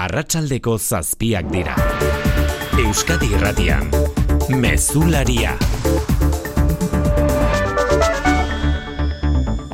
arratsaldeko 0.00 0.78
zazpiak 0.78 1.48
dira. 1.52 1.74
Euskadi 2.80 3.26
irratian, 3.36 3.90
mezularia. 4.48 5.52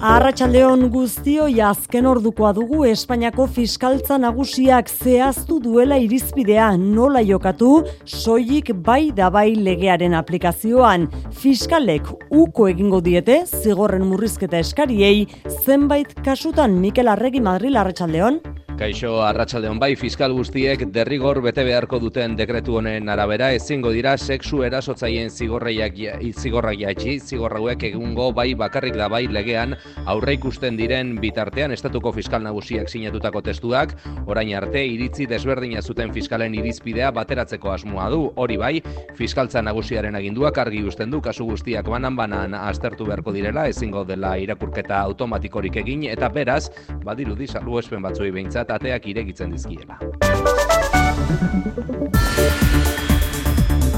Arratxaldeon 0.07 0.83
guztio 0.91 1.47
azken 1.69 2.07
ordukoa 2.07 2.53
dugu 2.59 2.85
Espainiako 2.91 3.47
fiskaltza 3.47 4.19
nagusiak 4.19 4.91
zehaztu 4.91 5.61
duela 5.63 5.99
irizpidea 6.03 6.73
nola 6.77 7.23
jokatu 7.23 7.85
soilik 8.05 8.75
bai 8.83 9.13
da 9.15 9.31
bai 9.31 9.55
legearen 9.55 10.15
aplikazioan. 10.15 11.09
Fiskalek 11.31 12.07
uko 12.31 12.69
egingo 12.69 13.01
diete 13.01 13.45
zigorren 13.47 14.07
murrizketa 14.11 14.59
eskariei 14.59 15.27
zenbait 15.65 16.15
kasutan 16.25 16.81
Mikel 16.83 17.15
Arregi 17.15 17.41
Madril 17.41 17.77
Arratxaldeon. 17.77 18.66
Kaixo 18.77 19.23
arratsaldeon 19.25 19.79
bai 19.81 19.95
fiskal 19.97 20.35
guztiek 20.37 20.83
derrigor 20.93 21.39
bete 21.41 21.63
beharko 21.65 21.97
duten 21.97 22.35
dekretu 22.37 22.75
honen 22.77 23.09
arabera 23.09 23.47
ezingo 23.57 23.89
dira 23.95 24.11
sexu 24.19 24.59
erasotzaien 24.67 25.31
zigorraiak 25.33 25.97
zigorrak 26.37 26.77
jaitsi 26.83 27.15
zigorrauek 27.19 27.87
egungo 27.89 28.27
bai 28.37 28.51
bakarrik 28.55 28.99
da 29.01 29.09
bai 29.09 29.23
legean 29.33 29.73
aurre 30.05 30.35
ikusten 30.37 30.77
diren 30.77 31.15
bitartean 31.23 31.73
estatuko 31.73 32.13
fiskal 32.13 32.45
nagusiak 32.45 32.93
sinatutako 32.93 33.41
testuak 33.47 33.95
orain 34.27 34.53
arte 34.59 34.85
iritzi 34.85 35.25
desberdina 35.31 35.81
zuten 35.81 36.13
fiskalen 36.13 36.59
irizpidea 36.61 37.11
bateratzeko 37.17 37.73
asmoa 37.73 38.11
du. 38.13 38.29
Hori 38.37 38.61
bai 38.61 38.83
fiskaltza 39.17 39.63
nagusiaren 39.65 40.21
aginduak 40.21 40.59
argi 40.59 40.85
uzten 40.85 41.11
du 41.11 41.23
kasu 41.25 41.49
guztiak 41.49 41.89
banan 41.89 42.17
banan 42.17 42.53
aztertu 42.61 43.09
beharko 43.09 43.33
direla 43.33 43.69
ezingo 43.73 44.05
dela 44.05 44.37
irakurketa 44.37 45.01
automatikorik 45.01 45.81
egin 45.81 46.05
eta 46.13 46.29
beraz 46.29 46.67
badirudi 47.09 47.49
salbuespen 47.49 48.05
batzuei 48.05 48.31
behintzat 48.37 48.66
ateak 48.71 49.07
iregitzen 49.07 49.53
dizkiela. 49.53 49.99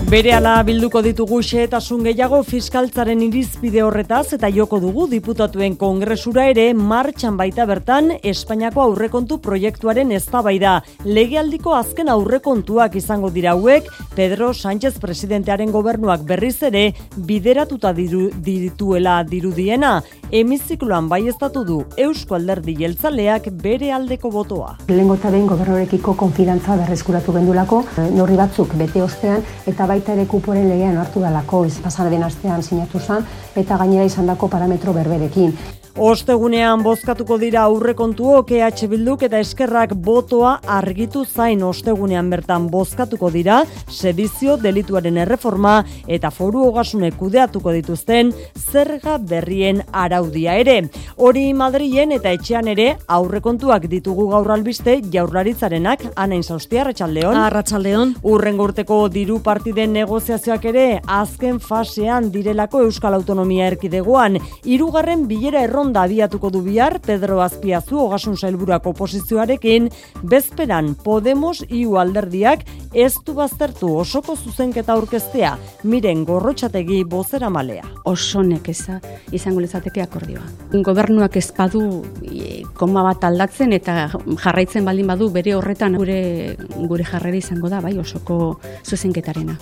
Bere 0.09 0.31
ala 0.33 0.55
bilduko 0.65 1.03
ditugu 1.05 1.43
xeetasun 1.45 2.07
gehiago 2.07 2.39
fiskaltzaren 2.49 3.21
irizpide 3.27 3.83
horretaz 3.85 4.33
eta 4.33 4.49
joko 4.49 4.79
dugu 4.81 5.03
diputatuen 5.11 5.75
kongresura 5.77 6.47
ere 6.49 6.71
martxan 6.73 7.37
baita 7.37 7.67
bertan 7.69 8.15
Espainiako 8.31 8.87
aurrekontu 8.87 9.37
proiektuaren 9.45 10.15
eztabaida. 10.17 10.79
Legealdiko 11.05 11.75
azken 11.77 12.09
aurrekontuak 12.09 12.97
izango 12.97 13.29
dira 13.35 13.53
hauek 13.53 13.91
Pedro 14.15 14.55
Sánchez 14.55 14.95
presidentearen 15.03 15.75
gobernuak 15.77 16.25
berriz 16.25 16.57
ere 16.71 16.95
bideratuta 17.29 17.93
diru, 17.93 18.31
dituela 18.33 19.19
dirudiena. 19.29 19.99
Hemizikloan 20.33 21.13
bai 21.13 21.27
estatu 21.29 21.67
du 21.69 21.83
Eusko 22.01 22.39
Alderdi 22.41 22.79
Jeltzaleak 22.81 23.51
bere 23.61 23.93
aldeko 23.93 24.33
botoa. 24.33 24.75
Lehengo 24.89 25.21
eta 25.21 25.29
behin 25.37 25.47
gobernorekiko 25.53 26.17
konfidantza 26.17 26.81
berreskuratu 26.81 27.37
gendulako, 27.37 27.85
norri 28.17 28.41
batzuk 28.41 28.73
bete 28.81 29.05
ostean 29.05 29.45
eta 29.69 29.85
bai 29.89 29.98
baita 29.99 30.15
ere 30.15 30.27
kuporen 30.31 30.69
legean 30.71 30.97
hartu 31.01 31.21
dalako, 31.25 31.65
ez 31.67 31.81
pasara 31.83 32.11
den 32.13 32.23
astean 32.23 32.63
sinatu 32.63 33.01
zen, 33.03 33.25
eta 33.59 33.79
gainera 33.81 34.05
izandako 34.07 34.49
parametro 34.53 34.95
berberekin. 34.95 35.51
Ostegunean 35.99 36.85
bozkatuko 36.87 37.41
dira 37.43 37.65
aurrekontuok 37.67 38.53
EH 38.55 38.87
Bilduk 38.87 39.25
eta 39.27 39.41
eskerrak 39.43 39.97
botoa 39.99 40.53
argitu 40.71 41.25
zain 41.27 41.65
ostegunean 41.67 42.29
bertan 42.31 42.69
bozkatuko 42.71 43.33
dira 43.35 43.57
sedizio 43.91 44.55
delituaren 44.63 45.19
erreforma 45.19 45.73
eta 46.07 46.31
foru 46.31 46.63
hogasune 46.69 47.11
kudeatuko 47.19 47.75
dituzten 47.75 48.31
zerga 48.55 49.17
berrien 49.19 49.83
araudia 49.91 50.55
ere. 50.63 50.77
Hori 51.17 51.49
Madrilen 51.53 52.15
eta 52.15 52.31
etxean 52.31 52.71
ere 52.71 52.87
aurrekontuak 53.09 53.91
ditugu 53.91 54.29
gaur 54.31 54.53
albiste 54.55 55.01
jaurlaritzarenak 55.03 56.07
anain 56.15 56.47
zaustia 56.47 56.85
Arratxaldeon. 56.85 57.41
Arratxaldeon. 57.43 58.15
Urren 58.23 58.63
gurteko 58.63 59.01
diru 59.11 59.41
partiden 59.43 59.99
negoziazioak 59.99 60.71
ere 60.71 60.87
azken 61.19 61.59
fasean 61.59 62.31
direlako 62.31 62.87
Euskal 62.87 63.19
Autonomia 63.19 63.67
erkidegoan. 63.67 64.39
Irugarren 64.63 65.27
bilera 65.27 65.67
erron 65.67 65.88
da 65.93 66.03
abiatuko 66.07 66.51
du 66.51 66.63
bihar 66.63 66.99
Pedro 67.05 67.41
Azpiazu 67.43 67.99
ogasun 68.05 68.37
sailburuak 68.37 68.87
oposizioarekin 68.87 69.89
bezperan 70.23 70.95
Podemos 71.05 71.63
iu 71.69 71.97
alderdiak 71.99 72.65
ez 72.95 73.15
du 73.27 73.35
baztertu 73.37 73.91
osoko 74.01 74.37
zuzenketa 74.37 74.95
aurkeztea 74.95 75.57
miren 75.85 76.25
gorrotxategi 76.25 77.03
bozera 77.05 77.51
malea. 77.51 77.85
Oso 78.05 78.43
nekeza 78.43 79.01
izango 79.33 79.61
lezateke 79.61 80.03
akordioa. 80.03 80.45
Gobernuak 80.73 81.37
ez 81.37 81.49
badu 81.57 82.03
e, 82.23 82.63
koma 82.79 83.03
bat 83.07 83.25
aldatzen 83.29 83.73
eta 83.77 84.09
jarraitzen 84.45 84.85
baldin 84.85 85.07
badu 85.07 85.31
bere 85.31 85.55
horretan 85.59 85.99
gure 85.99 86.57
gure 86.79 87.05
jarrera 87.05 87.37
izango 87.37 87.69
da 87.69 87.81
bai 87.85 87.99
osoko 87.99 88.59
zuzenketarena. 88.85 89.59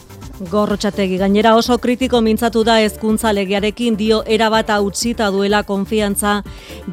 Gorrotxategi 0.50 1.16
gainera 1.16 1.54
oso 1.56 1.78
kritiko 1.80 2.20
mintzatu 2.20 2.60
da 2.64 2.76
hezkuntza 2.84 3.30
legearekin 3.32 3.94
dio 3.96 4.22
erabata 4.26 4.80
utzita 4.84 5.30
duela 5.32 5.62
konfiantza 5.64 6.15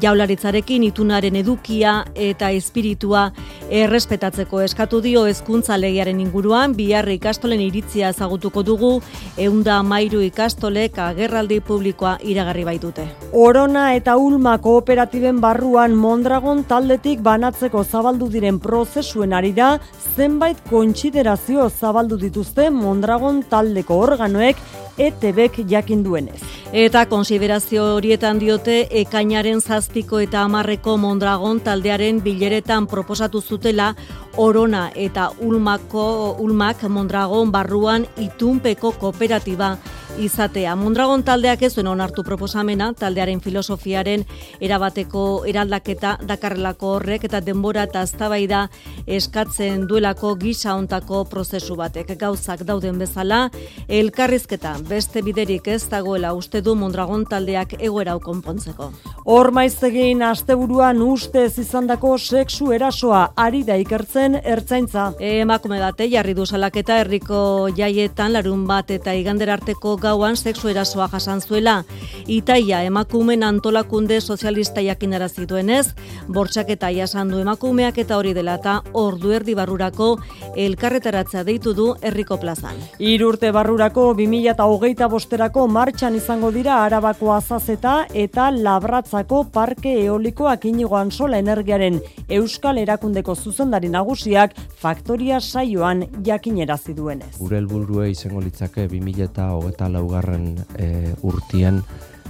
jaularitzarekin 0.02 0.84
itunaren 0.90 1.36
edukia 1.36 2.04
eta 2.14 2.50
espiritua 2.50 3.30
errespetatzeko 3.70 4.60
eskatu 4.60 5.00
dio 5.00 5.24
hezkuntza 5.26 5.78
legearen 5.80 6.20
inguruan 6.20 6.74
bihar 6.76 7.08
ikastolen 7.08 7.60
iritzia 7.60 8.10
ezagutuko 8.12 8.62
dugu 8.62 8.92
eunda 9.36 9.82
mairu 9.82 10.20
ikastolek 10.26 10.98
agerraldi 10.98 11.60
publikoa 11.60 12.18
iragarri 12.22 12.64
baitute. 12.64 13.06
Orona 13.32 13.94
eta 13.94 14.16
Ulma 14.16 14.58
kooperatiben 14.58 15.40
barruan 15.40 15.94
Mondragon 15.94 16.64
taldetik 16.68 17.22
banatzeko 17.22 17.84
zabaldu 17.84 18.28
diren 18.28 18.60
prozesuen 18.60 19.32
ari 19.32 19.52
da 19.52 19.78
zenbait 20.16 20.60
kontsiderazio 20.70 21.68
zabaldu 21.70 22.18
dituzte 22.20 22.70
Mondragon 22.70 23.42
taldeko 23.50 23.98
organoek 24.06 24.56
ETBek 24.98 25.64
jakin 25.68 26.04
duenez. 26.04 26.40
Eta 26.72 27.04
konsiderazio 27.06 27.84
horietan 27.96 28.38
diote 28.38 28.76
ekainaren 29.00 29.60
zazpiko 29.60 30.20
eta 30.22 30.42
amarreko 30.42 30.96
Mondragon 30.98 31.60
taldearen 31.60 32.20
bileretan 32.22 32.86
proposatu 32.90 33.40
zutela 33.40 33.94
Orona 34.36 34.90
eta 34.94 35.30
Ulmako 35.40 36.36
Ulmak 36.42 36.82
Mondragon 36.88 37.52
barruan 37.52 38.06
itunpeko 38.18 38.92
kooperatiba 38.98 39.76
izatea. 40.18 40.74
Mondragon 40.76 41.22
taldeak 41.26 41.62
ez 41.62 41.72
zuen 41.74 41.88
onartu 41.90 42.22
proposamena, 42.22 42.92
taldearen 42.94 43.40
filosofiaren 43.42 44.24
erabateko 44.62 45.44
eraldaketa 45.50 46.18
dakarrelako 46.28 46.92
horrek 46.96 47.24
eta 47.28 47.40
denbora 47.44 47.84
eta 47.88 48.04
aztabaida 48.06 48.68
eskatzen 49.06 49.86
duelako 49.90 50.34
gisa 50.40 50.74
ontako 50.78 51.24
prozesu 51.30 51.76
batek. 51.76 52.14
Gauzak 52.20 52.62
dauden 52.68 52.98
bezala, 52.98 53.48
elkarrizketa 53.88 54.76
beste 54.88 55.22
biderik 55.22 55.68
ez 55.68 55.82
dagoela 55.90 56.34
uste 56.34 56.62
du 56.62 56.74
Mondragon 56.78 57.26
taldeak 57.26 57.74
egoera 57.80 58.14
konpontzeko. 58.22 58.90
Hor 59.24 59.50
maiztegin 59.56 60.22
asteburuan 60.22 61.02
ustez 61.02 61.58
izandako 61.58 62.16
sexu 62.18 62.70
erasoa 62.72 63.32
ari 63.36 63.64
da 63.64 63.76
ikertzen 63.80 64.38
ertzaintza. 64.42 65.10
Emakume 65.18 65.80
bate 65.80 66.08
jarri 66.12 66.34
du 66.34 66.46
salaketa 66.46 67.00
herriko 67.02 67.68
jaietan 67.76 68.32
larun 68.36 68.66
bat 68.68 68.90
eta 68.94 69.14
igander 69.16 69.50
arteko 69.50 69.96
gauan 70.04 70.36
sexu 70.36 70.68
erasoa 70.68 71.08
jasan 71.12 71.40
zuela. 71.40 71.82
Itaia 72.28 72.82
emakumen 72.84 73.42
antolakunde 73.42 74.20
sozialista 74.20 74.84
jakinara 74.84 75.28
zituenez, 75.28 75.94
bortxaketa 76.28 76.90
jasan 76.94 77.32
du 77.32 77.40
emakumeak 77.42 77.98
eta 78.04 78.18
hori 78.20 78.34
dela 78.36 78.58
eta 78.60 78.78
ordu 78.92 79.32
erdi 79.36 79.56
barrurako 79.56 80.10
elkarretaratza 80.56 81.44
deitu 81.44 81.74
du 81.74 81.88
herriko 82.02 82.38
plazan. 82.40 82.78
Irurte 82.98 83.50
barrurako 83.52 84.06
2008 84.18 85.08
bosterako 85.10 85.66
martxan 85.68 86.16
izango 86.18 86.50
dira 86.54 86.82
arabako 86.84 87.32
azazeta 87.34 87.94
eta 88.12 88.50
labratzako 88.54 89.44
parke 89.54 89.92
eolikoak 90.04 90.66
inigoan 90.70 91.10
sola 91.10 91.40
energiaren 91.42 92.00
euskal 92.28 92.78
erakundeko 92.82 93.34
zuzendari 93.34 93.88
nagusiak 93.88 94.56
faktoria 94.80 95.40
saioan 95.40 96.04
jakinerazi 96.26 96.94
duenez. 96.94 97.32
Gure 97.38 97.58
helburua 97.60 98.08
izango 98.10 98.42
litzake 98.44 98.86
2008 98.88 99.48
laugarren 99.94 100.52
e, 100.78 101.14
urtien 101.22 101.80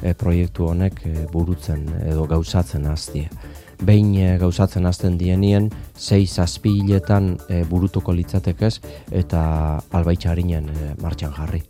e, 0.03 0.15
proiektu 0.15 0.69
honek 0.71 1.05
e, 1.07 1.15
burutzen 1.33 1.87
edo 2.05 2.27
gauzatzen 2.31 2.87
hastie. 2.91 3.29
Behin 3.85 4.15
e, 4.17 4.35
gauzatzen 4.39 4.87
hasten 4.87 5.19
dienien, 5.19 5.71
sei 5.97 6.27
zazpi 6.27 6.77
hiletan 6.81 7.35
e, 7.49 7.65
burutuko 7.69 8.15
litzatekez 8.15 8.77
eta 9.13 9.43
albaitxarinen 9.93 10.71
e, 10.71 10.93
martxan 11.03 11.35
jarri. 11.37 11.65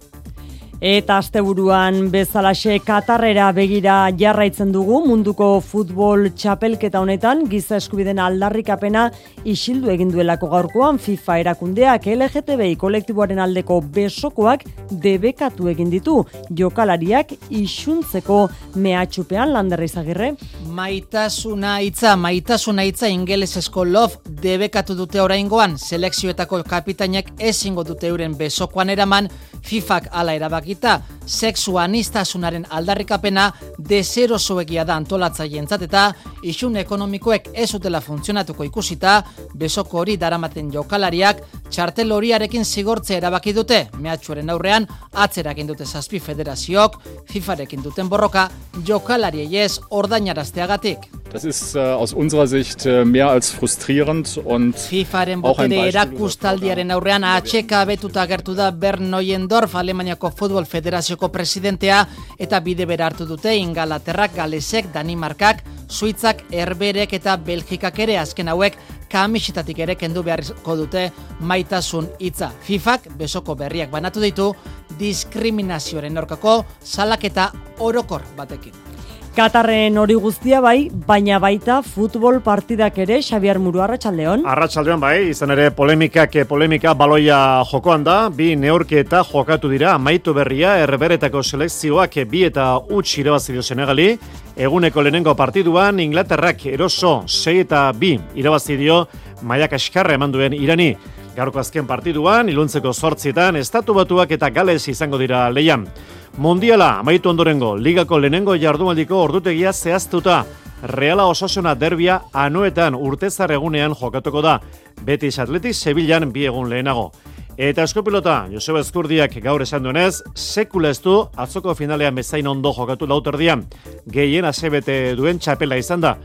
Eta 0.84 1.14
asteburuan 1.16 2.10
bezalaxe 2.12 2.74
Katarrera 2.84 3.46
begira 3.56 3.94
jarraitzen 4.20 4.68
dugu 4.74 4.98
munduko 5.06 5.46
futbol 5.64 6.26
txapelketa 6.36 7.00
honetan 7.00 7.46
giza 7.48 7.78
eskubiden 7.80 8.18
aldarrikapena 8.20 9.06
isildu 9.48 9.88
egin 9.94 10.10
duelako 10.12 10.50
gaurkoan 10.52 11.00
FIFA 11.00 11.38
erakundeak 11.40 12.08
LGTBI 12.12 12.76
kolektiboaren 12.82 13.40
aldeko 13.40 13.78
besokoak 13.94 14.66
debekatu 15.06 15.70
egin 15.72 15.88
ditu 15.94 16.18
jokalariak 16.52 17.32
isuntzeko 17.48 18.42
mehatxupean 18.76 19.56
landerra 19.56 19.88
izagirre. 19.88 20.34
Maitasuna 20.68 21.78
hitza, 21.80 22.12
maitasuna 22.20 22.84
hitza 22.84 23.08
ingelesesko 23.08 23.86
love 23.88 24.36
debekatu 24.44 24.98
dute 25.00 25.24
oraingoan 25.24 25.80
selekzioetako 25.80 26.60
kapitainek 26.68 27.32
ezingo 27.40 27.88
dute 27.88 28.12
euren 28.12 28.36
besokoan 28.36 28.92
eraman 28.92 29.32
FIFAk 29.64 30.12
ala 30.12 30.36
erabakita, 30.74 31.02
sexu 31.26 31.78
anistasunaren 31.78 32.66
aldarrikapena 32.70 33.52
deserosoegia 33.78 34.84
da 34.84 34.96
antolatzaientzat 34.96 35.82
eta 35.86 36.12
isun 36.42 36.76
ekonomikoek 36.76 37.48
ez 37.54 37.74
utela 37.74 38.00
funtzionatuko 38.00 38.64
ikusita, 38.64 39.22
besoko 39.54 40.02
hori 40.02 40.16
daramaten 40.16 40.70
jokalariak 40.70 41.40
txartel 41.70 42.12
horiarekin 42.12 42.64
zigortzea 42.64 43.16
erabaki 43.18 43.54
dute, 43.54 43.88
mehatxuaren 43.98 44.50
aurrean 44.50 44.86
atzerakin 45.12 45.66
dute 45.66 45.86
zazpi 45.86 46.20
federazioak, 46.20 47.00
FIFArekin 47.32 47.82
duten 47.82 48.08
borroka 48.08 48.48
jokalariei 48.84 49.64
ez 49.64 49.80
ordainarazteagatik. 49.90 51.10
Das 51.34 51.42
ist 51.44 51.74
äh, 51.74 51.80
aus 51.80 52.12
unserer 52.12 52.46
Sicht 52.46 52.86
äh, 52.86 53.04
mehr 53.04 53.28
als 53.28 53.50
frustrierend 53.50 54.40
und 54.44 54.78
FIFAren 54.78 55.40
botere 55.42 55.88
erakustaldiaren 55.88 56.92
aurrean 56.94 57.24
atxeka 57.26 57.80
betuta 57.88 58.22
gertu 58.30 58.54
da 58.54 58.70
Bernoyendorf 58.70 59.74
Alemaniako 59.74 60.30
Futbol 60.30 60.63
Federazioko 60.64 61.28
presidentea 61.32 62.02
eta 62.38 62.60
bide 62.60 62.86
bera 62.86 63.06
hartu 63.06 63.26
dute 63.26 63.54
Ingalaterrak, 63.56 64.34
Galesek, 64.36 64.92
Danimarkak, 64.92 65.62
Suitzak, 65.88 66.44
Herberek 66.50 67.12
eta 67.12 67.36
Belgikak 67.36 67.98
ere 67.98 68.18
azken 68.18 68.48
hauek 68.48 68.78
kamisetatik 69.12 69.78
ere 69.84 69.94
kendu 69.94 70.24
beharko 70.26 70.76
dute 70.76 71.10
maitasun 71.40 72.08
hitza. 72.18 72.50
FIFAk 72.66 73.12
besoko 73.18 73.54
berriak 73.54 73.92
banatu 73.92 74.22
ditu 74.24 74.50
diskriminazioaren 74.98 76.18
aurkako 76.18 76.64
salaketa 76.82 77.50
orokor 77.78 78.26
batekin. 78.36 78.93
Katarren 79.34 79.96
hori 79.98 80.14
guztia 80.14 80.60
bai, 80.62 80.86
baina 81.08 81.40
baita 81.42 81.80
futbol 81.82 82.36
partidak 82.38 83.00
ere 83.02 83.16
Xabiar 83.18 83.58
Muru 83.58 83.80
Arratsaldeon. 83.82 84.44
Arratsaldeon 84.46 85.00
bai, 85.02 85.32
izan 85.32 85.50
ere 85.50 85.72
polemikak 85.74 86.36
polemika 86.46 86.92
baloia 86.94 87.38
jokoan 87.66 88.04
da, 88.06 88.28
bi 88.30 88.52
neurke 88.54 89.00
eta 89.02 89.24
jokatu 89.26 89.72
dira 89.72 89.96
amaitu 89.96 90.36
berria 90.38 90.76
erberetako 90.84 91.42
selekzioak 91.42 92.20
bi 92.30 92.44
eta 92.46 92.68
utz 92.78 93.18
irabazi 93.18 93.58
dio 93.58 93.66
Senegali. 93.66 94.12
Eguneko 94.54 95.02
lehenengo 95.02 95.34
partiduan 95.34 95.98
Inglaterrak 95.98 96.66
eroso 96.70 97.24
6 97.26 97.58
eta 97.66 97.88
2 97.90 98.38
irabazi 98.38 98.78
dio 98.78 99.08
Maiak 99.42 99.72
Eskarra 99.72 100.14
eman 100.14 100.30
duen 100.30 100.54
Irani. 100.54 100.92
Gaurko 101.34 101.58
azken 101.58 101.88
partiduan, 101.88 102.46
iluntzeko 102.48 102.92
sortzietan, 102.92 103.56
estatu 103.58 103.94
batuak 103.94 104.30
eta 104.30 104.50
gales 104.54 104.86
izango 104.86 105.18
dira 105.18 105.48
leian. 105.50 105.88
Mundiala, 106.36 106.98
amaitu 106.98 107.30
ondorengo, 107.30 107.76
ligako 107.76 108.18
lehenengo 108.18 108.56
jardumaldiko 108.58 109.20
ordutegia 109.22 109.72
zehaztuta. 109.72 110.44
Reala 110.82 111.28
Osasuna 111.30 111.76
derbia 111.78 112.16
anuetan 112.32 112.96
urtezar 112.98 113.52
egunean 113.54 113.94
jokatuko 113.94 114.42
da. 114.42 114.58
Betis 115.06 115.38
Atletis 115.38 115.78
Sevillan 115.78 116.32
bi 116.32 116.48
egun 116.50 116.68
lehenago. 116.70 117.12
Eta 117.56 117.84
eskopilota, 117.86 118.48
Joseba 118.50 118.82
Eskurdiak 118.82 119.36
gaur 119.44 119.62
esan 119.62 119.86
duenez, 119.86 120.24
sekula 120.34 120.90
ez 120.90 120.98
du 121.04 121.20
atzoko 121.36 121.74
finalean 121.78 122.18
bezain 122.18 122.48
ondo 122.50 122.74
jokatu 122.74 123.06
lauterdian. 123.06 123.62
Gehien 124.10 124.44
asebete 124.44 125.14
duen 125.14 125.38
txapela 125.38 125.78
izan 125.78 126.02
da. 126.02 126.16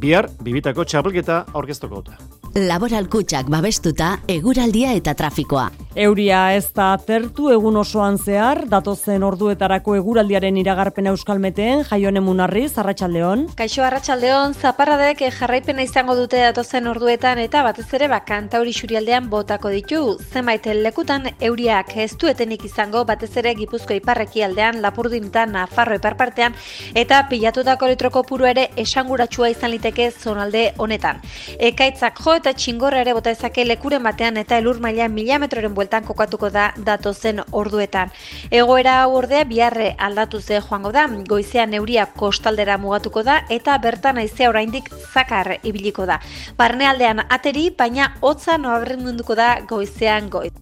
Bihar, 0.00 0.28
bibitako 0.44 0.84
txapelketa 0.84 1.46
aurkeztoko 1.54 2.04
da. 2.10 2.39
Laboral 2.50 3.06
kutsak 3.06 3.46
babestuta, 3.46 4.16
eguraldia 4.26 4.90
eta 4.98 5.12
trafikoa. 5.14 5.68
Euria 5.94 6.52
ez 6.54 6.72
da 6.74 6.96
tertu 6.98 7.48
egun 7.50 7.76
osoan 7.78 8.16
zehar, 8.18 8.64
datozen 8.70 9.22
orduetarako 9.22 9.94
eguraldiaren 9.94 10.56
iragarpen 10.58 11.06
euskalmeteen, 11.12 11.84
jaione 11.86 12.22
munarri, 12.22 12.64
zarratxaldeon. 12.68 13.44
Kaixo 13.58 13.84
arratsaldeon 13.86 14.54
zaparradek 14.54 15.22
jarraipena 15.36 15.82
izango 15.86 16.16
dute 16.18 16.40
datozen 16.42 16.88
orduetan 16.90 17.38
eta 17.42 17.62
batez 17.62 17.86
ere 17.94 18.08
bakanta 18.10 18.58
hori 18.58 18.74
xurialdean 18.74 19.28
botako 19.30 19.70
ditu. 19.70 20.00
Zenbait 20.32 20.66
lekutan 20.74 21.30
euriak 21.38 21.94
ez 22.02 22.16
duetenik 22.18 22.66
izango 22.66 23.04
batez 23.04 23.30
ere 23.36 23.54
gipuzko 23.54 23.94
iparreki 23.94 24.42
aldean, 24.42 24.82
lapurdin 24.82 25.30
eta 25.30 25.46
nafarro 25.46 25.98
iparpartean, 26.02 26.58
eta 26.94 27.22
pilatutako 27.30 27.92
litroko 27.94 28.24
puru 28.26 28.50
ere 28.50 28.70
esanguratsua 28.76 29.50
izan 29.54 29.70
liteke 29.70 30.10
zonalde 30.10 30.72
honetan. 30.78 31.22
Ekaitzak 31.58 32.18
jo 32.18 32.39
eta 32.40 32.54
txingorra 32.56 33.02
ere 33.04 33.12
bota 33.16 33.32
ezake 33.34 33.64
lekuren 33.66 34.02
batean 34.02 34.40
eta 34.40 34.58
elur 34.60 34.80
maila 34.80 35.08
metroren 35.12 35.74
bueltan 35.76 36.04
kokatuko 36.08 36.50
da 36.50 36.70
datozen 36.86 37.42
orduetan. 37.52 38.10
Egoera 38.50 38.96
hau 39.02 39.14
ordea 39.20 39.44
biharre 39.44 39.94
aldatu 39.98 40.40
ze 40.40 40.60
joango 40.60 40.92
da, 40.92 41.06
goizean 41.28 41.74
euria 41.74 42.06
kostaldera 42.06 42.78
mugatuko 42.78 43.22
da 43.22 43.42
eta 43.48 43.76
bertan 43.78 44.18
aizea 44.18 44.48
oraindik 44.48 44.88
zakar 45.12 45.58
ibiliko 45.62 46.06
da. 46.06 46.20
Barnealdean 46.56 47.26
ateri, 47.28 47.70
baina 47.76 48.14
hotza 48.20 48.58
noabren 48.58 49.04
munduko 49.04 49.34
da 49.34 49.58
goizean 49.68 50.30
goiz. 50.30 50.54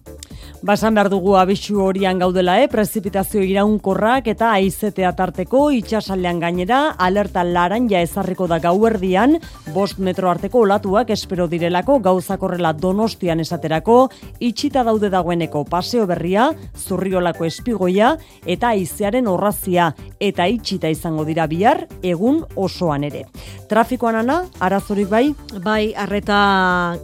Basan 0.59 0.91
behar 0.91 1.07
dugu 1.07 1.37
abisu 1.39 1.77
horian 1.79 2.19
gaudela, 2.19 2.57
eh? 2.59 2.67
prezipitazio 2.67 3.39
iraunkorrak 3.47 4.25
eta 4.27 4.49
aizetea 4.57 5.13
tarteko 5.15 5.69
itxasaldean 5.71 6.41
gainera, 6.43 6.79
alerta 6.99 7.45
laranja 7.47 8.01
ezarriko 8.03 8.43
da 8.51 8.57
gauerdian, 8.59 9.37
bost 9.71 10.01
metro 10.03 10.27
arteko 10.27 10.65
olatuak 10.65 11.13
espero 11.15 11.45
direlako 11.47 12.01
gauzakorrela 12.03 12.73
donostian 12.73 13.39
esaterako, 13.39 14.09
itxita 14.43 14.83
daude 14.83 15.07
dagoeneko 15.13 15.63
paseo 15.63 16.03
berria, 16.09 16.49
zurriolako 16.75 17.47
espigoia 17.47 18.17
eta 18.45 18.73
aizearen 18.75 19.31
horrazia 19.31 19.93
eta 20.19 20.49
itxita 20.51 20.91
izango 20.91 21.23
dira 21.23 21.47
bihar 21.47 21.85
egun 22.03 22.43
osoan 22.59 23.07
ere. 23.07 23.23
Trafikoan 23.71 24.19
ana, 24.25 24.41
arazorik 24.59 25.07
bai? 25.07 25.23
Bai, 25.63 25.93
arreta 25.95 26.43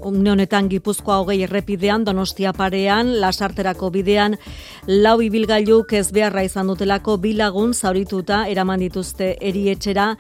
honetan 0.03 0.67
gipuzkoa 0.67 1.21
hogei 1.23 1.39
errepidean, 1.47 2.03
donostia 2.03 2.51
parean, 2.51 3.15
lasa 3.21 3.44
sarterako 3.45 3.91
bidean 3.93 4.37
lau 4.87 5.17
ibilgailuk 5.21 5.93
ez 5.99 6.07
beharra 6.15 6.45
izan 6.47 6.69
dutelako 6.71 7.17
bilagun 7.21 7.73
zaurituta 7.73 8.45
eraman 8.51 8.81
dituzte 8.85 9.35
erietxera 9.51 10.11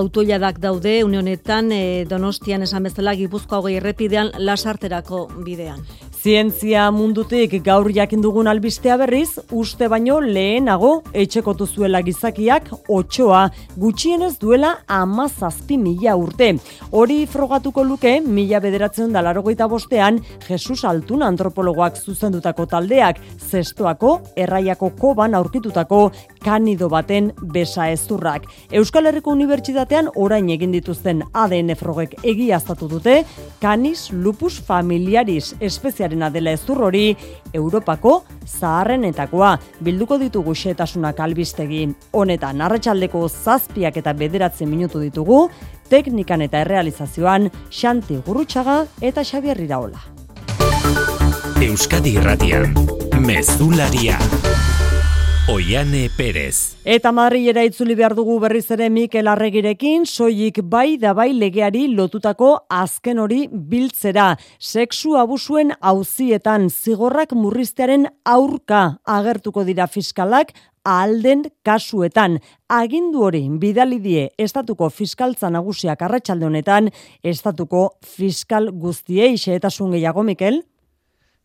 autoiadak 0.00 0.60
daude 0.60 0.98
unionetan 1.04 1.72
e, 1.72 1.82
donostian 2.08 2.66
esan 2.68 2.88
bezala 2.88 3.16
gipuzkoa 3.16 3.62
hogei 3.62 3.78
errepidean 3.80 4.32
lasarterako 4.38 5.26
bidean. 5.46 5.82
Zientzia 6.26 6.88
mundutik 6.90 7.52
gaur 7.62 7.86
jakin 7.94 8.18
dugun 8.18 8.48
albistea 8.50 8.96
berriz, 8.98 9.36
uste 9.54 9.86
baino 9.86 10.16
lehenago 10.18 10.88
etxekotu 11.14 11.68
zuela 11.70 12.00
gizakiak 12.02 12.66
otxoa, 12.90 13.44
gutxienez 13.78 14.32
duela 14.42 14.72
amazazpi 14.90 15.78
mila 15.78 16.16
urte. 16.18 16.48
Hori 16.90 17.20
frogatuko 17.30 17.84
luke, 17.86 18.16
mila 18.26 18.58
bederatzen 18.64 19.14
dalarogeita 19.14 19.68
bostean, 19.70 20.18
Jesus 20.48 20.80
Altun 20.90 21.22
antropologoak 21.22 21.94
zuzendutako 22.02 22.66
taldeak, 22.74 23.22
zestoako, 23.38 24.16
erraiako 24.34 24.90
koban 24.98 25.38
aurkitutako 25.38 26.08
kanido 26.42 26.90
baten 26.90 27.30
besa 27.54 27.86
ezurrak. 27.94 28.50
Euskal 28.74 29.06
Herriko 29.12 29.30
Unibertsitatean 29.30 30.10
orain 30.16 30.50
egin 30.50 30.74
dituzten 30.74 31.22
ADN 31.30 31.76
frogek 31.78 32.18
egiaztatu 32.24 32.90
dute, 32.96 33.20
kanis 33.62 34.08
lupus 34.10 34.56
familiaris 34.58 35.54
espeziaren 35.60 36.15
zaharrena 36.16 36.30
dela 36.30 36.52
ezur 36.52 36.82
hori 36.82 37.16
Europako 37.52 38.24
zaharrenetakoa 38.46 39.58
bilduko 39.80 40.18
ditugu 40.18 40.54
xetasunak 40.54 41.20
albistegi. 41.20 41.88
Honetan, 42.12 42.60
arratsaldeko 42.60 43.28
zazpiak 43.28 43.96
eta 43.96 44.12
bederatzen 44.12 44.68
minutu 44.68 45.00
ditugu, 45.00 45.50
teknikan 45.88 46.42
eta 46.42 46.60
errealizazioan 46.60 47.50
Xanti 47.70 48.20
Gurutxaga 48.26 48.86
eta 49.00 49.24
Xabier 49.24 49.60
Iraola. 49.60 50.00
Euskadi 51.60 52.16
Irratian, 52.16 52.74
Mezularia. 53.20 54.18
Oiane 55.46 56.10
Perez. 56.10 56.74
Eta 56.82 57.12
Madrilera 57.14 57.62
itzuli 57.62 57.94
behar 57.94 58.16
dugu 58.18 58.40
berriz 58.42 58.64
ere 58.74 58.88
Mikel 58.90 59.28
Arregirekin, 59.30 60.02
soilik 60.02 60.58
bai 60.66 60.96
da 60.98 61.12
bai 61.14 61.28
legeari 61.38 61.84
lotutako 61.86 62.48
azken 62.66 63.20
hori 63.22 63.44
biltzera. 63.52 64.32
Sexu 64.58 65.14
abusuen 65.14 65.70
hauzietan 65.78 66.66
zigorrak 66.66 67.36
murriztearen 67.38 68.08
aurka 68.26 68.98
agertuko 69.06 69.62
dira 69.62 69.86
fiskalak, 69.86 70.50
alden 70.82 71.46
kasuetan. 71.62 72.40
Agindu 72.66 73.22
hori 73.30 73.46
bidali 73.62 74.02
die 74.02 74.28
estatuko 74.42 74.90
fiskaltza 74.90 75.50
nagusiak 75.54 76.02
arratsalde 76.02 76.50
honetan 76.50 76.90
estatuko 77.22 77.92
fiskal 78.02 78.72
guztiei 78.74 79.36
xehetasun 79.38 79.94
gehiago 79.94 80.26
Mikel. 80.26 80.64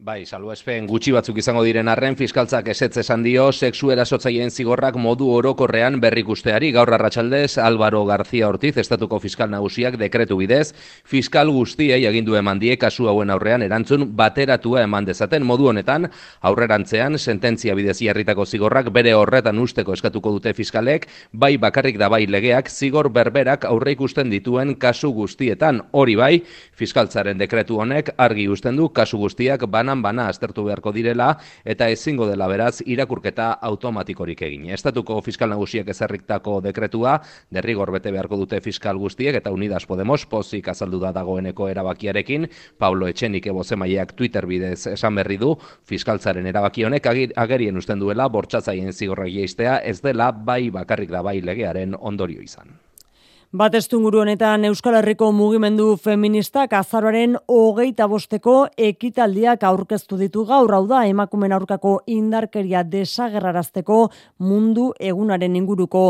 Bai, 0.02 0.24
salbuespen 0.26 0.88
gutxi 0.90 1.12
batzuk 1.14 1.38
izango 1.38 1.62
diren 1.62 1.86
arren, 1.92 2.16
fiskaltzak 2.18 2.72
esetz 2.72 2.96
esan 2.98 3.22
dio, 3.22 3.44
sexu 3.54 3.92
erasotzaileen 3.94 4.50
zigorrak 4.50 4.96
modu 4.98 5.28
orokorrean 5.30 6.00
berrikusteari. 6.02 6.72
Gaur 6.74 6.90
arratsaldez 6.96 7.60
Álvaro 7.62 8.00
García 8.10 8.48
Ortiz, 8.50 8.72
estatuko 8.82 9.20
fiskal 9.22 9.52
nagusiak 9.54 10.00
dekretu 10.02 10.40
bidez, 10.40 10.72
fiskal 11.06 11.52
guztiei 11.54 12.00
agindu 12.10 12.34
eman 12.40 12.58
die 12.58 12.80
kasu 12.82 13.06
hauen 13.12 13.30
aurrean 13.30 13.62
erantzun 13.62 14.08
bateratua 14.18 14.88
eman 14.88 15.06
dezaten 15.06 15.46
modu 15.46 15.70
honetan, 15.70 16.10
aurrerantzean, 16.42 17.20
sententzia 17.20 17.78
bidez 17.78 18.00
jarritako 18.02 18.48
zigorrak 18.50 18.90
bere 18.90 19.14
horretan 19.14 19.62
usteko 19.62 19.94
eskatuko 19.94 20.34
dute 20.40 20.56
fiskalek, 20.58 21.06
bai 21.32 21.52
bakarrik 21.62 22.02
da 22.02 22.10
bai 22.10 22.24
legeak 22.26 22.74
zigor 22.74 23.12
berberak 23.14 23.70
aurre 23.70 23.94
ikusten 23.94 24.34
dituen 24.34 24.74
kasu 24.82 25.14
guztietan. 25.14 25.84
Hori 25.92 26.18
bai, 26.18 26.34
fiskaltzaren 26.74 27.38
dekretu 27.38 27.78
honek 27.86 28.16
argi 28.18 28.50
usten 28.50 28.82
du 28.82 28.90
kasu 28.90 29.22
guztiak 29.22 29.70
bana 29.70 29.91
bana 30.00 30.30
aztertu 30.32 30.64
beharko 30.64 30.94
direla 30.96 31.34
eta 31.68 31.90
ezingo 31.92 32.28
dela 32.30 32.48
beraz 32.48 32.80
irakurketa 32.86 33.52
automatikorik 33.68 34.42
egin. 34.48 34.70
Estatuko 34.72 35.20
fiskal 35.26 35.52
nagusiek 35.52 35.88
ezerriktako 35.92 36.62
dekretua 36.64 37.18
derrigor 37.52 37.92
bete 37.92 38.12
beharko 38.16 38.40
dute 38.40 38.62
fiskal 38.64 38.98
guztiek 39.02 39.36
eta 39.36 39.52
Unidas 39.52 39.84
Podemos 39.86 40.26
pozik 40.26 40.70
azaldu 40.72 41.02
da 41.04 41.12
dagoeneko 41.12 41.68
erabakiarekin 41.68 42.48
Pablo 42.80 43.10
Etxenik 43.12 43.48
ebozemaiak 43.52 44.16
Twitter 44.16 44.48
bidez 44.48 44.86
esan 44.94 45.20
berri 45.20 45.38
du 45.42 45.56
fiskaltzaren 45.90 46.48
erabaki 46.48 46.86
honek 46.88 47.12
agerien 47.36 47.78
usten 47.78 48.00
duela 48.00 48.30
bortsatzaien 48.30 48.94
zigorra 48.94 49.28
geistea 49.28 49.80
ez 49.84 50.00
dela 50.02 50.32
bai 50.32 50.70
bakarrik 50.70 51.12
da 51.12 51.22
bai 51.22 51.42
legearen 51.42 51.98
ondorio 52.00 52.42
izan. 52.42 52.72
Bat 53.52 53.74
estunguru 53.76 54.22
honetan 54.22 54.64
Euskal 54.64 54.96
Herriko 54.96 55.28
mugimendu 55.36 55.98
feministak 56.00 56.72
azaroaren 56.78 57.34
hogeita 57.52 58.06
bosteko 58.08 58.54
ekitaldiak 58.80 59.66
aurkeztu 59.68 60.16
ditu 60.22 60.46
gaur 60.48 60.72
hau 60.72 60.86
da 60.88 61.02
emakumen 61.10 61.52
aurkako 61.52 61.98
indarkeria 62.08 62.86
desagerrarazteko 62.94 63.98
mundu 64.40 64.94
egunaren 64.96 65.60
inguruko 65.60 66.06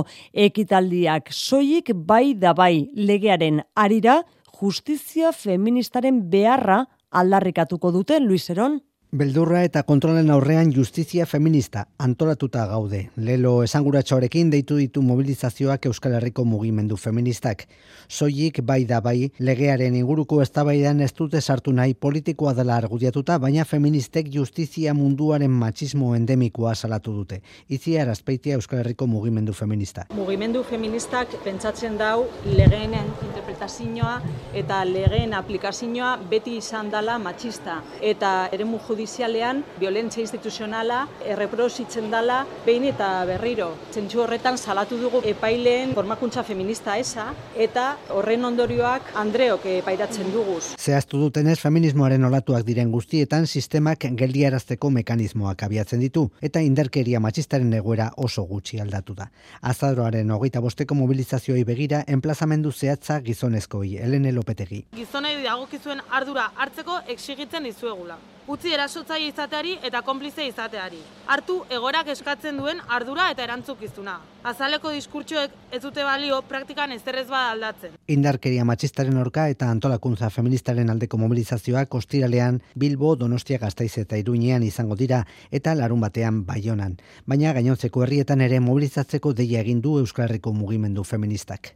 ekitaldiak. 0.46 1.34
Soilik 1.34 1.90
bai 1.96 2.36
da 2.38 2.54
bai 2.54 2.92
legearen 2.94 3.64
arira 3.74 4.20
justizia 4.62 5.34
feministaren 5.34 6.22
beharra 6.30 6.84
aldarrikatuko 7.10 7.90
dute 7.92 8.22
Luiseron. 8.22 8.78
Beldurra 9.12 9.66
eta 9.68 9.82
kontrolen 9.84 10.30
aurrean 10.32 10.70
justizia 10.72 11.26
feminista 11.28 11.82
antolatuta 12.00 12.62
gaude. 12.66 13.02
Lelo 13.20 13.58
esanguratxoarekin 13.66 14.48
deitu 14.54 14.78
ditu 14.80 15.02
mobilizazioak 15.04 15.90
Euskal 15.90 16.14
Herriko 16.16 16.46
mugimendu 16.48 16.96
feministak. 16.96 17.66
Soilik 18.08 18.62
bai 18.64 18.86
da 18.88 19.02
bai 19.04 19.28
legearen 19.40 19.98
inguruko 20.00 20.40
eztabaidan 20.42 21.02
ez 21.04 21.10
dute 21.18 21.42
sartu 21.42 21.74
nahi 21.76 21.94
politikoa 21.94 22.54
dela 22.56 22.78
argudiatuta, 22.78 23.36
baina 23.38 23.66
feministek 23.66 24.30
justizia 24.32 24.94
munduaren 24.94 25.52
machismo 25.52 26.14
endemikoa 26.16 26.72
salatu 26.74 27.12
dute. 27.12 27.42
Izia 27.68 28.06
erazpeitia 28.06 28.56
Euskal 28.56 28.80
Herriko 28.80 29.10
mugimendu 29.12 29.52
feminista. 29.52 30.08
Mugimendu 30.16 30.64
feministak 30.64 31.36
pentsatzen 31.44 32.00
dau 32.00 32.30
legeen 32.46 32.96
interpretazioa 32.96 34.16
eta 34.64 34.80
legeen 34.88 35.36
aplikazioa 35.36 36.16
beti 36.32 36.56
izan 36.64 36.88
dela 36.96 37.20
machista. 37.20 37.82
Eta 38.00 38.48
ere 38.54 38.64
judizialean 39.02 39.64
violentzia 39.80 40.22
instituzionala 40.22 41.08
erreprositzen 41.26 42.12
dela 42.12 42.44
behin 42.66 42.86
eta 42.86 43.10
berriro. 43.26 43.72
Zentsu 43.94 44.22
horretan 44.22 44.58
salatu 44.58 44.98
dugu 45.02 45.22
epaileen 45.26 45.96
formakuntza 45.98 46.44
feminista 46.46 46.98
esa 47.02 47.32
eta 47.58 47.98
horren 48.14 48.46
ondorioak 48.46 49.14
Andreok 49.18 49.66
epairatzen 49.72 50.30
duguz. 50.34 50.76
Zehaztu 50.78 51.18
dutenez 51.18 51.58
feminismoaren 51.60 52.26
olatuak 52.30 52.66
diren 52.68 52.92
guztietan 52.92 53.48
sistemak 53.48 54.06
geldiarazteko 54.20 54.92
mekanismoak 55.00 55.64
abiatzen 55.66 56.04
ditu 56.06 56.28
eta 56.42 56.62
inderkeria 56.62 57.20
matxistaren 57.20 57.74
egoera 57.74 58.12
oso 58.18 58.46
gutxi 58.46 58.80
aldatu 58.84 59.16
da. 59.18 59.32
Azaroaren 59.62 60.30
hogeita 60.32 60.62
bosteko 60.62 60.96
mobilizazioi 61.00 61.64
begira 61.64 62.04
enplazamendu 62.08 62.72
zehatza 62.72 63.20
gizonezkoi, 63.22 63.98
Elene 63.98 64.32
Lopetegi. 64.32 64.86
Gizonei 64.94 65.40
dagokizuen 65.42 66.06
ardura 66.12 66.52
hartzeko 66.56 67.02
exigitzen 67.10 67.66
dizuegula 67.66 68.20
utzi 68.52 68.74
erasotzaile 68.76 69.30
izateari 69.30 69.78
eta 69.88 70.02
konplize 70.04 70.44
izateari. 70.44 71.00
Hartu 71.32 71.62
egorak 71.72 72.10
eskatzen 72.12 72.58
duen 72.60 72.82
ardura 72.98 73.30
eta 73.32 73.46
erantzukizuna. 73.46 74.18
Azaleko 74.52 74.92
diskurtsoek 74.92 75.54
ez 75.72 75.82
dute 75.84 76.04
balio 76.04 76.42
praktikan 76.50 76.92
ez 76.92 77.02
ba 77.30 77.52
aldatzen. 77.52 77.92
Indarkeria 78.08 78.66
matxistaren 78.66 79.18
orka 79.18 79.48
eta 79.50 79.70
antolakuntza 79.70 80.30
feministaren 80.30 80.90
aldeko 80.90 81.18
mobilizazioa 81.18 81.86
kostiralean 81.86 82.62
Bilbo, 82.76 83.16
Donostia, 83.16 83.60
Gastaiz 83.60 83.98
eta 83.98 84.18
Iruñean 84.18 84.64
izango 84.64 84.96
dira 84.96 85.26
eta 85.52 85.76
larun 85.76 86.02
batean 86.02 86.44
Baionan. 86.46 86.98
Baina 87.26 87.54
gainontzeko 87.54 88.04
herrietan 88.04 88.42
ere 88.42 88.60
mobilizatzeko 88.60 89.34
deia 89.34 89.62
egin 89.62 89.82
du 89.82 89.98
Euskal 90.00 90.26
Herriko 90.26 90.54
mugimendu 90.54 91.04
feministak. 91.04 91.74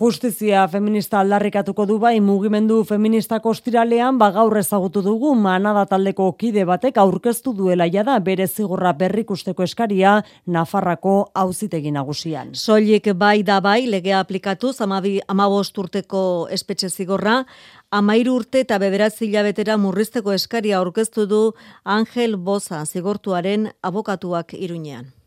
Justizia 0.00 0.62
feminista 0.72 1.18
aldarrikatuko 1.20 1.84
du 1.84 1.98
bai 2.00 2.14
mugimendu 2.24 2.78
feminista 2.88 3.36
kostiralean 3.44 4.16
ba 4.18 4.30
gaur 4.32 4.56
ezagutu 4.56 5.02
dugu 5.04 5.34
manada 5.36 5.84
taldeko 5.86 6.30
kide 6.32 6.64
batek 6.64 6.96
aurkeztu 6.96 7.52
duela 7.52 7.84
jada 7.92 8.16
bere 8.18 8.46
zigorra 8.46 8.94
berrikusteko 8.96 9.62
eskaria 9.62 10.14
Nafarrako 10.46 11.14
auzitegi 11.34 11.92
nagusian. 11.92 12.54
Soilik 12.54 13.12
bai 13.12 13.42
da 13.42 13.60
bai 13.60 13.86
legea 13.86 14.18
aplikatu 14.24 14.72
15 14.72 15.78
urteko 15.84 16.48
espetxe 16.50 16.88
zigorra 16.88 17.44
Amairu 17.90 18.36
urte 18.40 18.60
eta 18.64 18.78
bederatzi 18.78 19.26
hilabetera 19.26 19.76
murrizteko 19.76 20.32
eskaria 20.32 20.78
aurkeztu 20.78 21.26
du 21.26 21.52
Angel 21.84 22.36
Boza 22.36 22.86
zigortuaren 22.86 23.68
abokatuak 23.82 24.54
iruñean. 24.54 25.21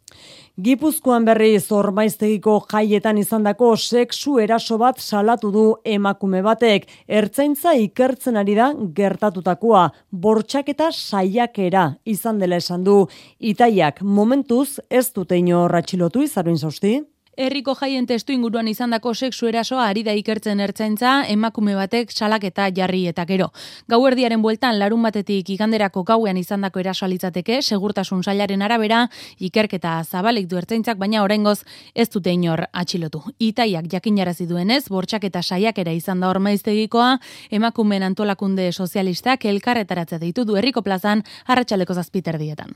Gipuzkoan 0.56 1.26
berri 1.28 1.58
zormaiztegiko 1.60 2.54
jaietan 2.72 3.18
izandako 3.20 3.74
sexu 3.76 4.38
eraso 4.40 4.78
bat 4.80 5.02
salatu 5.04 5.50
du 5.52 5.64
emakume 5.84 6.40
batek. 6.46 6.86
Ertzaintza 7.12 7.74
ikertzen 7.76 8.40
ari 8.40 8.56
da 8.56 8.70
gertatutakoa. 9.00 9.90
Bortxaketa 10.12 10.88
saiakera 10.94 11.84
izan 12.06 12.40
dela 12.40 12.62
esan 12.64 12.86
du. 12.88 12.96
Itaiak 13.40 14.00
momentuz 14.02 14.80
ez 14.90 15.10
dute 15.12 15.36
ino 15.36 15.68
ratxilotu 15.68 16.24
izaruin 16.24 16.56
zausti? 16.56 17.02
Herriko 17.36 17.74
jaien 17.76 18.06
testu 18.08 18.32
inguruan 18.32 18.68
izandako 18.72 19.12
sexu 19.14 19.50
erasoa 19.50 19.90
ari 19.90 20.06
da 20.08 20.14
ikertzen 20.16 20.62
ertzaintza, 20.64 21.26
emakume 21.28 21.74
batek 21.76 22.14
salak 22.16 22.46
eta 22.48 22.70
jarri 22.72 23.02
eta 23.12 23.26
gero. 23.28 23.50
Gauerdiaren 23.92 24.42
bueltan 24.42 24.80
larun 24.80 25.04
batetik 25.04 25.50
iganderako 25.52 26.06
gauean 26.08 26.38
izandako 26.40 26.80
erasoa 26.80 27.10
litzateke, 27.12 27.58
segurtasun 27.62 28.24
sailaren 28.24 28.64
arabera, 28.64 29.02
ikerketa 29.38 29.98
zabalik 30.06 30.48
du 30.48 30.62
ertzaintzak, 30.62 30.98
baina 30.98 31.24
oraingoz 31.26 31.58
ez 31.94 32.08
dute 32.14 32.32
inor 32.32 32.70
atxilotu. 32.72 33.26
Itaiak 33.40 33.90
jakinarazi 33.92 34.48
duenez, 34.48 34.86
bortxak 34.88 35.28
eta 35.28 35.44
saiakera 35.44 35.92
izan 35.92 36.24
da 36.24 36.30
ormaiztegikoa, 36.32 37.18
emakumeen 37.52 38.08
antolakunde 38.08 38.72
sozialistak 38.72 39.44
elkarretaratze 39.44 40.22
ditu 40.24 40.48
du 40.48 40.56
herriko 40.56 40.86
plazan, 40.88 41.26
arratsaleko 41.52 42.00
zazpiter 42.00 42.40
dietan. 42.40 42.72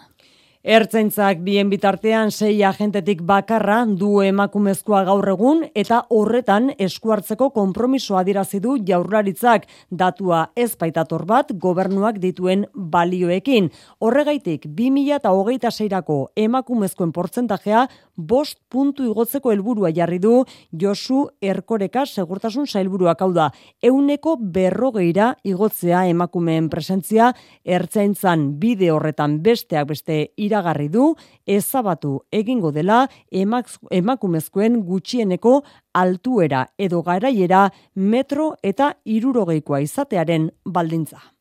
Ertzaintzak 0.59 1.37
bien 1.39 1.69
bitartean 1.71 2.33
sei 2.35 2.65
agentetik 2.67 3.21
bakarra 3.23 3.77
du 3.87 4.17
emakumezkoa 4.19 5.05
gaur 5.07 5.29
egun 5.31 5.61
eta 5.73 6.01
horretan 6.11 6.73
eskuartzeko 6.77 7.47
konpromisoa 7.55 8.25
dirazi 8.27 8.59
du 8.59 8.75
jaurlaritzak 8.89 9.69
datua 9.89 10.41
ez 10.57 10.75
baitator 10.75 11.23
bat 11.25 11.53
gobernuak 11.55 12.19
dituen 12.19 12.65
balioekin. 12.75 13.69
Horregaitik 14.03 14.65
2026rako 14.67 16.17
emakumezkoen 16.35 17.13
portzentajea 17.15 17.85
bost 18.19 18.59
puntu 18.69 19.05
igotzeko 19.07 19.53
helburua 19.53 19.91
jarri 19.95 20.19
du 20.19 20.43
Josu 20.71 21.21
Erkoreka 21.41 22.05
segurtasun 22.05 22.67
sailburuak 22.67 23.21
hau 23.21 23.31
da. 23.33 23.49
Euneko 23.81 24.35
berrogeira 24.37 25.31
igotzea 25.43 26.05
emakumeen 26.11 26.69
presentzia 26.69 27.31
ertzaintzan 27.63 28.59
bide 28.59 28.91
horretan 28.91 29.39
besteak 29.45 29.87
beste 29.89 30.19
iragarri 30.37 30.89
du 30.89 31.13
ezabatu 31.47 32.19
egingo 32.31 32.71
dela 32.75 33.05
emakumezkoen 33.31 34.81
gutxieneko 34.85 35.61
altuera 35.93 36.67
edo 36.77 37.01
garaiera 37.01 37.69
metro 37.95 38.53
eta 38.63 38.93
irurogeikoa 39.05 39.81
izatearen 39.87 40.51
baldintza. 40.65 41.38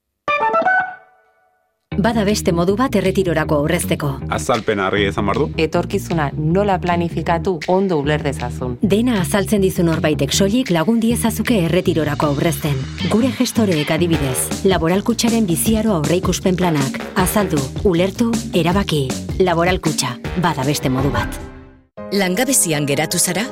Bada 1.99 2.23
beste 2.23 2.53
modu 2.55 2.77
bat 2.79 2.95
erretirorako 2.95 3.57
aurrezteko. 3.65 4.09
Azalpen 4.31 4.79
harri 4.79 5.09
ezan 5.09 5.27
bardu. 5.27 5.49
Etorkizuna 5.59 6.29
nola 6.39 6.77
planifikatu 6.79 7.57
ondo 7.75 7.97
uler 7.99 8.23
dezazun. 8.23 8.77
Dena 8.93 9.17
azaltzen 9.19 9.65
dizun 9.67 9.89
horbaitek 9.91 10.31
soilik 10.31 10.71
lagun 10.71 11.01
diezazuke 11.03 11.57
erretirorako 11.65 12.29
aurrezten. 12.29 12.77
Gure 13.11 13.33
gestoreek 13.35 13.91
adibidez, 13.91 14.63
laboralkutsaren 14.71 15.49
biziaro 15.49 15.97
aurreikuspen 15.97 16.55
planak. 16.61 17.01
Azaldu, 17.19 17.59
ulertu, 17.83 18.29
erabaki. 18.55 19.09
Laboralkutxa, 19.43 20.13
bada 20.45 20.67
beste 20.69 20.93
modu 20.95 21.11
bat. 21.11 21.41
Langabezian 22.13 22.87
geratu 22.87 23.19
zara? 23.19 23.43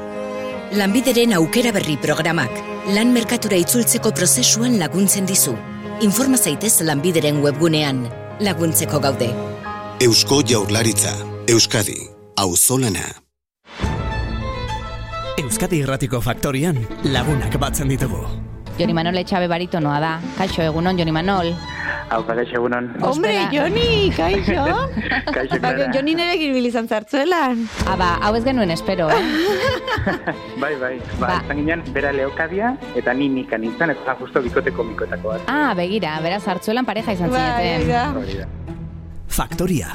Lanbideren 0.78 1.34
aukera 1.40 1.72
berri 1.74 1.98
programak. 1.98 2.62
Lan 2.94 3.10
merkatura 3.10 3.58
itzultzeko 3.58 4.14
prozesuan 4.14 4.78
laguntzen 4.78 5.26
dizu. 5.26 5.56
Informa 6.06 6.38
zaitez 6.38 6.76
lanbideren 6.86 7.42
webgunean 7.42 8.04
laguntzeko 8.40 9.00
gaude. 9.00 9.30
Eusko 10.00 10.42
Jaurlaritza, 10.42 11.12
Euskadi, 11.48 12.08
Auzolana. 12.36 13.06
Euskadi 15.40 15.80
Irratiko 15.84 16.20
Faktorian 16.20 16.78
lagunak 17.04 17.56
batzen 17.60 17.88
ditugu. 17.88 18.20
Joni 18.76 18.92
Manol 18.92 19.16
etxabe 19.22 19.48
baritonoa 19.48 20.00
da. 20.00 20.12
Kaixo, 20.36 20.62
egunon, 20.62 20.98
Joni 20.98 21.12
Manol. 21.16 21.54
Hau, 22.06 22.20
kaixo, 22.22 22.54
egunon. 22.54 22.86
Hombre, 23.02 23.34
Joni, 23.50 24.12
kaixo. 24.14 24.64
kaixo, 25.36 25.58
Clara. 25.58 25.88
Joni 25.94 26.14
nire 26.14 26.36
girbil 26.38 26.68
izan 26.68 26.86
zartzuelan. 26.86 27.64
Aba, 27.90 28.12
hau 28.22 28.32
ez 28.38 28.44
genuen 28.46 28.70
espero, 28.70 29.08
eh? 29.10 29.22
bai, 30.62 30.74
bai. 30.78 30.92
Ba, 31.18 31.26
ba. 31.26 31.38
izan 31.42 31.62
ginen, 31.62 31.82
bera 31.96 32.12
leokadia 32.14 32.76
eta 32.98 33.14
ni 33.14 33.28
nika 33.32 33.58
nintzen, 33.58 33.90
eta 33.96 34.14
justo 34.20 34.42
bikoteko 34.44 34.86
mikotako 34.92 35.34
bat. 35.34 35.50
Ah, 35.50 35.74
begira, 35.78 36.14
bera 36.22 36.38
zartzuelan 36.38 36.86
pareja 36.86 37.16
izan 37.18 37.34
zineten. 37.34 37.90
Bai, 37.90 38.46
Faktoria. 39.26 39.90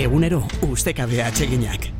Egunero, 0.00 0.44
ustekabea 0.68 1.32
atxeginak. 1.32 1.90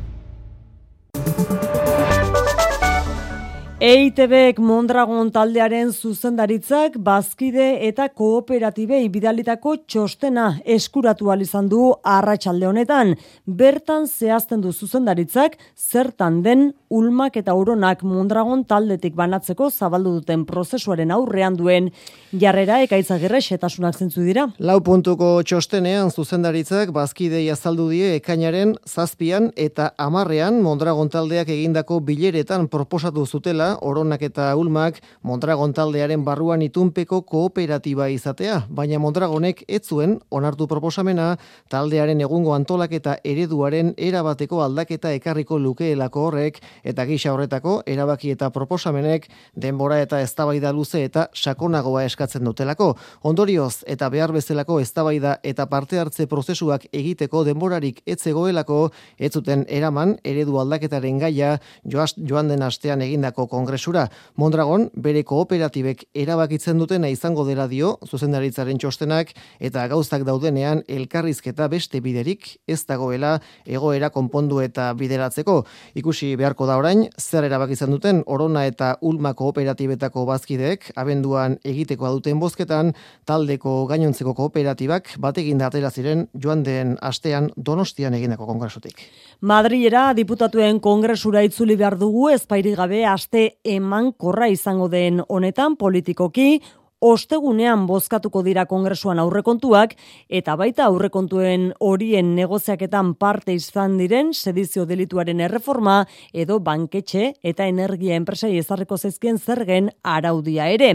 EITBek 3.81 4.59
Mondragon 4.61 5.31
taldearen 5.33 5.89
zuzendaritzak 5.89 6.99
bazkide 7.01 7.79
eta 7.87 8.05
kooperatibei 8.13 9.07
bidalitako 9.09 9.71
txostena 9.89 10.43
eskuratu 10.75 11.31
izan 11.41 11.67
du 11.67 11.95
arratsalde 12.03 12.67
honetan. 12.67 13.15
Bertan 13.47 14.05
zehazten 14.05 14.61
du 14.61 14.71
zuzendaritzak 14.71 15.57
zertan 15.75 16.43
den 16.43 16.73
ulmak 16.89 17.37
eta 17.37 17.55
uronak 17.55 18.03
Mondragon 18.03 18.63
taldetik 18.65 19.15
banatzeko 19.15 19.71
zabaldu 19.71 20.13
duten 20.19 20.45
prozesuaren 20.45 21.09
aurrean 21.09 21.55
duen 21.55 21.89
jarrera 22.37 22.83
ekaitzagirre 22.83 23.41
setasunak 23.41 23.97
zentzu 23.97 24.21
dira. 24.21 24.45
Lau 24.59 24.79
puntuko 24.81 25.41
txostenean 25.41 26.11
zuzendaritzak 26.11 26.91
bazkidei 26.91 27.49
azaldu 27.49 27.89
die 27.89 28.13
ekainaren 28.19 28.75
zazpian 28.85 29.49
eta 29.55 29.89
amarrean 29.97 30.61
Mondragon 30.61 31.09
taldeak 31.09 31.49
egindako 31.49 31.99
bileretan 31.99 32.67
proposatu 32.67 33.25
zutela 33.25 33.70
oronak 33.81 34.21
eta 34.21 34.55
ulmak 34.55 34.99
Mondragon 35.23 35.73
taldearen 35.73 36.23
barruan 36.25 36.61
itunpeko 36.61 37.21
kooperatiba 37.21 38.07
izatea, 38.11 38.65
baina 38.69 38.99
Mondragonek 38.99 39.63
ez 39.67 39.81
zuen 39.87 40.17
onartu 40.29 40.67
proposamena 40.67 41.37
taldearen 41.69 42.21
egungo 42.21 42.53
antolak 42.55 42.91
eta 42.97 43.17
ereduaren 43.23 43.93
erabateko 43.97 44.61
aldaketa 44.63 45.13
ekarriko 45.17 45.59
lukeelako 45.59 46.27
horrek 46.27 46.59
eta 46.83 47.05
gisa 47.05 47.33
horretako 47.33 47.81
erabaki 47.85 48.31
eta 48.35 48.49
proposamenek 48.51 49.27
denbora 49.55 50.01
eta 50.01 50.21
eztabaida 50.21 50.71
luze 50.73 51.03
eta 51.03 51.27
sakonagoa 51.33 52.03
eskatzen 52.05 52.43
dutelako. 52.45 52.95
Ondorioz 53.23 53.83
eta 53.87 54.09
behar 54.09 54.33
bezalako 54.35 54.79
eztabaida 54.79 55.37
eta 55.43 55.67
parte 55.69 55.99
hartze 55.99 56.27
prozesuak 56.27 56.87
egiteko 56.91 57.43
denborarik 57.47 58.01
ez 58.05 58.19
zegoelako 58.21 58.81
ez 59.17 59.31
zuten 59.33 59.65
eraman 59.69 60.17
eredu 60.23 60.57
aldaketaren 60.59 61.19
gaia 61.19 61.57
joan 61.85 62.51
den 62.51 62.63
astean 62.63 63.01
egindako 63.01 63.47
kongresura. 63.61 64.07
Mondragon, 64.41 64.87
bere 64.97 65.21
kooperatibek 65.27 66.07
erabakitzen 66.17 66.79
dutena 66.81 67.09
izango 67.13 67.45
dela 67.45 67.67
dio, 67.69 67.93
zuzendaritzaren 68.07 68.79
txostenak, 68.81 69.35
eta 69.61 69.85
gauztak 69.91 70.25
daudenean 70.25 70.81
elkarrizketa 70.89 71.67
beste 71.71 72.01
biderik 72.01 72.47
ez 72.67 72.81
dagoela 72.89 73.35
egoera 73.65 74.09
konpondu 74.09 74.61
eta 74.65 74.89
bideratzeko. 74.97 75.61
Ikusi 76.01 76.33
beharko 76.39 76.65
da 76.69 76.79
orain, 76.81 77.05
zer 77.19 77.45
erabakitzen 77.45 77.91
duten, 77.93 78.23
orona 78.25 78.65
eta 78.69 78.95
ulma 79.01 79.33
kooperatibetako 79.37 80.25
bazkideek, 80.29 80.91
abenduan 80.95 81.59
egiteko 81.67 82.09
aduten 82.09 82.41
bozketan, 82.41 82.93
taldeko 83.29 83.85
gainontzeko 83.91 84.33
kooperatibak 84.37 85.15
batekin 85.21 85.61
datera 85.61 85.91
ziren 85.91 86.25
joan 86.33 86.63
den 86.65 86.97
astean 87.01 87.51
donostian 87.55 88.15
egineko 88.17 88.47
kongresutik. 88.49 89.05
Madriera 89.41 90.11
diputatuen 90.17 90.79
kongresura 90.79 91.43
itzuli 91.45 91.77
behar 91.77 91.97
dugu 91.99 92.29
ezpairi 92.33 92.75
gabe 92.77 93.03
aste 93.05 93.40
eman 93.63 94.11
korra 94.13 94.47
izango 94.51 94.87
den 94.91 95.21
honetan 95.27 95.77
politikoki, 95.79 96.61
ostegunean 97.01 97.87
bozkatuko 97.89 98.43
dira 98.45 98.67
kongresuan 98.69 99.19
aurrekontuak 99.23 99.95
eta 100.29 100.55
baita 100.59 100.85
aurrekontuen 100.85 101.71
horien 101.81 102.35
negoziaketan 102.37 103.15
parte 103.17 103.55
izan 103.57 103.97
diren 103.97 104.29
sedizio 104.37 104.85
delituaren 104.85 105.41
erreforma 105.41 106.03
edo 106.31 106.59
banketxe 106.61 107.33
eta 107.41 107.65
energia 107.65 108.15
enpresai 108.21 108.53
ezarreko 108.61 108.97
zaizkien 109.01 109.41
zergen 109.41 109.89
araudia 110.03 110.69
ere. 110.69 110.93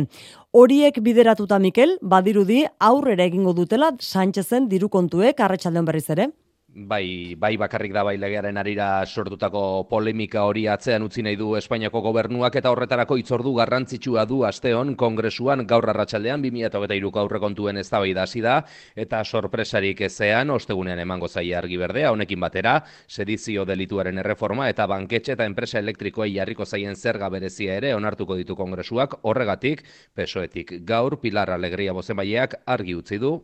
Horiek 0.56 1.02
bideratuta 1.02 1.58
Mikel, 1.58 1.98
badirudi 2.00 2.62
aurrera 2.78 3.26
egingo 3.26 3.52
dutela 3.52 3.90
Sánchezen 3.98 4.70
dirukontuek 4.70 5.40
arratsaldean 5.42 5.90
berriz 5.90 6.08
ere 6.14 6.30
bai, 6.76 7.34
bai 7.38 7.56
bakarrik 7.56 7.92
da 7.92 8.02
bai 8.04 8.16
legearen 8.20 8.58
arira 8.60 9.04
sortutako 9.06 9.86
polemika 9.88 10.44
hori 10.44 10.66
atzean 10.68 11.06
utzi 11.06 11.22
nahi 11.24 11.36
du 11.40 11.54
Espainiako 11.56 12.02
gobernuak 12.04 12.58
eta 12.60 12.70
horretarako 12.70 13.16
itzordu 13.16 13.54
garrantzitsua 13.56 14.26
du 14.28 14.42
asteon 14.44 14.94
kongresuan 14.94 15.64
gaur 15.66 15.88
arratsaldean 15.88 16.44
2023ko 16.44 17.22
aurrekontuen 17.22 17.80
eztabaida 17.80 18.26
hasi 18.28 18.44
da 18.44 18.58
eta 18.94 19.22
sorpresarik 19.24 20.04
ezean 20.10 20.50
ostegunean 20.50 21.00
emango 21.00 21.28
zaia 21.28 21.58
argi 21.62 21.80
berdea 21.80 22.12
honekin 22.12 22.40
batera 22.40 22.76
sedizio 23.08 23.64
delituaren 23.64 24.18
erreforma 24.18 24.68
eta 24.68 24.86
banketxe 24.86 25.32
eta 25.32 25.48
enpresa 25.48 25.80
elektrikoei 25.80 26.34
jarriko 26.36 26.66
zaien 26.66 26.96
zerga 26.96 27.30
berezia 27.32 27.80
ere 27.80 27.94
onartuko 27.94 28.36
ditu 28.36 28.56
kongresuak. 28.56 29.20
Horregatik 29.22 29.84
pesoetik 30.14 30.80
gaur 30.84 31.20
Pilar 31.20 31.50
Alegria 31.50 31.92
bozenbaileak 31.92 32.60
argi 32.66 32.94
utzi 32.94 33.18
du. 33.18 33.36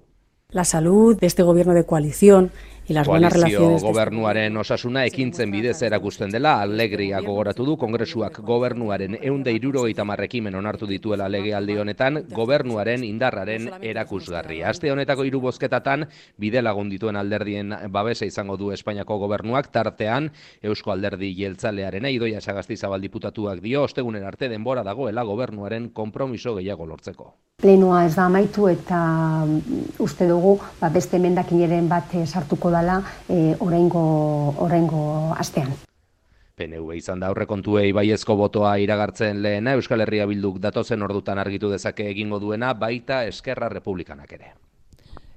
La 0.52 0.64
salud 0.64 1.18
de 1.18 1.26
este 1.26 1.42
gobierno 1.42 1.72
de 1.72 1.86
coalición 1.86 2.50
y 2.88 2.92
las 2.92 3.06
buenas 3.06 3.32
relaciones 3.32 3.82
gobernuaren 3.82 4.56
osasuna 4.56 5.04
ekintzen 5.06 5.50
bidez 5.50 5.82
erakusten 5.82 6.30
dela 6.30 6.60
alegria 6.62 7.20
gogoratu 7.20 7.64
du 7.64 7.76
kongresuak 7.76 8.40
gobernuaren 8.40 9.16
170 9.20 10.04
marrekimen 10.04 10.54
onartu 10.54 10.86
dituela 10.86 11.28
legealdi 11.28 11.76
honetan 11.78 12.24
gobernuaren 12.30 13.04
indarraren 13.04 13.70
erakusgarri. 13.80 14.62
Aste 14.62 14.90
honetako 14.92 15.24
hiru 15.24 15.40
bozketatan 15.40 16.06
bide 16.38 16.62
lagun 16.62 16.90
dituen 16.90 17.16
alderdien 17.16 17.76
babesa 17.90 18.26
izango 18.26 18.56
du 18.56 18.72
Espainiako 18.72 19.18
gobernuak 19.18 19.70
tartean 19.72 20.32
Eusko 20.62 20.92
Alderdi 20.92 21.34
Jeltzalearen 21.38 22.10
Idoia 22.12 22.40
Sagasti 22.40 22.76
Zabal 22.76 23.00
diputatuak 23.00 23.62
dio 23.62 23.84
ostegunen 23.86 24.24
arte 24.26 24.48
denbora 24.48 24.82
dagoela 24.82 25.22
gobernuaren 25.22 25.90
konpromiso 25.90 26.54
gehiago 26.58 26.86
lortzeko. 26.86 27.32
Plenoa 27.62 28.00
ez 28.08 28.16
da 28.16 28.24
amaitu 28.26 28.66
eta 28.66 28.98
mm, 29.46 29.82
uste 30.02 30.26
dugu 30.26 30.56
ba, 30.80 30.88
beste 30.90 31.14
emendakineren 31.20 31.86
bat 31.88 32.10
eh, 32.18 32.24
sartuko 32.26 32.71
dala 32.72 33.02
e, 33.28 33.54
oraingo 33.60 34.02
oraingo 34.64 35.34
astean. 35.38 35.72
PNV 36.56 36.96
izan 36.98 37.22
da 37.22 37.30
aurrekontuei 37.32 37.92
baiezko 37.96 38.36
botoa 38.36 38.74
iragartzen 38.82 39.40
lehena 39.42 39.76
Euskal 39.78 40.04
Herria 40.04 40.26
Bilduk 40.28 40.60
datozen 40.60 41.02
ordutan 41.02 41.38
argitu 41.38 41.70
dezake 41.72 42.10
egingo 42.10 42.40
duena 42.40 42.74
baita 42.74 43.24
Eskerra 43.30 43.70
Republikanak 43.72 44.32
ere. 44.36 44.52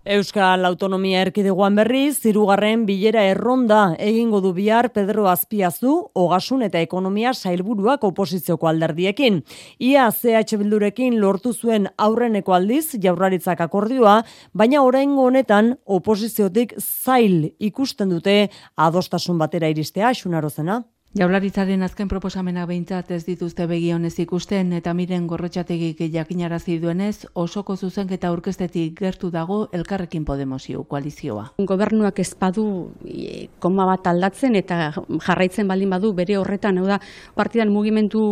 Euskal 0.06 0.68
Autonomia 0.68 1.24
Erkidegoan 1.26 1.80
berri, 1.80 2.12
zirugarren 2.14 2.84
bilera 2.86 3.24
erronda 3.26 3.96
egingo 3.98 4.38
du 4.44 4.52
bihar 4.54 4.92
Pedro 4.94 5.26
Azpiazu, 5.32 5.96
Ogasun 6.14 6.62
eta 6.62 6.78
Ekonomia 6.78 7.32
Sailburuak 7.34 8.06
oposizioko 8.06 8.70
alderdiekin. 8.70 9.42
Ia 9.82 10.06
CH 10.14 10.62
Bildurekin 10.62 11.18
lortu 11.18 11.56
zuen 11.58 11.90
aurreneko 11.98 12.54
aldiz 12.54 13.00
jaurlaritzak 13.02 13.66
akordioa, 13.66 14.20
baina 14.54 14.86
oraingo 14.86 15.26
honetan 15.26 15.74
oposiziotik 15.86 16.78
zail 16.78 17.56
ikusten 17.58 18.14
dute 18.14 18.52
adostasun 18.78 19.42
batera 19.42 19.74
iristea, 19.74 20.14
xunarozena. 20.14 20.84
Jaularitzaren 21.16 21.80
azken 21.86 22.10
proposamena 22.12 22.66
behintzat 22.68 23.14
ez 23.16 23.22
dituzte 23.24 23.64
begionez 23.72 24.18
ikusten 24.20 24.74
eta 24.76 24.92
miren 24.92 25.30
gorrotxategik 25.32 26.02
jakinarazi 26.12 26.74
duenez 26.82 27.30
osoko 27.40 27.78
zuzenketa 27.78 28.28
aurkestetik 28.28 28.98
gertu 29.00 29.30
dago 29.32 29.70
elkarrekin 29.72 30.26
Podemosio 30.28 30.84
koalizioa. 30.84 31.46
Gobernuak 31.70 32.20
ez 32.20 32.34
badu 32.36 32.66
e, 33.08 33.46
koma 33.64 33.86
bat 33.88 34.10
aldatzen 34.12 34.58
eta 34.60 34.90
jarraitzen 35.24 35.70
baldin 35.72 35.94
badu 35.96 36.12
bere 36.18 36.36
horretan, 36.36 36.82
hau 36.82 36.90
da, 36.90 37.00
partidan 37.40 37.72
mugimendu 37.72 38.26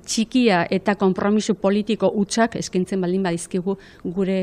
txikia 0.00 0.62
eta 0.72 0.96
konpromiso 0.96 1.58
politiko 1.60 2.08
utxak 2.22 2.56
eskintzen 2.62 3.04
baldin 3.04 3.28
badizkigu 3.28 3.76
gure, 4.16 4.40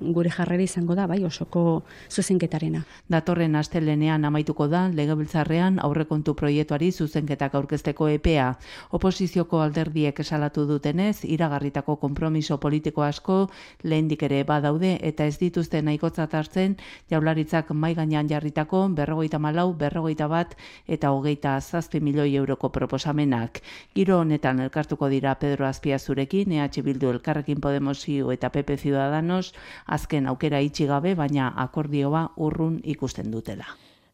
gure 0.00 0.34
jarrera 0.34 0.66
izango 0.66 0.98
da, 0.98 1.06
bai, 1.06 1.20
osoko 1.22 1.84
zuzenketarena. 2.10 2.82
Datorren 3.06 3.54
astelenean 3.54 4.26
amaituko 4.26 4.66
da, 4.66 4.88
legebiltzarrean 4.90 5.78
aurrekontu 5.86 6.34
proiektuari 6.34 6.90
zuzenketa 6.90 7.35
zuzenketak 7.36 7.54
aurkezteko 7.54 8.08
epea. 8.08 8.56
Oposizioko 8.92 9.60
alderdiek 9.60 10.18
esalatu 10.20 10.66
dutenez, 10.66 11.24
iragarritako 11.24 11.96
konpromiso 11.96 12.58
politiko 12.58 13.02
asko 13.02 13.48
lehendik 13.84 14.22
ere 14.22 14.44
badaude 14.44 14.98
eta 15.02 15.26
ez 15.26 15.38
dituzte 15.38 15.82
nahikotzat 15.82 16.34
hartzen 16.34 16.76
jaularitzak 17.10 17.70
mai 17.72 17.94
gainean 17.94 18.28
jarritako 18.28 18.88
berrogeita 18.88 19.38
malau, 19.38 19.74
berrogeita 19.74 20.28
bat 20.28 20.56
eta 20.86 21.10
hogeita 21.10 21.60
zazpi 21.60 22.00
milioi 22.00 22.36
euroko 22.36 22.70
proposamenak. 22.70 23.60
Giro 23.94 24.20
honetan 24.20 24.60
elkartuko 24.60 25.08
dira 25.08 25.34
Pedro 25.34 25.66
Azpiazurekin, 25.66 26.52
EH 26.52 26.82
Bildu 26.82 27.10
Elkarrekin 27.10 27.60
Podemosio 27.60 28.32
eta 28.32 28.50
PP 28.50 28.78
Ciudadanos, 28.78 29.52
azken 29.86 30.26
aukera 30.26 30.60
itxi 30.60 30.86
gabe, 30.86 31.14
baina 31.14 31.52
akordioa 31.56 32.30
urrun 32.36 32.80
ikusten 32.84 33.30
dutela. 33.30 33.66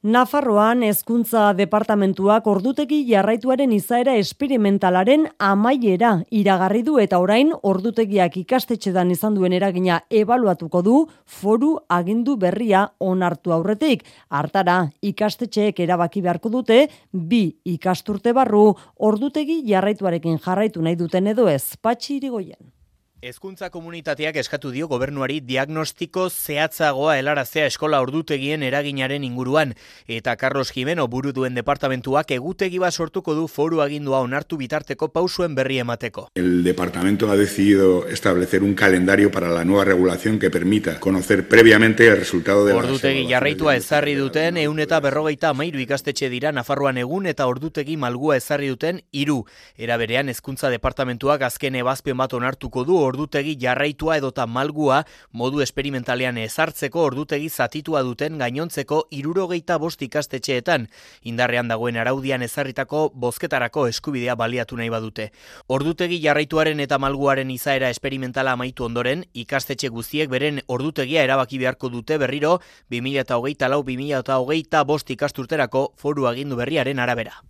Nafarroan 0.03 0.81
hezkuntza 0.83 1.53
departamentuak 1.55 2.49
ordutegi 2.51 2.97
jarraituaren 3.07 3.71
izaera 3.77 4.17
esperimentalaren 4.19 5.29
amaiera 5.38 6.11
iragarri 6.41 6.83
du 6.88 6.97
eta 6.99 7.21
orain 7.23 7.53
ordutegiak 7.71 8.41
ikastetxedan 8.41 9.15
izan 9.15 9.38
duen 9.38 9.55
eragina 9.55 10.01
ebaluatuko 10.11 10.83
du 10.83 10.97
foru 11.23 11.71
agindu 12.01 12.35
berria 12.35 12.83
onartu 12.99 13.55
aurretik. 13.55 14.03
Hartara 14.29 14.91
ikastetxeek 15.01 15.79
erabaki 15.87 16.27
beharko 16.27 16.51
dute 16.51 16.88
bi 17.12 17.45
ikasturte 17.62 18.35
barru 18.35 18.73
ordutegi 18.99 19.62
jarraituarekin 19.71 20.43
jarraitu 20.43 20.83
nahi 20.83 20.99
duten 20.99 21.31
edo 21.31 21.47
ez. 21.47 21.77
Patxi 21.79 22.17
irigoien. 22.17 22.82
Hezkuntza 23.22 23.68
komunitateak 23.70 24.35
eskatu 24.40 24.72
dio 24.74 24.88
gobernuari 24.90 25.37
diagnostiko 25.46 26.24
zehatzagoa 26.26 27.12
helaraztea 27.20 27.68
eskola 27.70 28.00
ordutegien 28.02 28.64
eraginaren 28.66 29.22
inguruan 29.22 29.76
eta 30.11 30.32
Carlos 30.40 30.72
Jimeno 30.74 31.04
buru 31.06 31.30
duen 31.30 31.54
departamentuak 31.54 32.32
egutegi 32.35 32.80
bat 32.82 32.98
sortuko 32.98 33.37
du 33.38 33.44
foru 33.46 33.78
agindua 33.85 34.18
onartu 34.26 34.58
bitarteko 34.58 35.12
pausuen 35.14 35.54
berri 35.54 35.78
emateko. 35.78 36.24
El 36.35 36.64
departamento 36.64 37.30
ha 37.30 37.37
decidido 37.37 38.08
establecer 38.08 38.64
un 38.64 38.74
calendario 38.74 39.30
para 39.30 39.50
la 39.50 39.64
nueva 39.64 39.85
regulación 39.85 40.40
que 40.40 40.50
permita 40.50 40.98
conocer 40.98 41.46
previamente 41.46 42.08
el 42.08 42.16
resultado 42.16 42.66
de 42.66 42.72
Ordutegi 42.72 43.28
jarraitua 43.30 43.76
ezarri 43.76 44.16
duten 44.18 44.56
eun 44.56 44.82
eta 44.82 44.98
berrogeita 44.98 45.54
amairu 45.54 45.78
ikastetxe 45.78 46.28
dira 46.28 46.50
Nafarroan 46.50 46.98
egun 46.98 47.30
eta 47.30 47.46
ordutegi 47.46 47.96
malgua 47.96 48.37
ezarri 48.42 48.74
duten 48.74 49.04
hiru. 49.12 49.44
Era 49.78 49.96
berean 49.96 50.28
hezkuntza 50.28 50.74
departamentuak 50.74 51.46
azken 51.52 51.78
ebazpen 51.85 52.18
bat 52.18 52.35
onartuko 52.35 52.82
du 52.82 52.98
ordutegi 53.12 53.57
jarraitua 53.61 54.16
edota 54.20 54.46
malgua 54.48 55.03
modu 55.37 55.61
esperimentalean 55.64 56.38
ezartzeko 56.40 57.05
ordutegi 57.11 57.51
zatitua 57.51 58.03
duten 58.07 58.38
gainontzeko 58.40 59.03
irurogeita 59.12 59.79
bost 59.83 60.03
ikastetxeetan, 60.07 60.88
indarrean 61.29 61.68
dagoen 61.68 62.01
araudian 62.01 62.42
ezarritako 62.46 63.05
bozketarako 63.27 63.87
eskubidea 63.92 64.37
baliatu 64.40 64.81
nahi 64.81 64.90
badute. 64.94 65.29
Ordutegi 65.68 66.20
jarraituaren 66.25 66.81
eta 66.81 66.98
malguaren 67.03 67.53
izaera 67.53 67.92
esperimentala 67.92 68.57
amaitu 68.57 68.88
ondoren, 68.88 69.27
ikastetxe 69.44 69.92
guztiek 69.92 70.33
beren 70.33 70.62
ordutegia 70.66 71.25
erabaki 71.29 71.61
beharko 71.61 71.92
dute 71.92 72.18
berriro 72.18 72.59
2008 72.90 73.68
lau 73.68 73.83
2008 73.85 74.85
bost 74.88 75.11
ikasturterako 75.11 75.88
foru 75.96 76.31
agindu 76.33 76.57
berriaren 76.57 77.03
arabera. 77.03 77.42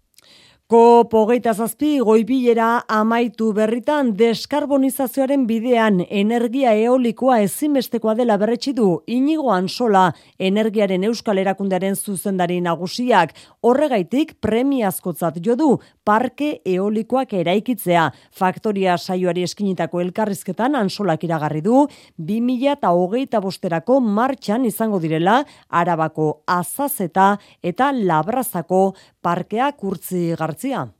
COP 0.73 1.13
hogeita 1.13 1.53
zazpi 1.53 1.99
goibilera 2.01 2.67
amaitu 2.89 3.51
berritan 3.53 4.15
deskarbonizazioaren 4.17 5.43
bidean 5.45 5.99
energia 6.09 6.71
eolikoa 6.73 7.43
ezinbestekoa 7.45 8.15
dela 8.17 8.39
berretsi 8.41 8.73
du 8.79 8.87
inigo 9.05 9.53
ansola 9.53 10.07
energiaren 10.41 11.05
euskal 11.05 11.43
erakundearen 11.43 11.93
zuzendari 11.93 12.57
nagusiak. 12.65 13.35
Horregaitik 13.61 14.33
premiazkotzat 14.41 15.43
jo 15.45 15.59
du 15.61 15.69
parke 16.09 16.63
eolikoak 16.65 17.37
eraikitzea. 17.43 18.07
Faktoria 18.33 18.97
saioari 18.97 19.45
eskinitako 19.45 20.01
elkarrizketan 20.07 20.81
ansolak 20.81 21.29
iragarri 21.29 21.61
du 21.69 21.85
2000 22.17 22.73
eta 22.79 22.95
hogeita 22.97 23.45
bosterako 23.45 24.01
martxan 24.01 24.65
izango 24.65 25.05
direla 25.05 25.43
arabako 25.69 26.31
azazeta 26.49 27.35
eta 27.61 27.93
labrazako 27.93 28.83
parkeak 29.23 29.85
urtzi 29.85 30.33
gartzi 30.39 30.62
gartzia. 30.63 30.93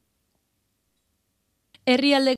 Herrialde 1.87 2.37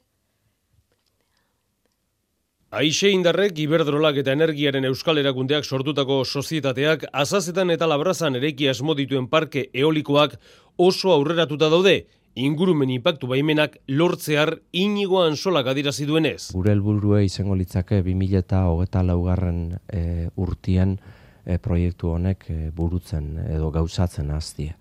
Aixe 2.74 3.10
indarrek 3.14 3.58
iberdrolak 3.62 4.16
eta 4.18 4.32
energiaren 4.32 4.84
euskal 4.88 5.20
erakundeak 5.20 5.64
sortutako 5.64 6.24
sozietateak 6.24 7.04
azazetan 7.12 7.70
eta 7.70 7.86
labrazan 7.86 8.34
ereki 8.34 8.68
asmo 8.68 8.96
dituen 8.98 9.28
parke 9.28 9.68
eolikoak 9.72 10.34
oso 10.76 11.12
aurreratuta 11.12 11.68
daude, 11.70 12.08
ingurumen 12.34 12.90
impactu 12.90 13.28
baimenak 13.30 13.76
lortzear 13.86 14.56
inigoan 14.72 15.36
solak 15.36 15.70
adirazi 15.70 16.04
duenez. 16.04 16.50
Gure 16.50 16.72
helburua 16.72 17.22
izango 17.22 17.54
litzake 17.54 18.02
2000 18.02 18.42
eta 18.42 18.64
hogeta 18.66 19.04
laugarren 19.06 19.78
e, 19.86 20.26
urtien 20.34 20.98
e, 21.46 21.58
proiektu 21.58 22.10
honek 22.16 22.44
e, 22.50 22.58
burutzen 22.74 23.36
edo 23.54 23.70
gauzatzen 23.70 24.34
aztia 24.34 24.74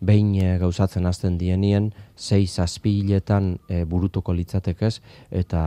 behin 0.00 0.34
e, 0.40 0.58
gauzatzen 0.58 1.06
hasten 1.06 1.36
dienien, 1.38 1.90
sei 2.16 2.46
zazpi 2.46 2.92
hiletan 3.00 3.54
e, 3.68 3.84
burutuko 3.88 4.32
litzatekez 4.36 5.00
eta 5.30 5.62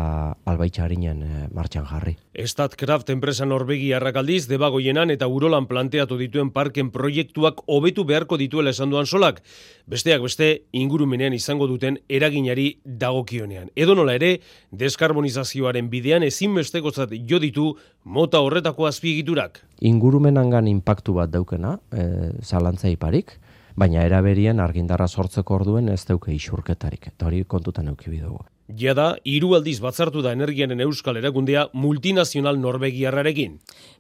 albaitxarinen 0.50 1.22
e, 1.24 1.32
martxan 1.54 1.86
jarri. 1.90 2.16
Statkraft 2.34 3.12
enpresa 3.14 3.46
Norbegi 3.46 3.92
arrakaldiz, 3.94 4.48
debagoienan 4.50 5.14
eta 5.14 5.30
urolan 5.30 5.68
planteatu 5.70 6.18
dituen 6.18 6.50
parken 6.54 6.90
proiektuak 6.94 7.62
hobetu 7.68 8.06
beharko 8.10 8.38
dituela 8.42 8.74
esan 8.74 8.90
duan 8.94 9.06
solak. 9.06 9.44
Besteak 9.90 10.22
beste, 10.26 10.50
ingurumenean 10.74 11.34
izango 11.38 11.68
duten 11.70 12.00
eraginari 12.10 12.80
dagokionean. 12.86 13.70
Edo 13.76 13.94
nola 13.98 14.18
ere, 14.18 14.40
deskarbonizazioaren 14.72 15.90
bidean 15.94 16.26
ezinbesteko 16.26 16.92
zat 16.92 17.14
jo 17.30 17.40
ditu 17.40 17.74
mota 18.04 18.42
horretako 18.42 18.90
azpiegiturak. 18.90 19.62
Ingurumenangan 19.84 20.68
inpaktu 20.72 21.20
bat 21.20 21.30
daukena, 21.34 21.78
e, 21.92 22.32
zalantza 22.42 22.90
iparik, 22.90 23.38
baina 23.76 24.04
eraberien 24.08 24.60
argindarra 24.60 25.08
sortzeko 25.08 25.56
orduen 25.56 25.90
ez 25.90 26.04
dauke 26.06 26.34
isurketarik, 26.34 27.08
eta 27.14 27.30
hori 27.30 27.44
kontutan 27.44 27.88
eukibi 27.94 28.20
dugu. 28.22 28.44
Jada, 28.72 29.18
hiru 29.28 29.58
aldiz 29.58 29.82
batzartu 29.84 30.22
da 30.24 30.32
energiaren 30.32 30.80
euskal 30.86 31.18
erakundea 31.20 31.66
multinazional 31.76 32.56
norbegiarrarekin. 32.64 33.58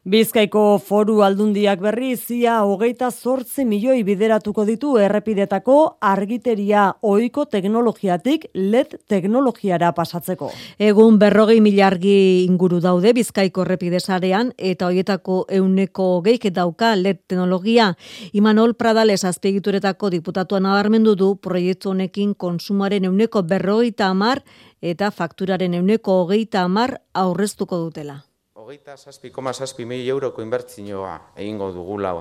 Bizkaiko 0.07 0.79
foru 0.83 1.17
aldundiak 1.23 1.81
berri 1.83 2.15
zia 2.15 2.61
hogeita 2.63 3.09
zortzi 3.11 3.65
milioi 3.67 4.03
bideratuko 4.07 4.63
ditu 4.65 4.93
errepidetako 4.99 5.75
argiteria 5.99 6.85
oiko 7.01 7.45
teknologiatik 7.45 8.47
LED 8.53 8.97
teknologiara 9.07 9.91
pasatzeko. 9.95 10.49
Egun 10.79 11.19
berrogei 11.19 11.59
milargi 11.59 12.15
inguru 12.45 12.79
daude 12.79 13.13
Bizkaiko 13.13 13.63
errepidesarean 13.67 14.53
eta 14.57 14.87
hoietako 14.87 15.43
euneko 15.59 16.07
geik 16.23 16.49
dauka 16.55 16.95
LED 16.95 17.19
teknologia. 17.27 17.93
Imanol 18.31 18.75
Pradales 18.79 19.25
azpegituretako 19.27 20.09
diputatuan 20.09 20.63
nabarmendu 20.63 21.15
du 21.15 21.35
proiektu 21.35 21.91
honekin 21.91 22.33
konsumaren 22.35 23.11
euneko 23.11 23.43
berrogeita 23.43 24.07
amar 24.07 24.43
eta 24.81 25.11
fakturaren 25.11 25.73
euneko 25.73 26.21
hogeita 26.23 26.63
amar 26.63 26.99
aurreztuko 27.13 27.77
dutela. 27.77 28.19
Hogeita 28.53 28.97
saspi, 28.97 29.29
koma 29.31 29.53
saspi 29.53 29.85
mili 29.85 30.07
euroko 30.09 30.41
inbertzinoa 30.41 31.33
egingo 31.35 31.71
dugula 31.71 32.13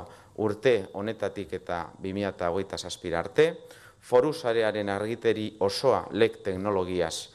urte 0.42 0.88
honetatik 0.94 1.52
eta 1.60 1.84
2000 2.02 2.48
hogeita 2.50 2.78
saspira 2.78 3.20
arte, 3.20 3.46
foru 4.00 4.32
zarearen 4.32 4.88
argiteri 4.88 5.56
osoa 5.60 6.06
lek 6.10 6.40
teknologiaz 6.42 7.28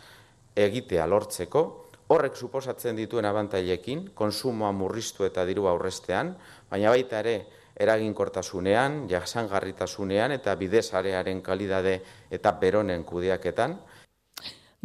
egitea 0.57 1.05
lortzeko, 1.07 1.63
horrek 2.07 2.35
suposatzen 2.35 2.95
dituen 2.95 3.25
abantailekin, 3.27 4.09
konsumoa 4.15 4.71
murriztu 4.71 5.25
eta 5.27 5.45
diru 5.45 5.67
aurrestean, 5.67 6.33
baina 6.71 6.91
baita 6.93 7.19
ere 7.23 7.37
eraginkortasunean, 7.77 9.03
jasangarritasunean 9.11 10.33
eta 10.33 10.55
bidezarearen 10.57 11.43
kalidade 11.45 11.99
eta 12.33 12.51
beronen 12.61 13.03
kudeaketan, 13.05 13.77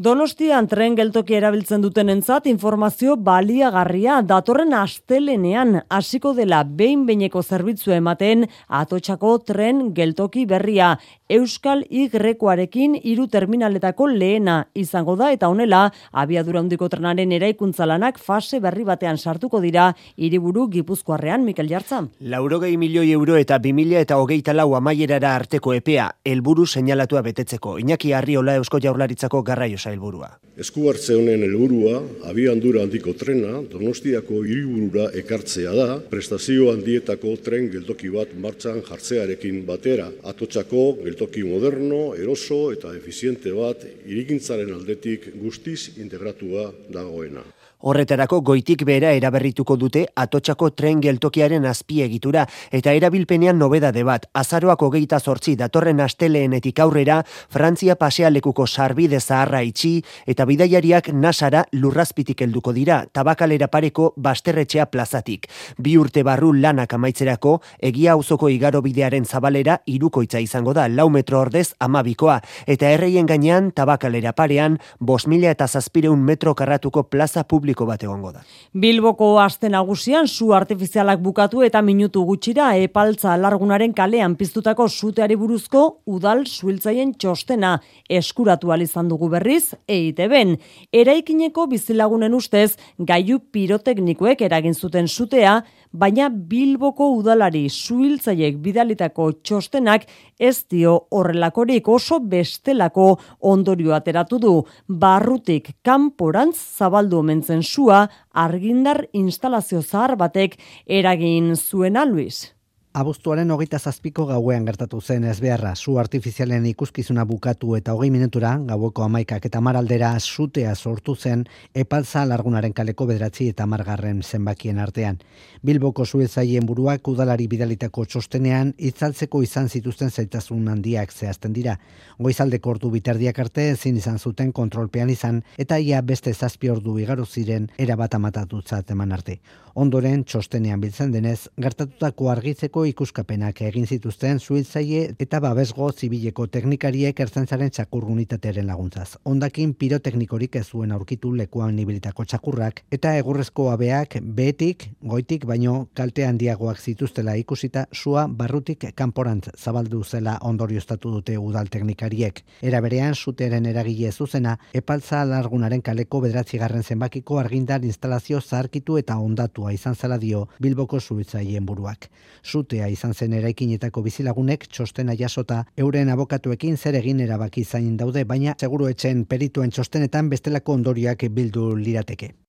Donostian 0.02 0.66
tren 0.66 0.96
geltoki 0.98 1.36
erabiltzen 1.38 1.82
duten 1.84 2.08
entzat 2.10 2.48
informazio 2.50 3.12
baliagarria 3.26 4.16
datorren 4.26 4.72
astelenean 4.74 5.76
hasiko 5.94 6.32
dela 6.34 6.62
behin 6.80 7.04
beineko 7.06 7.42
zerbitzu 7.42 7.92
ematen 7.94 8.48
atotxako 8.80 9.36
tren 9.46 9.92
geltoki 9.94 10.42
berria 10.50 10.96
Euskal 11.32 11.84
Y-arekin 11.88 12.96
hiru 12.98 13.28
terminaletako 13.30 14.08
lehena 14.10 14.56
izango 14.74 15.14
da 15.16 15.30
eta 15.32 15.48
honela 15.48 15.84
abiadura 16.12 16.60
handiko 16.60 16.88
trenaren 16.92 17.32
eraikuntza 17.32 17.86
lanak 17.86 18.18
fase 18.18 18.60
berri 18.60 18.84
batean 18.84 19.16
sartuko 19.16 19.60
dira 19.62 19.86
hiriburu 20.16 20.66
Gipuzkoarrean 20.74 21.44
Mikel 21.44 21.70
Jartza. 21.70 22.02
Laurogei 22.20 22.76
milioi 22.76 23.12
euro 23.12 23.36
eta 23.36 23.58
2000 23.58 24.02
eta 24.02 24.18
hogeita 24.18 24.52
lau 24.52 24.74
amaierara 24.74 25.36
arteko 25.36 25.72
epea 25.78 26.10
helburu 26.24 26.66
seinalatua 26.66 27.22
betetzeko. 27.22 27.78
Iñaki 27.78 28.12
Arriola 28.12 28.56
Eusko 28.56 28.82
Jaurlaritzako 28.82 29.42
garraio 29.42 29.78
helburua. 29.94 30.32
Eskuartze 30.62 31.14
honen 31.16 31.44
helburua 31.46 32.00
abiandura 32.28 32.82
handiko 32.84 33.14
trena 33.16 33.62
Donostiako 33.72 34.42
hiriburura 34.44 35.06
ekartzea 35.22 35.72
da, 35.76 35.86
prestazio 36.10 36.68
handietako 36.74 37.36
tren 37.44 37.70
geltoki 37.72 38.12
bat 38.12 38.34
martxan 38.44 38.82
jartzearekin 38.88 39.62
batera. 39.68 40.10
Atotxako 40.28 40.84
geltoki 41.06 41.46
moderno, 41.48 42.02
eroso 42.18 42.62
eta 42.76 42.92
efiziente 42.98 43.54
bat 43.56 43.86
irigintzaren 44.04 44.74
aldetik 44.76 45.32
guztiz 45.40 45.96
integratua 45.96 46.70
dagoena. 46.92 47.44
Horretarako 47.82 48.38
goitik 48.46 48.84
bera 48.86 49.10
eraberrituko 49.18 49.74
dute 49.74 50.04
atotxako 50.22 50.68
tren 50.78 51.00
geltokiaren 51.02 51.64
azpiegitura 51.66 52.44
eta 52.70 52.92
erabilpenean 52.94 53.58
nobedade 53.58 54.04
bat. 54.06 54.28
Azaroako 54.38 54.90
geita 54.94 55.18
sortzi 55.18 55.56
datorren 55.58 55.98
asteleenetik 56.04 56.78
aurrera 56.84 57.16
Frantzia 57.50 57.96
pasealekuko 57.98 58.68
sarbide 58.68 59.18
zaharra 59.18 59.64
itxi 59.66 59.96
eta 60.30 60.46
bidaiariak 60.46 61.08
nasara 61.24 61.64
lurrazpitik 61.72 62.44
helduko 62.46 62.72
dira 62.76 63.00
tabakalera 63.12 63.66
pareko 63.66 64.12
basterretxea 64.16 64.86
plazatik. 64.86 65.50
Bi 65.82 65.96
urte 65.98 66.22
barru 66.22 66.52
lanak 66.54 66.94
amaitzerako 66.94 67.56
egia 67.90 68.14
auzoko 68.14 68.46
igaro 68.48 68.82
bidearen 68.86 69.26
zabalera 69.26 69.80
irukoitza 69.86 70.38
izango 70.38 70.72
da 70.72 70.86
lau 70.86 71.08
metro 71.10 71.40
ordez 71.40 71.72
amabikoa 71.80 72.38
eta 72.66 72.94
erreien 72.94 73.26
gainean 73.26 73.72
tabakalera 73.74 74.36
parean 74.38 74.78
bos 75.00 75.26
mila 75.26 75.50
eta 75.50 75.66
zazpireun 75.66 76.22
metro 76.22 76.54
karratuko 76.54 77.08
plaza 77.10 77.42
publiko 77.42 77.71
publiko 77.72 77.86
bat 77.86 78.02
egongo 78.04 78.32
da. 78.32 78.42
Bilboko 78.74 79.38
aste 79.40 79.68
nagusian 79.68 80.28
su 80.28 80.52
artifizialak 80.52 81.20
bukatu 81.20 81.62
eta 81.62 81.82
minutu 81.82 82.24
gutxira 82.24 82.76
epaltza 82.76 83.36
largunaren 83.36 83.92
kalean 83.92 84.36
piztutako 84.36 84.88
suteari 84.88 85.36
buruzko 85.36 86.02
udal 86.06 86.44
suiltzaien 86.46 87.14
txostena 87.14 87.80
eskuratu 88.08 88.72
izan 88.82 89.08
dugu 89.08 89.28
berriz 89.28 89.74
EITB-en. 89.88 90.58
Eraikineko 90.92 91.66
bizilagunen 91.66 92.34
ustez 92.34 92.76
gaiu 92.98 93.38
piroteknikoek 93.38 94.42
eragin 94.42 94.74
zuten 94.74 95.08
sutea, 95.08 95.62
baina 95.92 96.28
Bilboko 96.30 97.08
udalari 97.18 97.68
suhiltzaiek 97.68 98.58
bidalitako 98.64 99.28
txostenak 99.44 100.06
ez 100.38 100.64
dio 100.70 100.94
horrelakorik 101.10 101.88
oso 101.88 102.20
bestelako 102.20 103.18
ondorio 103.40 103.94
ateratu 103.94 104.38
du. 104.38 104.54
Barrutik 104.88 105.74
kanporantz 105.84 106.56
zabaldu 106.78 107.20
omentzen 107.20 107.62
sua 107.62 108.06
argindar 108.32 109.04
instalazio 109.12 109.82
zahar 109.82 110.16
batek 110.16 110.58
eragin 110.86 111.54
zuena 111.56 112.04
Luis. 112.04 112.52
Abuztuaren 112.92 113.48
hogeita 113.48 113.78
zazpiko 113.78 114.26
gauean 114.28 114.66
gertatu 114.68 114.98
zen 115.00 115.24
ez 115.24 115.38
beharra, 115.40 115.70
zu 115.74 115.94
artifizialen 115.96 116.66
ikuskizuna 116.68 117.22
bukatu 117.24 117.72
eta 117.78 117.94
hogei 117.96 118.10
minutura, 118.12 118.50
gaueko 118.68 119.06
amaikak 119.06 119.46
eta 119.48 119.62
maraldera 119.64 120.10
sutea 120.20 120.74
sortu 120.74 121.14
zen 121.16 121.46
epalza 121.72 122.26
largunaren 122.28 122.74
kaleko 122.76 123.06
bederatzi 123.08 123.48
eta 123.48 123.64
margarren 123.64 124.20
zenbakien 124.22 124.78
artean. 124.78 125.16
Bilboko 125.64 126.04
zuezaien 126.04 126.68
buruak 126.68 127.08
udalari 127.08 127.46
bidalitako 127.48 128.04
txostenean 128.04 128.74
itzaltzeko 128.76 129.40
izan 129.42 129.72
zituzten 129.72 130.10
zaitasun 130.10 130.68
handiak 130.68 131.16
zehazten 131.16 131.56
dira. 131.56 131.78
Goizaldeko 132.18 132.76
ordu 132.76 132.92
bitardiak 132.92 133.38
arte 133.38 133.70
ezin 133.70 133.96
izan 133.96 134.18
zuten 134.18 134.52
kontrolpean 134.52 135.08
izan 135.08 135.40
eta 135.56 135.80
ia 135.80 136.02
beste 136.02 136.34
zazpi 136.34 136.68
ordu 136.68 136.98
igaro 136.98 137.24
ziren 137.24 137.70
erabat 137.78 138.20
amatatutzat 138.20 138.90
eman 138.90 139.12
arte. 139.16 139.40
Ondoren 139.74 140.20
txostenean 140.28 140.80
biltzen 140.82 141.12
denez, 141.14 141.48
gertatutako 141.56 142.26
argitzeko 142.28 142.82
ikuskapenak 142.90 143.62
egin 143.64 143.86
zituzten 143.86 144.40
zuhiltzaile 144.40 145.14
eta 145.24 145.38
babesgo 145.40 145.86
zibileko 145.92 146.44
teknikariek 146.52 147.20
ertzentzaren 147.24 147.70
txakur 147.72 148.04
unitatearen 148.12 148.66
laguntzaz. 148.68 149.16
Ondakin 149.24 149.72
piroteknikorik 149.80 150.58
ez 150.60 150.66
zuen 150.66 150.92
aurkitu 150.92 151.32
lekuan 151.38 151.72
nibilitako 151.76 152.26
txakurrak 152.28 152.82
eta 152.92 153.14
egurrezko 153.16 153.70
abeak 153.72 154.18
behetik, 154.22 154.90
goitik 155.00 155.46
baino 155.48 155.86
kalte 155.94 156.26
handiagoak 156.28 156.78
zituztela 156.78 157.38
ikusita 157.40 157.86
sua 157.92 158.26
barrutik 158.28 158.84
kanporant 158.94 159.48
zabaldu 159.56 160.02
zela 160.04 160.36
ondorioztatu 160.42 161.14
dute 161.16 161.38
udal 161.38 161.72
teknikariek. 161.72 162.44
Era 162.60 162.82
berean 162.84 163.14
sutearen 163.14 163.72
eragile 163.72 164.12
zuzena 164.12 164.58
epaltza 164.74 165.24
largunaren 165.24 165.80
kaleko 165.80 166.20
bederatzi 166.20 166.60
garren 166.60 166.84
zenbakiko 166.84 167.40
argindar 167.40 167.84
instalazio 167.88 168.40
zaharkitu 168.40 169.00
eta 169.00 169.16
ondatua 169.62 169.72
izan 169.72 169.94
zela 169.94 170.18
dio 170.18 170.48
Bilboko 170.60 171.00
zuhitzaileen 171.00 171.66
buruak. 171.66 172.08
Sute 172.42 172.72
urtea 172.72 172.88
izan 172.88 173.14
zen 173.14 173.32
eraikinetako 173.32 174.02
bizilagunek 174.02 174.66
txostena 174.66 175.14
jasota 175.14 175.64
euren 175.76 176.08
abokatuekin 176.08 176.76
zer 176.76 176.94
egin 176.94 177.20
erabaki 177.20 177.64
zain 177.64 177.96
daude, 177.96 178.24
baina 178.24 178.54
seguru 178.58 178.88
etxen 178.88 179.24
perituen 179.26 179.70
txostenetan 179.70 180.30
bestelako 180.30 180.72
ondoriak 180.72 181.28
bildu 181.30 181.76
lirateke. 181.76 182.41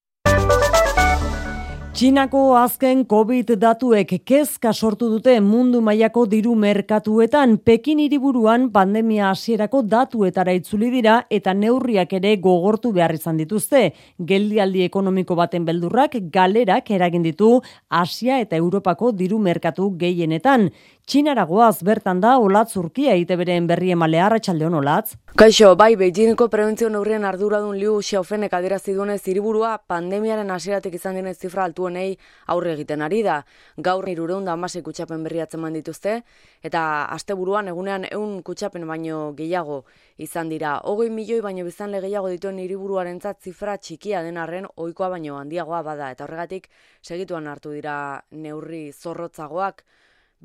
Txinako 1.94 2.40
azken 2.58 3.04
COVID 3.06 3.52
datuek 3.62 4.16
kezka 4.26 4.72
sortu 4.74 5.06
dute 5.12 5.36
mundu 5.38 5.78
mailako 5.78 6.24
diru 6.26 6.56
merkatuetan 6.58 7.52
Pekin 7.62 8.00
hiriburuan 8.02 8.64
pandemia 8.74 9.28
hasierako 9.28 9.84
datuetara 9.92 10.56
itzuli 10.58 10.88
dira 10.90 11.20
eta 11.30 11.54
neurriak 11.54 12.16
ere 12.18 12.32
gogortu 12.42 12.90
behar 12.96 13.14
izan 13.14 13.38
dituzte. 13.38 13.92
Geldialdi 14.18 14.82
ekonomiko 14.88 15.36
baten 15.38 15.62
beldurrak 15.68 16.18
galerak 16.34 16.90
eragin 16.90 17.22
ditu 17.22 17.60
Asia 17.88 18.40
eta 18.42 18.58
Europako 18.58 19.12
diru 19.14 19.38
merkatu 19.38 19.92
gehienetan. 20.02 20.72
Txinaragoaz 21.06 21.84
bertan 21.84 22.20
da 22.20 22.38
Olatz 22.40 22.78
Urkia 22.80 23.14
ite 23.20 23.36
beren 23.36 23.66
berri 23.68 23.90
emale 23.92 24.18
arratsaldeon 24.24 24.80
Olatz. 24.80 25.14
Kaixo, 25.36 25.74
bai, 25.76 25.96
Beijingeko 26.00 26.46
prebentzio 26.48 26.88
neurrien 26.88 27.26
arduradun 27.28 27.76
Liu 27.76 27.98
Xiaofenek 28.00 28.52
adierazi 28.54 28.94
duenez 28.96 29.20
hiriburua 29.28 29.76
pandemiaren 29.86 30.50
hasieratik 30.54 30.94
izan 30.96 31.18
denez 31.18 31.36
zifra 31.36 31.66
altuenei 31.84 32.16
aurre 32.46 32.72
egiten 32.72 33.02
ari 33.02 33.22
da. 33.22 33.44
Gaur 33.76 34.04
316 34.04 34.82
kutxapen 34.84 35.24
berri 35.24 35.40
atzeman 35.40 35.74
dituzte 35.74 36.22
eta 36.62 37.06
asteburuan 37.12 37.68
egunean 37.68 38.06
ehun 38.10 38.42
kutxapen 38.42 38.86
baino 38.86 39.34
gehiago 39.36 39.84
izan 40.18 40.48
dira. 40.48 40.80
20 40.84 41.10
milioi 41.10 41.40
baino 41.42 41.64
bizanle 41.64 42.00
gehiago 42.00 42.28
dituen 42.28 42.58
hiriburuarentzat 42.58 43.42
zifra 43.42 43.76
txikia 43.76 44.22
den 44.22 44.36
arren 44.38 44.66
ohikoa 44.76 45.10
baino 45.10 45.36
handiagoa 45.38 45.82
bada 45.82 46.10
eta 46.10 46.24
horregatik 46.24 46.68
segituan 47.02 47.46
hartu 47.46 47.72
dira 47.72 48.22
neurri 48.30 48.92
zorrotzagoak. 48.92 49.84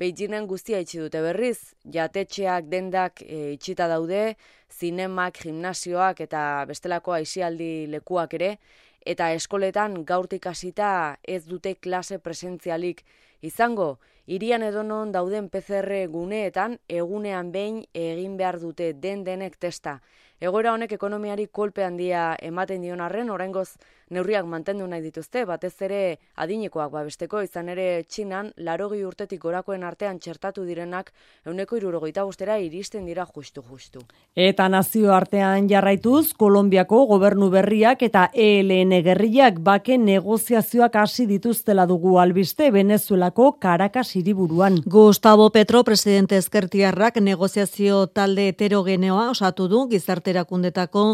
Beijingen 0.00 0.46
guztia 0.48 0.78
itxi 0.80 0.96
dute 0.96 1.20
berriz, 1.20 1.74
jatetxeak 1.84 2.70
dendak 2.72 3.20
e, 3.20 3.52
itxita 3.52 3.84
daude, 3.90 4.36
zinemak, 4.72 5.42
gimnasioak 5.42 6.22
eta 6.24 6.64
bestelako 6.64 7.12
aisialdi 7.18 7.86
lekuak 7.92 8.32
ere, 8.38 8.54
eta 9.04 9.32
eskoletan 9.32 10.04
gaurtik 10.04 10.46
hasita 10.46 11.18
ez 11.22 11.44
dute 11.46 11.74
klase 11.74 12.18
presentzialik 12.18 13.04
izango, 13.40 13.98
irian 14.26 14.62
edonon 14.62 15.12
dauden 15.12 15.48
PCR 15.48 16.06
guneetan 16.08 16.78
egunean 16.88 17.52
behin 17.52 17.84
egin 17.94 18.36
behar 18.36 18.60
dute 18.60 18.92
den 18.92 19.24
denek 19.24 19.56
testa. 19.56 20.00
Egoera 20.40 20.72
honek 20.72 20.92
ekonomiari 20.92 21.46
kolpe 21.52 21.84
handia 21.84 22.36
ematen 22.40 22.80
dion 22.82 23.00
arren, 23.00 23.30
oraingoz 23.30 23.76
neurriak 24.10 24.46
mantendu 24.46 24.86
nahi 24.90 25.02
dituzte, 25.04 25.44
batez 25.46 25.74
ere 25.86 26.18
adinekoak 26.42 26.90
babesteko, 26.92 27.42
izan 27.46 27.68
ere 27.70 28.02
txinan, 28.08 28.50
larogi 28.58 29.04
urtetik 29.06 29.40
gorakoen 29.42 29.84
artean 29.86 30.18
txertatu 30.18 30.64
direnak, 30.66 31.12
euneko 31.46 31.78
irurogeita 31.78 32.24
bostera 32.26 32.58
iristen 32.58 33.06
dira 33.06 33.26
justu-justu. 33.26 34.02
Eta 34.34 34.68
nazio 34.68 35.14
artean 35.14 35.68
jarraituz, 35.70 36.32
Kolombiako 36.40 37.04
gobernu 37.06 37.50
berriak 37.50 38.02
eta 38.02 38.26
ELN 38.34 38.96
gerriak 39.06 39.60
bake 39.62 39.98
negoziazioak 39.98 40.96
hasi 40.96 41.26
dituztela 41.30 41.86
dugu 41.86 42.18
albiste 42.18 42.70
Venezuelako 42.74 43.52
Caracas 43.62 44.16
hiriburuan. 44.16 44.80
Gustavo 44.86 45.50
Petro, 45.50 45.84
presidente 45.84 46.36
ezkertiarrak 46.36 47.20
negoziazio 47.22 48.06
talde 48.06 48.48
heterogeneoa 48.50 49.30
osatu 49.30 49.68
du 49.68 49.86
gizarte 49.90 50.34
erakundetako 50.34 51.04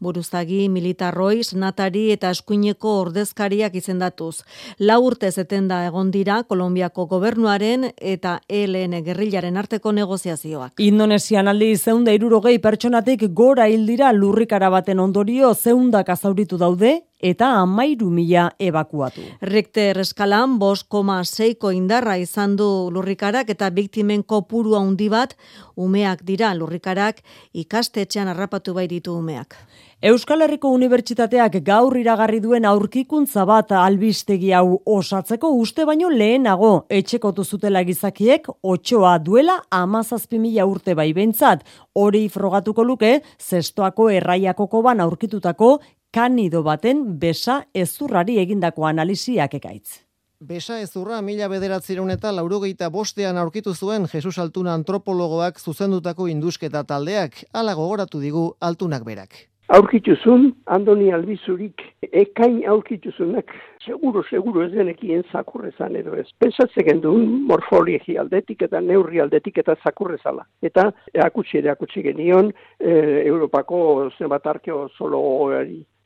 buruzagi 0.00 0.68
militarroi, 0.68 1.42
natari 1.58 2.10
eta 2.12 2.30
eskuineko 2.44 3.00
ordezkariak 3.00 3.74
izendatuz. 3.74 4.44
La 4.78 4.98
urte 4.98 5.30
zetenda 5.32 5.84
egon 5.86 6.10
dira 6.10 6.42
Kolombiako 6.44 7.06
gobernuaren 7.06 7.90
eta 7.96 8.40
ELN 8.48 9.02
gerrilaren 9.04 9.56
arteko 9.56 9.92
negoziazioak. 9.92 10.74
Indonesian 10.78 11.48
aldi 11.48 11.76
zeunda 11.76 12.12
irurogei 12.12 12.58
pertsonatik 12.58 13.30
gora 13.32 13.66
hildira 13.68 14.12
lurrikara 14.12 14.68
baten 14.68 15.00
ondorio 15.00 15.54
zeundak 15.54 16.08
azauritu 16.10 16.58
daude 16.58 17.00
eta 17.24 17.48
amairu 17.62 18.10
mila 18.10 18.50
evakuatu. 18.60 19.22
Richter 19.40 19.98
eskalan 20.02 20.58
bos 20.58 20.84
koma 20.84 21.22
seiko 21.24 21.70
indarra 21.72 22.18
izan 22.20 22.56
du 22.56 22.90
lurrikarak 22.92 23.48
eta 23.48 23.70
biktimen 23.70 24.22
kopuru 24.22 24.76
handi 24.76 25.08
bat 25.08 25.32
umeak 25.76 26.24
dira 26.28 26.52
lurrikarak 26.54 27.22
ikastetxean 27.54 28.28
harrapatu 28.28 28.74
bai 28.74 28.86
ditu 28.88 29.16
umeak. 29.16 29.56
Euskal 30.02 30.42
Herriko 30.42 30.68
Unibertsitateak 30.74 31.60
gaur 31.64 31.94
iragarri 31.96 32.40
duen 32.42 32.64
aurkikuntza 32.66 33.44
bat 33.46 33.70
albistegi 33.78 34.50
hau 34.52 34.80
osatzeko 34.90 35.48
uste 35.54 35.86
baino 35.86 36.10
lehenago 36.10 36.86
etxekotu 36.90 37.44
zutela 37.44 37.84
gizakiek 37.84 38.48
otxoa 38.62 39.18
duela 39.18 39.60
amazazpi 39.70 40.38
mila 40.38 40.66
urte 40.66 40.94
bai 40.94 41.12
bentzat. 41.14 41.62
Hori 41.94 42.28
frogatuko 42.28 42.84
luke, 42.84 43.22
zestoako 43.38 44.10
erraiako 44.10 44.66
koban 44.66 45.00
aurkitutako 45.00 45.78
kanido 46.12 46.62
baten 46.62 47.18
besa 47.18 47.62
ezurrari 47.72 48.38
egindako 48.42 48.86
analiziak 48.86 49.54
ekaitz. 49.54 50.00
Besa 50.40 50.80
ezurra 50.82 51.22
mila 51.22 51.48
bederatzireun 51.48 52.10
eta 52.10 52.32
laurogeita 52.34 52.90
bostean 52.90 53.38
aurkitu 53.38 53.74
zuen 53.74 54.08
Jesus 54.12 54.38
Altuna 54.38 54.74
antropologoak 54.74 55.60
zuzendutako 55.60 56.28
indusketa 56.28 56.84
taldeak, 56.84 57.44
ala 57.52 57.74
gogoratu 57.74 58.20
digu 58.20 58.50
Altunak 58.60 59.04
berak. 59.04 59.53
Aurkituzun, 59.72 60.50
Andoni 60.66 61.06
Albizurik, 61.12 61.80
ekain 62.12 62.58
aurkituzunak, 62.68 63.48
seguro, 63.80 64.20
seguro 64.28 64.60
ez 64.66 64.72
genekien 64.74 65.22
zakurrezan 65.32 65.96
edo 65.96 66.18
ez. 66.20 66.26
Pensatzen 66.38 67.00
duen 67.00 67.46
morfologi 67.48 68.18
aldetik 68.20 68.66
eta 68.66 68.82
neurri 68.84 69.22
aldetik 69.24 69.62
eta 69.62 69.74
zakurrezala. 69.82 70.44
Eta 70.60 70.90
akutsi 71.24 71.58
ere 71.62 71.74
genion, 71.94 72.52
e, 72.78 73.22
Europako 73.24 74.10
zenbat 74.18 74.46
arkeo 74.46 74.88
zolo 74.98 75.22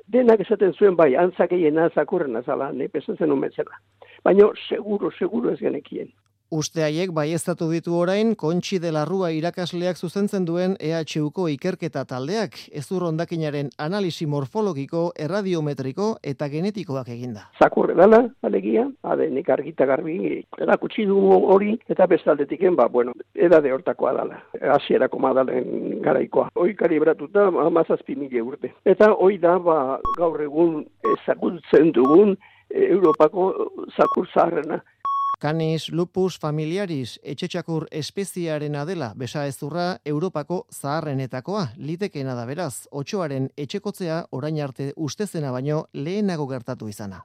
Denak 0.07 0.41
esaten 0.41 0.73
zuen 0.73 0.95
bai, 0.97 1.17
antzak 1.17 1.53
egin 1.53 1.81
zakurren 1.95 2.37
azala, 2.37 2.71
ne 2.73 2.89
pesatzen 2.89 3.33
umetzela. 3.33 3.75
Baina 4.25 4.49
seguro, 4.69 5.11
seguro 5.11 5.51
ez 5.51 5.59
genekien. 5.59 6.09
Uste 6.49 6.81
haiek 6.81 7.11
baiestatu 7.13 7.67
ditu 7.69 7.93
orain, 7.93 8.31
kontxi 8.33 8.79
de 8.81 8.89
la 8.91 9.05
irakasleak 9.05 9.97
zuzentzen 9.97 10.47
duen 10.47 10.77
EHUko 10.81 11.47
ikerketa 11.49 12.07
taldeak, 12.07 12.57
ezur 12.73 13.05
ondakinaren 13.05 13.69
analisi 13.77 14.25
morfologiko, 14.25 15.13
erradiometriko 15.15 16.17
eta 16.23 16.49
genetikoak 16.49 17.09
eginda. 17.09 17.51
Zakurre 17.59 17.95
dala, 17.95 18.31
alegia, 18.43 18.89
adenik 19.03 19.51
argita 19.51 19.85
garbi, 19.85 20.43
erakutsi 20.59 21.05
du 21.05 21.19
hori, 21.53 21.79
eta 21.87 22.07
bestaldetik 22.07 22.65
ba, 22.75 22.89
bueno, 22.89 23.13
edade 23.35 23.71
hortakoa 23.71 24.15
dala, 24.15 24.43
asierako 24.81 25.19
madalen 25.19 26.01
garaikoa. 26.01 26.49
Hoi 26.55 26.75
kalibratuta, 26.75 27.49
amazazpi 27.67 28.17
mila 28.17 28.43
urte. 28.43 28.73
Eta 28.87 29.13
hoi 29.13 29.37
da, 29.39 29.59
ba, 29.59 30.01
gaur 30.17 30.41
egun 30.41 30.87
ezagutzen 31.13 31.93
dugun, 31.93 32.39
Europako 32.71 33.53
zakur 33.97 34.27
zaharrena. 34.33 34.83
Canis 35.39 35.89
lupus 35.95 36.39
familiaris 36.43 37.19
etxetxakur 37.23 37.87
espeziaren 37.95 38.75
adela 38.75 39.13
besa 39.15 39.47
ezurra 39.47 40.01
Europako 40.05 40.65
zaharrenetakoa 40.75 41.69
litekena 41.77 42.35
da 42.35 42.47
beraz, 42.47 42.89
otxoaren 42.91 43.49
etxekotzea 43.57 44.25
orain 44.33 44.59
arte 44.61 44.93
ustezena 44.97 45.53
baino 45.55 45.85
lehenago 45.95 46.49
gertatu 46.51 46.89
izana. 46.91 47.23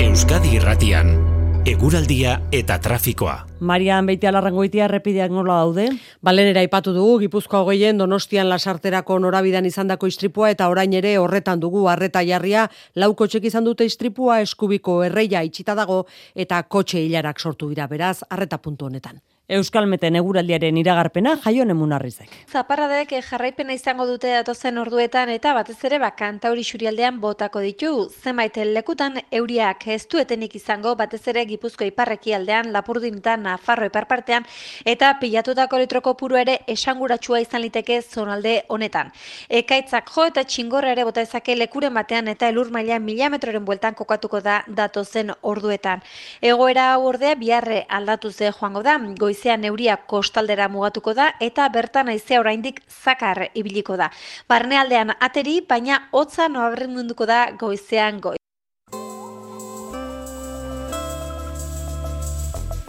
Euskadi 0.00 0.56
Irratian 0.58 1.29
eguraldia 1.66 2.38
eta 2.56 2.78
trafikoa. 2.80 3.34
Marian 3.60 4.06
beite 4.08 4.28
alarrangoitia 4.28 4.86
errepideak 4.86 5.32
nola 5.34 5.58
daude? 5.60 5.86
Balenera 6.24 6.62
ipatu 6.64 6.94
dugu, 6.96 7.18
Gipuzkoa 7.24 7.60
hogeien 7.60 7.98
donostian 8.00 8.48
lasarterako 8.48 9.18
norabidan 9.20 9.68
izandako 9.68 10.08
istripua 10.08 10.50
eta 10.54 10.70
orain 10.72 10.94
ere 10.96 11.16
horretan 11.20 11.60
dugu 11.60 11.86
arreta 11.92 12.24
jarria 12.24 12.68
lauko 12.96 13.26
txek 13.26 13.50
izan 13.52 13.68
dute 13.68 13.84
istripua 13.84 14.40
eskubiko 14.40 15.02
erreia 15.04 15.44
itxita 15.44 15.76
dago 15.76 16.06
eta 16.34 16.62
kotxe 16.62 17.04
hilarak 17.04 17.40
sortu 17.40 17.68
dira 17.68 17.86
beraz 17.86 18.22
arreta 18.30 18.58
puntu 18.58 18.88
honetan. 18.88 19.20
Euskalmeten 19.50 20.14
eguraldiaren 20.14 20.76
iragarpena 20.78 21.32
jaion 21.42 21.72
emunarrizek. 21.72 22.30
Zaparradek 22.46 23.16
jarraipena 23.26 23.74
izango 23.74 24.04
dute 24.06 24.30
datozen 24.30 24.76
orduetan 24.78 25.32
eta 25.34 25.50
batez 25.56 25.74
ere 25.88 25.98
bakanta 25.98 26.52
hori 26.52 26.62
xurialdean 26.62 27.18
botako 27.18 27.58
ditu. 27.64 27.90
Zenbait 28.22 28.54
lekutan 28.70 29.18
euriak 29.34 29.88
ez 29.90 30.04
duetenik 30.12 30.54
izango 30.54 30.92
batez 30.94 31.20
ere 31.32 31.42
gipuzko 31.50 31.88
iparreki 31.88 32.34
aldean 32.36 32.70
lapurdin 32.70 33.18
eta 33.18 33.34
nafarro 33.36 33.88
iparpartean 33.90 34.46
eta 34.84 35.16
pilatutako 35.18 35.82
litroko 35.82 36.14
puru 36.14 36.38
ere 36.38 36.60
esanguratsua 36.70 37.42
izan 37.42 37.66
liteke 37.66 37.98
zonalde 38.02 38.54
honetan. 38.68 39.10
Ekaitzak 39.48 40.14
jo 40.14 40.28
eta 40.30 40.46
txingorra 40.46 40.94
ere 40.94 41.08
bota 41.10 41.26
ezake 41.26 41.58
lekuren 41.58 41.98
batean 41.98 42.30
eta 42.30 42.52
elur 42.54 42.70
maila 42.70 43.00
mila 43.02 43.32
metroren 43.34 43.66
bueltan 43.66 43.98
kokatuko 43.98 44.44
da 44.46 44.62
datozen 44.68 45.34
orduetan. 45.42 46.06
Egoera 46.40 46.92
hau 46.92 47.10
ordea 47.10 47.34
biharre 47.34 47.82
aldatu 47.88 48.30
ze 48.30 48.54
joango 48.54 48.86
da, 48.86 48.98
goiz 49.18 49.39
goizean 49.40 49.64
euria 49.64 49.96
kostaldera 49.96 50.68
mugatuko 50.68 51.14
da 51.14 51.32
eta 51.40 51.68
bertan 51.68 52.08
aizea 52.08 52.40
oraindik 52.40 52.82
zakar 52.88 53.48
ibiliko 53.54 53.96
da. 53.96 54.10
Barnealdean 54.48 55.14
ateri, 55.20 55.60
baina 55.68 56.08
hotza 56.12 56.48
noaberren 56.48 56.92
munduko 56.94 57.26
da 57.26 57.50
goizean 57.58 58.20
goi. 58.20 58.36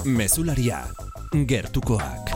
Mesularia, 0.03 0.83
gertukoak. 1.47 2.35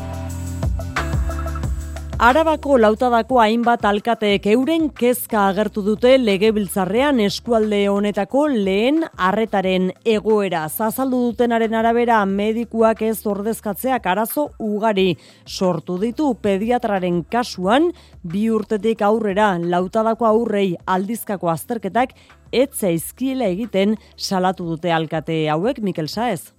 Arabako 2.16 2.78
lautadako 2.80 3.42
hainbat 3.44 3.84
alkateek 3.84 4.46
euren 4.48 4.86
kezka 4.96 5.50
agertu 5.50 5.82
dute 5.84 6.14
legebiltzarrean 6.16 7.20
eskualde 7.20 7.82
honetako 7.92 8.46
lehen 8.54 9.02
arretaren 9.20 9.90
egoera. 10.08 10.62
Zazaldu 10.70 11.20
dutenaren 11.26 11.76
arabera 11.76 12.22
medikuak 12.26 13.02
ez 13.04 13.20
ordezkatzeak 13.28 14.08
arazo 14.08 14.48
ugari 14.64 15.18
sortu 15.46 15.98
ditu 16.00 16.32
pediatraren 16.40 17.26
kasuan 17.28 17.92
bi 18.24 18.48
urtetik 18.48 19.04
aurrera 19.04 19.58
lautadako 19.60 20.32
aurrei 20.32 20.70
aldizkako 20.88 21.52
azterketak 21.52 22.16
etzaizkiela 22.54 23.52
egiten 23.52 24.00
salatu 24.16 24.72
dute 24.72 24.96
alkate 24.96 25.50
hauek 25.52 25.84
Mikel 25.84 26.08
Saez. 26.08 26.56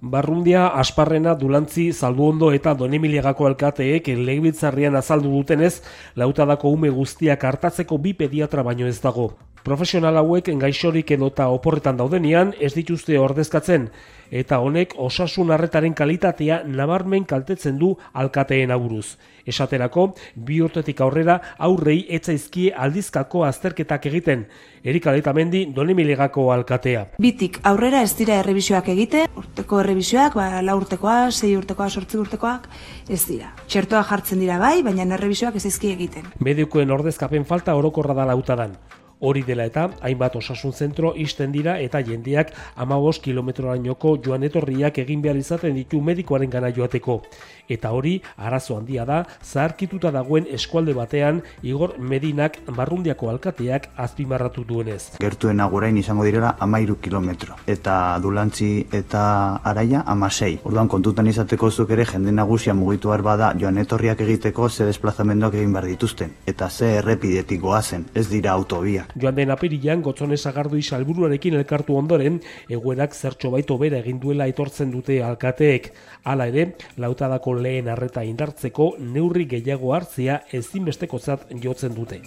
Barrundia, 0.00 0.68
Asparrena, 0.68 1.34
Dulantzi, 1.34 1.90
Zalduondo 1.92 2.50
eta 2.52 2.74
Donemiliagako 2.76 3.46
alkateek 3.48 4.10
legibiltzarrian 4.12 4.94
azaldu 4.94 5.30
dutenez, 5.32 5.80
lautadako 6.14 6.68
ume 6.76 6.90
guztiak 6.92 7.44
hartatzeko 7.44 7.96
bi 7.98 8.12
pediatra 8.12 8.62
baino 8.62 8.86
ez 8.86 9.00
dago. 9.00 9.30
Profesional 9.64 10.20
hauek 10.20 10.50
engaixorik 10.52 11.10
edota 11.16 11.48
oporretan 11.48 11.96
daudenian 11.96 12.52
ez 12.60 12.74
dituzte 12.76 13.16
ordezkatzen, 13.18 13.88
eta 14.30 14.58
honek 14.58 14.94
osasun 14.96 15.50
harretaren 15.50 15.94
kalitatea 15.94 16.62
nabarmen 16.66 17.24
kaltetzen 17.24 17.78
du 17.78 17.96
alkateen 18.12 18.70
aburuz. 18.70 19.16
Esaterako, 19.46 20.08
bi 20.34 20.60
urtetik 20.60 21.00
aurrera 21.00 21.36
aurrei 21.58 22.00
etzaizkie 22.10 22.72
aldizkako 22.74 23.44
azterketak 23.46 24.06
egiten, 24.10 24.46
Erika 24.86 25.12
Leitamendi 25.14 25.64
Donemilegako 25.74 26.50
alkatea. 26.52 27.04
Bitik 27.22 27.60
aurrera 27.66 28.02
ez 28.02 28.12
dira 28.18 28.40
errebisioak 28.42 28.90
egite, 28.92 29.24
urteko 29.38 29.80
errebisioak, 29.82 30.34
ba, 30.38 30.62
la 30.62 30.76
urtekoa, 30.78 31.30
sei 31.30 31.54
urtekoa, 31.58 31.88
sortzi 31.90 32.18
urtekoak, 32.18 32.68
ez 33.08 33.22
dira. 33.26 33.52
Txertoa 33.66 34.02
jartzen 34.06 34.42
dira 34.42 34.58
bai, 34.62 34.82
baina 34.86 35.06
errebisioak 35.14 35.56
ez 35.58 35.66
ezki 35.66 35.94
egiten. 35.94 36.26
Medikoen 36.38 36.90
ordezkapen 36.90 37.46
falta 37.46 37.74
orokorra 37.78 38.14
da 38.14 38.26
lautadan. 38.30 38.76
Hori 39.18 39.40
dela 39.48 39.64
eta, 39.64 39.86
hainbat 40.04 40.34
osasun 40.36 40.74
zentro 40.76 41.14
isten 41.16 41.52
dira 41.52 41.78
eta 41.80 42.02
jendeak 42.04 42.50
amabos 42.76 43.16
kilometrorainoko 43.24 44.18
joan 44.26 44.44
etorriak 44.44 44.98
egin 45.00 45.22
behar 45.24 45.38
izaten 45.40 45.72
ditu 45.74 46.02
medikoaren 46.04 46.50
gana 46.52 46.68
joateko. 46.68 47.22
Eta 47.68 47.90
hori, 47.90 48.20
arazo 48.36 48.76
handia 48.78 49.04
da, 49.04 49.24
zaharkituta 49.42 50.12
dagoen 50.14 50.46
eskualde 50.50 50.94
batean, 50.94 51.42
Igor 51.62 51.96
Medinak 51.98 52.60
barrundiako 52.76 53.30
alkateak 53.30 53.88
azpimarratu 53.96 54.64
duenez. 54.64 55.18
Gertuen 55.20 55.60
agurain 55.60 55.96
izango 55.98 56.24
direla 56.24 56.54
amairu 56.60 56.98
kilometro. 57.02 57.56
Eta 57.66 58.18
dulantzi 58.22 58.86
eta 58.92 59.24
araia 59.64 60.04
amasei. 60.06 60.60
Orduan 60.64 60.88
kontutan 60.88 61.26
izateko 61.26 61.70
zuk 61.70 61.90
ere 61.90 62.06
jende 62.06 62.32
nagusia 62.32 62.74
mugitu 62.74 63.10
bada 63.26 63.52
joan 63.58 63.78
etorriak 63.78 64.20
egiteko 64.20 64.68
ze 64.68 64.84
desplazamendoak 64.84 65.54
egin 65.54 65.72
behar 65.72 65.86
dituzten. 65.86 66.32
Eta 66.46 66.68
ze 66.70 66.96
errepidetik 66.98 67.60
goazen, 67.60 68.06
ez 68.14 68.28
dira 68.28 68.52
autobia. 68.52 69.06
Joan 69.16 69.34
den 69.34 69.50
apirilan, 69.50 70.02
gotzone 70.02 70.36
zagardu 70.36 70.76
isalburuarekin 70.76 71.54
elkartu 71.54 71.96
ondoren, 71.96 72.40
eguerak 72.68 73.14
zertxo 73.14 73.50
baito 73.50 73.78
bera 73.78 73.98
egin 73.98 74.20
duela 74.20 74.46
etortzen 74.46 74.90
dute 74.90 75.22
alkateek. 75.22 75.92
Hala 76.24 76.46
ere, 76.46 76.76
lautadako 76.96 77.55
lehen 77.56 77.88
arreta 77.88 78.22
indartzeko 78.24 78.94
neurri 79.00 79.46
gehiago 79.50 79.94
hartzea 79.94 80.40
ezinbesteko 80.60 81.18
zat 81.18 81.48
jotzen 81.62 81.94
dute. 81.94 82.20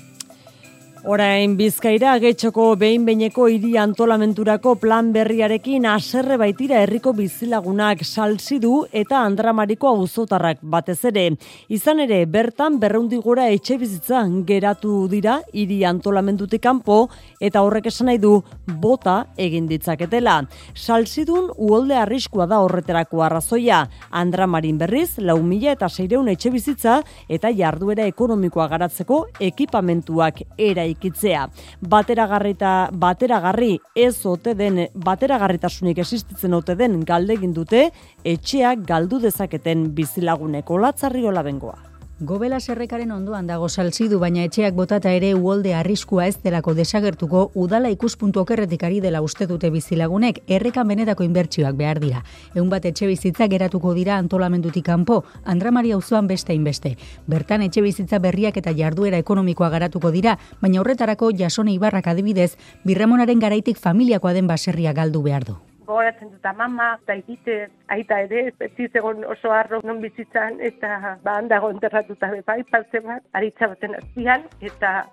Orain 1.08 1.54
bizkaira 1.56 2.18
getxoko 2.20 2.74
behin 2.76 3.06
beineko 3.08 3.46
hiri 3.48 3.78
antolamenturako 3.80 4.74
plan 4.82 5.14
berriarekin 5.16 5.86
aserre 5.88 6.36
baitira 6.38 6.82
herriko 6.84 7.14
bizilagunak 7.16 8.02
salzidu 8.04 8.82
eta 8.92 9.22
andramariko 9.24 9.88
auzotarrak 9.88 10.60
batez 10.62 10.98
ere. 11.08 11.24
Izan 11.70 12.02
ere, 12.04 12.26
bertan 12.26 12.82
berreundi 12.82 13.16
gora 13.24 13.46
etxe 13.48 13.78
bizitza 13.80 14.26
geratu 14.46 15.08
dira 15.08 15.38
hiri 15.54 15.86
antolamendutik 15.88 16.62
kanpo 16.62 17.08
eta 17.40 17.64
horrek 17.64 17.88
esan 17.88 18.12
nahi 18.12 18.20
du 18.20 18.34
bota 18.68 19.30
egin 19.38 19.72
ditzaketela. 19.72 20.42
Salzidun 20.76 21.48
uolde 21.56 21.96
arriskua 21.96 22.46
da 22.46 22.60
horreterako 22.60 23.24
arrazoia. 23.24 23.86
Andramarin 24.12 24.78
berriz, 24.78 25.16
lau 25.18 25.40
mila 25.40 25.72
eta 25.72 25.88
seireun 25.88 26.28
etxe 26.28 26.52
bizitza 26.52 27.00
eta 27.30 27.56
jarduera 27.56 28.04
ekonomikoa 28.12 28.68
garatzeko 28.68 29.24
ekipamentuak 29.40 30.44
era 30.58 30.88
eraikitzea. 30.89 31.47
Bateragarrita 31.82 32.89
bateragarri 32.93 33.80
ez 33.95 34.25
ote 34.25 34.56
den 34.56 34.88
bateragarritasunik 34.93 35.99
existitzen 35.99 36.54
ote 36.54 36.75
den 36.75 37.04
galdegin 37.06 37.54
dute 37.54 37.89
etxeak 38.23 38.86
galdu 38.88 39.19
dezaketen 39.19 39.93
bizilaguneko 39.95 40.78
latzarriola 40.78 41.43
bengoa. 41.43 41.88
Gobela 42.19 42.58
serrekaren 42.60 43.13
ondoan 43.15 43.45
dago 43.47 43.69
salzidu, 43.69 44.17
baina 44.19 44.41
etxeak 44.43 44.73
botata 44.75 45.13
ere 45.15 45.29
uolde 45.38 45.71
arriskua 45.71 46.25
ez 46.27 46.34
delako 46.43 46.73
desagertuko 46.75 47.43
udala 47.55 47.88
ikuspuntu 47.93 48.41
okerretik 48.41 48.84
ari 48.84 48.99
dela 48.99 49.21
uste 49.23 49.47
dute 49.47 49.69
bizilagunek 49.71 50.41
errekan 50.58 50.91
benetako 50.91 51.23
inbertsioak 51.23 51.77
behar 51.79 52.01
dira. 52.03 52.25
Egun 52.51 52.67
bat 52.73 52.89
etxe 52.91 53.08
bizitza 53.08 53.47
geratuko 53.47 53.93
dira 53.95 54.17
antolamendutik 54.19 54.84
kanpo, 54.89 55.21
Andra 55.45 55.71
Maria 55.71 55.95
uzuan 55.95 56.28
beste 56.28 56.53
inbeste. 56.53 56.97
Bertan 57.26 57.63
etxe 57.63 57.86
bizitza 57.88 58.20
berriak 58.20 58.59
eta 58.59 58.76
jarduera 58.76 59.24
ekonomikoa 59.24 59.72
garatuko 59.72 60.11
dira, 60.11 60.36
baina 60.59 60.84
horretarako 60.84 61.32
jasone 61.32 61.72
ibarrak 61.72 62.11
adibidez, 62.11 62.57
birramonaren 62.84 63.39
garaitik 63.39 63.80
familiakoa 63.80 64.36
den 64.36 64.51
baserria 64.51 64.91
galdu 64.91 65.24
behar 65.24 65.47
du 65.47 65.59
gogoratzen 65.90 66.30
dut 66.32 66.48
mama, 66.58 66.94
eta 67.02 67.18
ikite, 67.18 67.60
aita 67.90 68.22
ere, 68.28 68.50
ez 68.62 68.90
egon 69.02 69.24
oso 69.26 69.52
arro 69.52 69.82
non 69.84 70.02
bizitzan, 70.02 70.60
eta 70.62 71.18
ba, 71.24 71.38
handago 71.40 71.72
enterratuta 71.74 72.32
bepai, 72.32 72.64
parte 72.72 73.02
bat, 73.06 73.24
aritza 73.34 73.72
baten 73.74 73.96
azpian, 73.98 74.46
eta, 74.62 75.08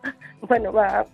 bueno, 0.49 0.73
ba, 0.77 1.07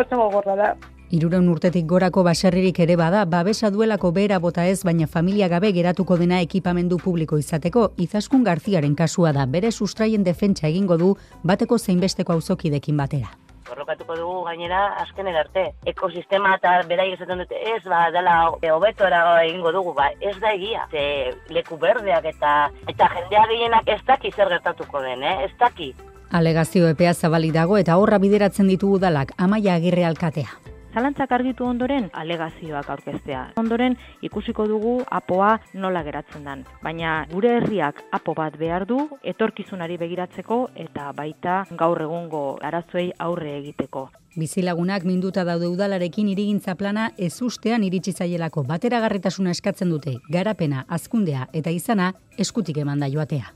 oso 0.00 0.20
gogorra 0.22 0.56
da. 0.62 0.74
Iruren 1.14 1.46
urtetik 1.48 1.86
gorako 1.86 2.24
baserririk 2.26 2.80
ere 2.82 2.96
bada, 2.98 3.24
babesa 3.30 3.70
duelako 3.70 4.10
bera 4.12 4.40
bota 4.42 4.66
ez, 4.66 4.80
baina 4.82 5.06
familia 5.06 5.46
gabe 5.48 5.70
geratuko 5.72 6.18
dena 6.18 6.40
ekipamendu 6.42 6.98
publiko 6.98 7.38
izateko, 7.38 7.92
izaskun 8.08 8.42
garziaren 8.42 8.98
kasua 8.98 9.32
da, 9.32 9.46
bere 9.46 9.70
sustraien 9.70 10.26
defentsa 10.26 10.66
egingo 10.66 10.98
du, 10.98 11.14
bateko 11.46 11.78
zeinbesteko 11.78 12.40
auzokidekin 12.40 12.96
batera 12.98 13.45
borrokatuko 13.68 14.16
dugu 14.16 14.42
gainera 14.46 14.82
azken 15.02 15.28
arte. 15.32 15.66
Ekosistema 15.86 16.54
eta 16.56 16.76
berai 16.88 17.12
esaten 17.14 17.42
dute 17.42 17.60
ez, 17.74 17.82
ba, 17.84 18.06
dela 18.14 18.36
hobetora 18.72 19.22
egingo 19.44 19.72
dugu, 19.72 19.94
ba, 19.94 20.10
ez 20.20 20.36
da 20.40 20.52
egia. 20.54 20.86
Ze 20.90 21.34
leku 21.50 21.78
berdeak 21.82 22.30
eta 22.32 22.54
eta 22.86 23.10
jendea 23.16 23.46
gehienak 23.52 23.88
ez 23.96 24.00
daki 24.06 24.32
zer 24.32 24.52
gertatuko 24.54 25.02
den, 25.02 25.22
eh? 25.22 25.44
ez 25.44 25.52
daki. 25.58 25.92
Alegazio 26.30 26.88
epea 26.90 27.14
zabali 27.14 27.52
dago 27.54 27.78
eta 27.78 27.96
horra 27.96 28.18
bideratzen 28.18 28.68
ditugu 28.68 28.98
dalak 28.98 29.32
amaia 29.38 29.76
agirre 29.78 30.04
alkatea 30.04 30.75
zalantzak 30.96 31.32
argitu 31.36 31.66
ondoren 31.68 32.06
alegazioak 32.16 32.88
aurkeztea. 32.94 33.42
Ondoren 33.60 33.98
ikusiko 34.24 34.64
dugu 34.70 34.94
apoa 35.12 35.50
nola 35.74 36.00
geratzen 36.06 36.46
dan. 36.48 36.62
Baina 36.82 37.26
gure 37.32 37.52
herriak 37.58 38.00
apo 38.16 38.32
bat 38.38 38.56
behar 38.56 38.86
du 38.88 39.02
etorkizunari 39.34 39.98
begiratzeko 40.00 40.62
eta 40.86 41.10
baita 41.18 41.64
gaur 41.76 42.00
egungo 42.06 42.46
arazoei 42.64 43.10
aurre 43.18 43.58
egiteko. 43.58 44.08
Bizilagunak 44.36 45.04
minduta 45.08 45.44
daude 45.48 45.68
udalarekin 45.68 46.28
irigintza 46.32 46.74
plana 46.80 47.10
ez 47.16 47.34
ustean 47.44 47.84
iritsi 47.84 48.12
zaielako 48.12 48.64
bateragarritasuna 48.68 49.52
eskatzen 49.56 49.92
dute, 49.92 50.18
garapena, 50.32 50.84
azkundea 50.88 51.48
eta 51.52 51.72
izana 51.72 52.12
eskutik 52.36 52.80
emanda 52.84 53.08
joatea. 53.12 53.52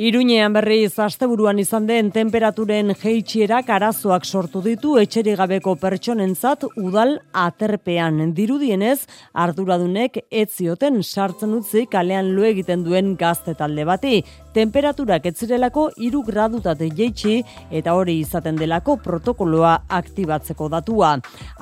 Iruñean 0.00 0.54
berriz 0.56 0.94
asteburuan 1.04 1.58
izan 1.60 1.84
den 1.84 2.06
temperaturen 2.14 2.94
jeitsierak 2.96 3.68
arazoak 3.68 4.24
sortu 4.24 4.62
ditu 4.64 4.94
etxeri 4.96 5.34
gabeko 5.36 5.74
pertsonentzat 5.76 6.64
udal 6.80 7.18
aterpean. 7.36 8.22
Dirudienez, 8.32 9.04
arduradunek 9.36 10.16
ez 10.30 10.48
zioten 10.48 11.02
sartzen 11.02 11.52
utzi 11.58 11.84
kalean 11.92 12.32
lo 12.32 12.48
egiten 12.48 12.86
duen 12.86 13.18
gazte 13.20 13.52
talde 13.52 13.84
bati. 13.84 14.22
Temperaturak 14.52 15.24
ez 15.26 15.34
zirelako 15.40 15.86
3 15.96 16.20
gradutate 16.26 16.90
jeitsi 16.92 17.38
eta 17.72 17.94
hori 17.96 18.18
izaten 18.20 18.58
delako 18.60 18.98
protokoloa 19.00 19.72
aktibatzeko 19.88 20.68
datua. 20.68 21.14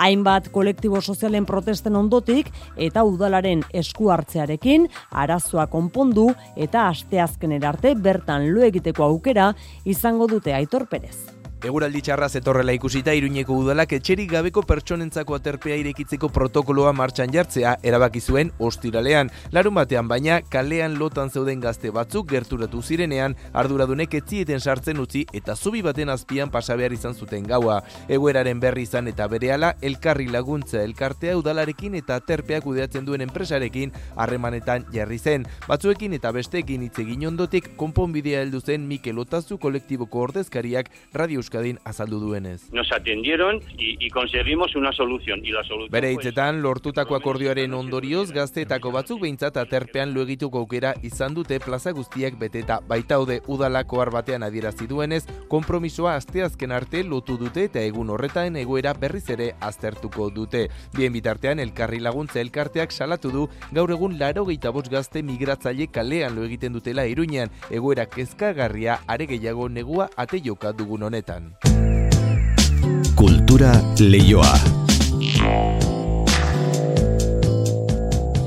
Hainbat 0.02 0.50
kolektibo 0.50 1.00
sozialen 1.00 1.46
protesten 1.46 1.96
ondotik 1.96 2.50
eta 2.76 3.06
udalaren 3.06 3.62
esku 3.70 4.10
hartzearekin 4.10 4.88
arazoa 5.10 5.68
konpondu 5.70 6.32
eta 6.56 6.88
asteazkenera 6.90 7.70
arte 7.76 7.94
bertan 7.94 8.50
lo 8.54 8.66
egiteko 8.66 9.06
aukera 9.06 9.52
izango 9.84 10.26
dute 10.26 10.54
Aitor 10.54 10.88
Perez. 10.90 11.39
Eguraldi 11.60 12.00
txarra 12.00 12.24
zetorrela 12.32 12.72
ikusita 12.72 13.12
Iruñeko 13.12 13.52
udalak 13.52 13.90
etxerik 13.92 14.30
gabeko 14.32 14.62
pertsonentzako 14.64 15.34
aterpea 15.36 15.74
irekitzeko 15.76 16.30
protokoloa 16.32 16.94
martxan 16.96 17.34
jartzea 17.34 17.74
erabaki 17.84 18.22
zuen 18.24 18.48
ostiralean. 18.58 19.28
Larun 19.52 19.76
batean 19.76 20.08
baina 20.08 20.38
kalean 20.40 20.96
lotan 20.96 21.28
zeuden 21.28 21.60
gazte 21.60 21.90
batzuk 21.92 22.30
gerturatu 22.30 22.80
zirenean 22.80 23.34
arduradunek 23.52 24.16
etzieten 24.22 24.64
sartzen 24.64 25.02
utzi 25.04 25.26
eta 25.36 25.52
zubi 25.54 25.82
baten 25.84 26.08
azpian 26.08 26.48
pasabear 26.48 26.94
izan 26.96 27.12
zuten 27.12 27.44
gaua. 27.44 27.82
Egoeraren 28.08 28.60
berri 28.60 28.86
izan 28.88 29.12
eta 29.12 29.28
berehala 29.28 29.74
elkarri 29.82 30.30
laguntza 30.32 30.80
elkartea 30.80 31.36
udalarekin 31.36 32.00
eta 32.00 32.16
aterpeak 32.22 32.64
kudeatzen 32.64 33.04
duen 33.04 33.20
enpresarekin 33.26 33.92
harremanetan 34.16 34.88
jarri 34.96 35.18
zen. 35.18 35.44
Batzuekin 35.68 36.16
eta 36.16 36.32
besteekin 36.32 36.88
hitz 36.88 37.04
egin 37.04 37.28
ondotik 37.34 37.74
konponbidea 37.76 38.40
heldu 38.46 38.64
zen 38.64 38.88
Mikel 38.88 39.20
Otazu 39.20 39.60
kolektiboko 39.60 40.24
ordezkariak 40.24 40.88
Radio 41.12 41.44
Euskadin 41.50 41.80
azaldu 41.84 42.20
duenez. 42.20 42.72
Nos 42.72 42.92
atendieron 42.92 43.60
y, 43.76 43.96
y 43.98 44.08
conseguimos 44.10 44.76
una 44.76 44.92
solución. 44.92 45.44
Y 45.44 45.50
la 45.50 45.64
solución 45.64 45.90
Bere 45.90 46.12
hitzetan, 46.12 46.62
lortutako 46.62 47.16
akordioaren 47.16 47.74
ondorioz, 47.74 48.30
gazteetako 48.30 48.92
batzuk 48.92 49.20
behintzat 49.20 49.56
aterpean 49.56 50.14
luegituko 50.14 50.58
aukera 50.58 50.94
izan 51.02 51.34
dute 51.34 51.58
plaza 51.58 51.90
guztiak 51.90 52.38
beteta. 52.38 52.78
Baitaude 52.86 53.40
udalako 53.48 54.00
arbatean 54.00 54.44
adierazi 54.44 54.86
duenez, 54.86 55.24
konpromisoa 55.48 56.14
asteazken 56.14 56.70
arte 56.70 57.02
lotu 57.02 57.36
dute 57.36 57.64
eta 57.66 57.82
egun 57.82 58.10
horretan 58.10 58.56
egoera 58.56 58.94
berriz 58.94 59.28
ere 59.30 59.54
aztertuko 59.60 60.30
dute. 60.30 60.68
Bien 60.96 61.12
bitartean, 61.12 61.58
elkarri 61.58 61.98
laguntza 61.98 62.40
elkarteak 62.40 62.92
salatu 62.92 63.34
du, 63.34 63.48
gaur 63.72 63.90
egun 63.90 64.18
laro 64.20 64.46
gehiaboz 64.46 64.86
gazte 64.88 65.24
migratzaile 65.26 65.88
kalean 65.90 66.36
lo 66.36 66.46
egiten 66.46 66.72
dutela 66.78 67.06
iruñean, 67.10 67.50
egoera 67.70 68.06
kezkagarria 68.06 69.00
are 69.08 69.26
gehiago 69.26 69.68
negua 69.68 70.10
ate 70.16 70.40
joka 70.40 70.72
dugun 70.72 71.02
honetan. 71.02 71.39
Cultura 73.14 73.82
Leyoa. 73.98 74.54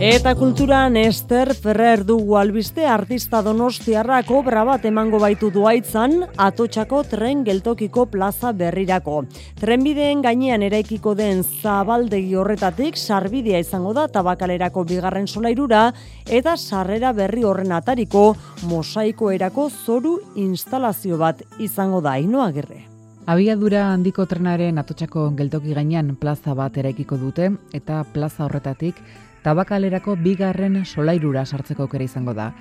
Eta 0.03 0.33
kulturan 0.35 0.97
Ester 0.99 1.53
Ferrer 1.55 2.01
dugu 2.03 2.35
albiste 2.35 2.83
artista 2.83 3.39
donostiarrak 3.39 4.33
obra 4.35 4.65
bat 4.67 4.83
emango 4.89 5.21
baitu 5.23 5.47
duaitzan 5.47 6.17
atotxako 6.35 7.05
tren 7.07 7.45
geltokiko 7.47 8.03
plaza 8.11 8.51
berrirako. 8.51 9.21
Trenbideen 9.61 10.19
gainean 10.27 10.67
eraikiko 10.67 11.15
den 11.15 11.39
zabaldegi 11.47 12.35
horretatik 12.35 12.99
sarbidea 12.99 13.63
izango 13.63 13.95
da 13.95 14.09
tabakalerako 14.11 14.83
bigarren 14.91 15.31
solairura 15.31 15.85
eta 16.27 16.57
sarrera 16.57 17.15
berri 17.15 17.47
horren 17.47 17.71
atariko 17.71 18.33
mosaiko 18.67 19.31
erako 19.31 19.69
zoru 19.71 20.17
instalazio 20.35 21.15
bat 21.17 21.47
izango 21.59 22.03
da 22.03 22.17
inoa 22.19 22.51
gerre. 22.51 22.89
Abiadura 23.23 23.85
handiko 23.93 24.25
trenaren 24.27 24.81
atotxako 24.81 25.29
geltoki 25.37 25.71
gainean 25.71 26.17
plaza 26.19 26.51
bat 26.59 26.75
eraikiko 26.75 27.15
dute 27.15 27.53
eta 27.71 28.03
plaza 28.03 28.43
horretatik 28.43 28.99
tabakalerako 29.43 30.15
bigarren 30.15 30.85
solairura 30.85 31.45
sartzeko 31.45 31.83
aukera 31.87 32.07
izango 32.07 32.33
da. 32.33 32.53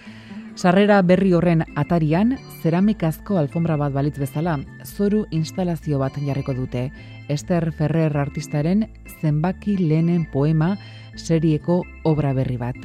Sarrera 0.55 0.99
berri 1.01 1.33
horren 1.33 1.63
atarian, 1.81 2.35
zeramikazko 2.61 3.39
alfombra 3.41 3.79
bat 3.81 3.95
balitz 3.95 4.19
bezala, 4.21 4.59
zoru 4.85 5.25
instalazio 5.31 5.99
bat 5.99 6.19
jarriko 6.21 6.53
dute. 6.53 6.91
Ester 7.33 7.71
Ferrer 7.73 8.17
artistaren 8.21 8.85
zenbaki 9.23 9.79
lehenen 9.79 10.27
poema 10.33 10.77
serieko 11.17 11.83
obra 12.05 12.35
berri 12.37 12.59
bat. 12.61 12.77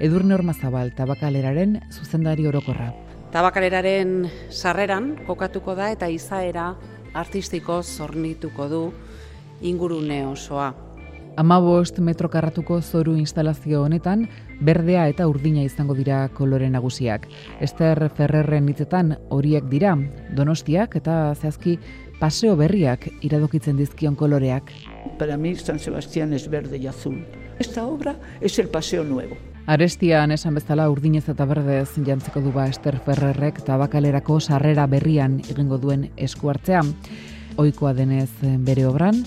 Edurne 0.00 0.34
Ormazabal 0.34 0.90
tabakaleraren 0.98 1.78
zuzendari 1.92 2.46
orokorra. 2.50 2.90
Tabakaleraren 3.32 4.26
sarreran 4.50 5.12
kokatuko 5.26 5.76
da 5.78 5.92
eta 5.94 6.08
izaera 6.10 6.72
artistiko 7.14 7.82
zornituko 7.82 8.68
du 8.68 8.86
ingurune 9.62 10.24
osoa. 10.26 10.72
Amabost 11.36 11.98
metro 11.98 12.28
karratuko 12.28 12.82
zoru 12.82 13.14
instalazio 13.16 13.80
honetan, 13.82 14.26
berdea 14.60 15.06
eta 15.08 15.24
urdina 15.30 15.62
izango 15.64 15.94
dira 15.96 16.26
kolore 16.36 16.68
nagusiak. 16.68 17.24
Ester 17.64 18.10
Ferrerren 18.18 18.68
hitzetan 18.68 19.14
horiek 19.32 19.64
dira, 19.70 19.94
donostiak 20.36 20.98
eta 21.00 21.32
zehazki 21.34 21.78
paseo 22.20 22.52
berriak 22.60 23.08
iradokitzen 23.24 23.80
dizkion 23.80 24.14
koloreak. 24.14 24.74
Para 25.18 25.38
mí 25.38 25.56
San 25.56 25.78
Sebastián 25.78 26.34
es 26.34 26.50
verde 26.50 26.76
y 26.76 26.86
azul. 26.86 27.24
Esta 27.58 27.86
obra 27.86 28.16
es 28.42 28.58
el 28.58 28.68
paseo 28.68 29.02
nuevo. 29.02 29.36
Arestian 29.66 30.32
esan 30.32 30.54
bezala 30.54 30.90
urdinez 30.90 31.28
eta 31.30 31.46
berdez 31.46 31.94
jantzeko 31.96 32.42
du 32.42 32.52
ba 32.52 32.66
Ester 32.68 32.98
Ferrerrek 33.00 33.62
tabakalerako 33.64 34.40
sarrera 34.40 34.86
berrian 34.86 35.40
egingo 35.48 35.78
duen 35.78 36.10
esku 36.16 36.50
hartzea. 36.50 36.82
Ohikoa 37.56 37.92
denez 37.94 38.30
bere 38.64 38.86
obran, 38.86 39.24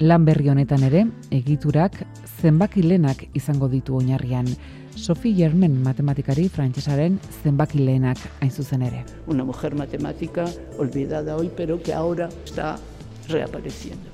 lan 0.00 0.24
berri 0.24 0.48
honetan 0.48 0.82
ere 0.86 1.06
egiturak 1.34 1.96
zenbaki 2.40 2.82
lenak 2.82 3.24
izango 3.34 3.68
ditu 3.68 3.96
oinarrian. 3.98 4.46
Sophie 4.94 5.34
Germen 5.34 5.76
matematikari 5.82 6.48
frantsesaren 6.48 7.18
zenbaki 7.42 7.78
lehenak 7.78 8.18
hain 8.40 8.50
zuzen 8.50 8.82
ere. 8.82 9.04
Una 9.26 9.44
mujer 9.44 9.74
matemática 9.74 10.46
olvidada 10.78 11.36
hoy 11.36 11.50
pero 11.56 11.82
que 11.82 11.92
ahora 11.94 12.28
está 12.44 12.78
reapareciendo. 13.28 14.10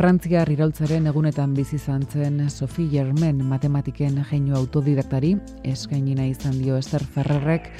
Frantziar 0.00 0.48
iraultzaren 0.48 1.06
egunetan 1.06 1.54
bizi 1.54 1.76
izan 1.76 2.06
zen 2.08 2.48
Sophie 2.50 2.88
Germain 2.88 3.42
matematiken 3.44 4.22
jeinu 4.30 4.56
autodidaktari 4.56 5.34
eskainina 5.62 6.26
izan 6.26 6.56
dio 6.58 6.78
Esther 6.78 7.04
Ferrerrek 7.04 7.70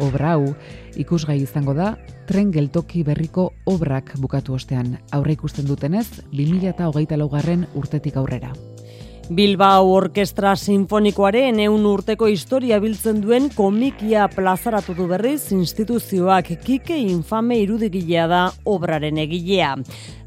obra 0.00 0.34
hau 0.36 0.54
ikusgai 0.96 1.38
izango 1.42 1.74
da 1.74 1.94
tren 2.28 2.52
geltoki 2.52 3.02
berriko 3.04 3.50
obrak 3.66 4.14
bukatu 4.20 4.54
ostean 4.54 4.96
aurre 5.12 5.36
ikusten 5.36 5.66
dutenez 5.66 6.08
2024garren 6.32 7.66
urtetik 7.74 8.16
aurrera. 8.16 8.52
Bilbao 9.28 9.88
Orkestra 9.90 10.52
Sinfonikoaren 10.54 11.58
eun 11.64 11.82
urteko 11.90 12.28
historia 12.30 12.76
biltzen 12.78 13.18
duen 13.24 13.48
komikia 13.50 14.28
plazaratu 14.30 14.94
du 14.94 15.08
berriz 15.10 15.50
instituzioak 15.56 16.52
kike 16.62 16.94
infame 17.00 17.58
irudigilea 17.64 18.28
da 18.30 18.44
obraren 18.70 19.18
egilea. 19.18 19.74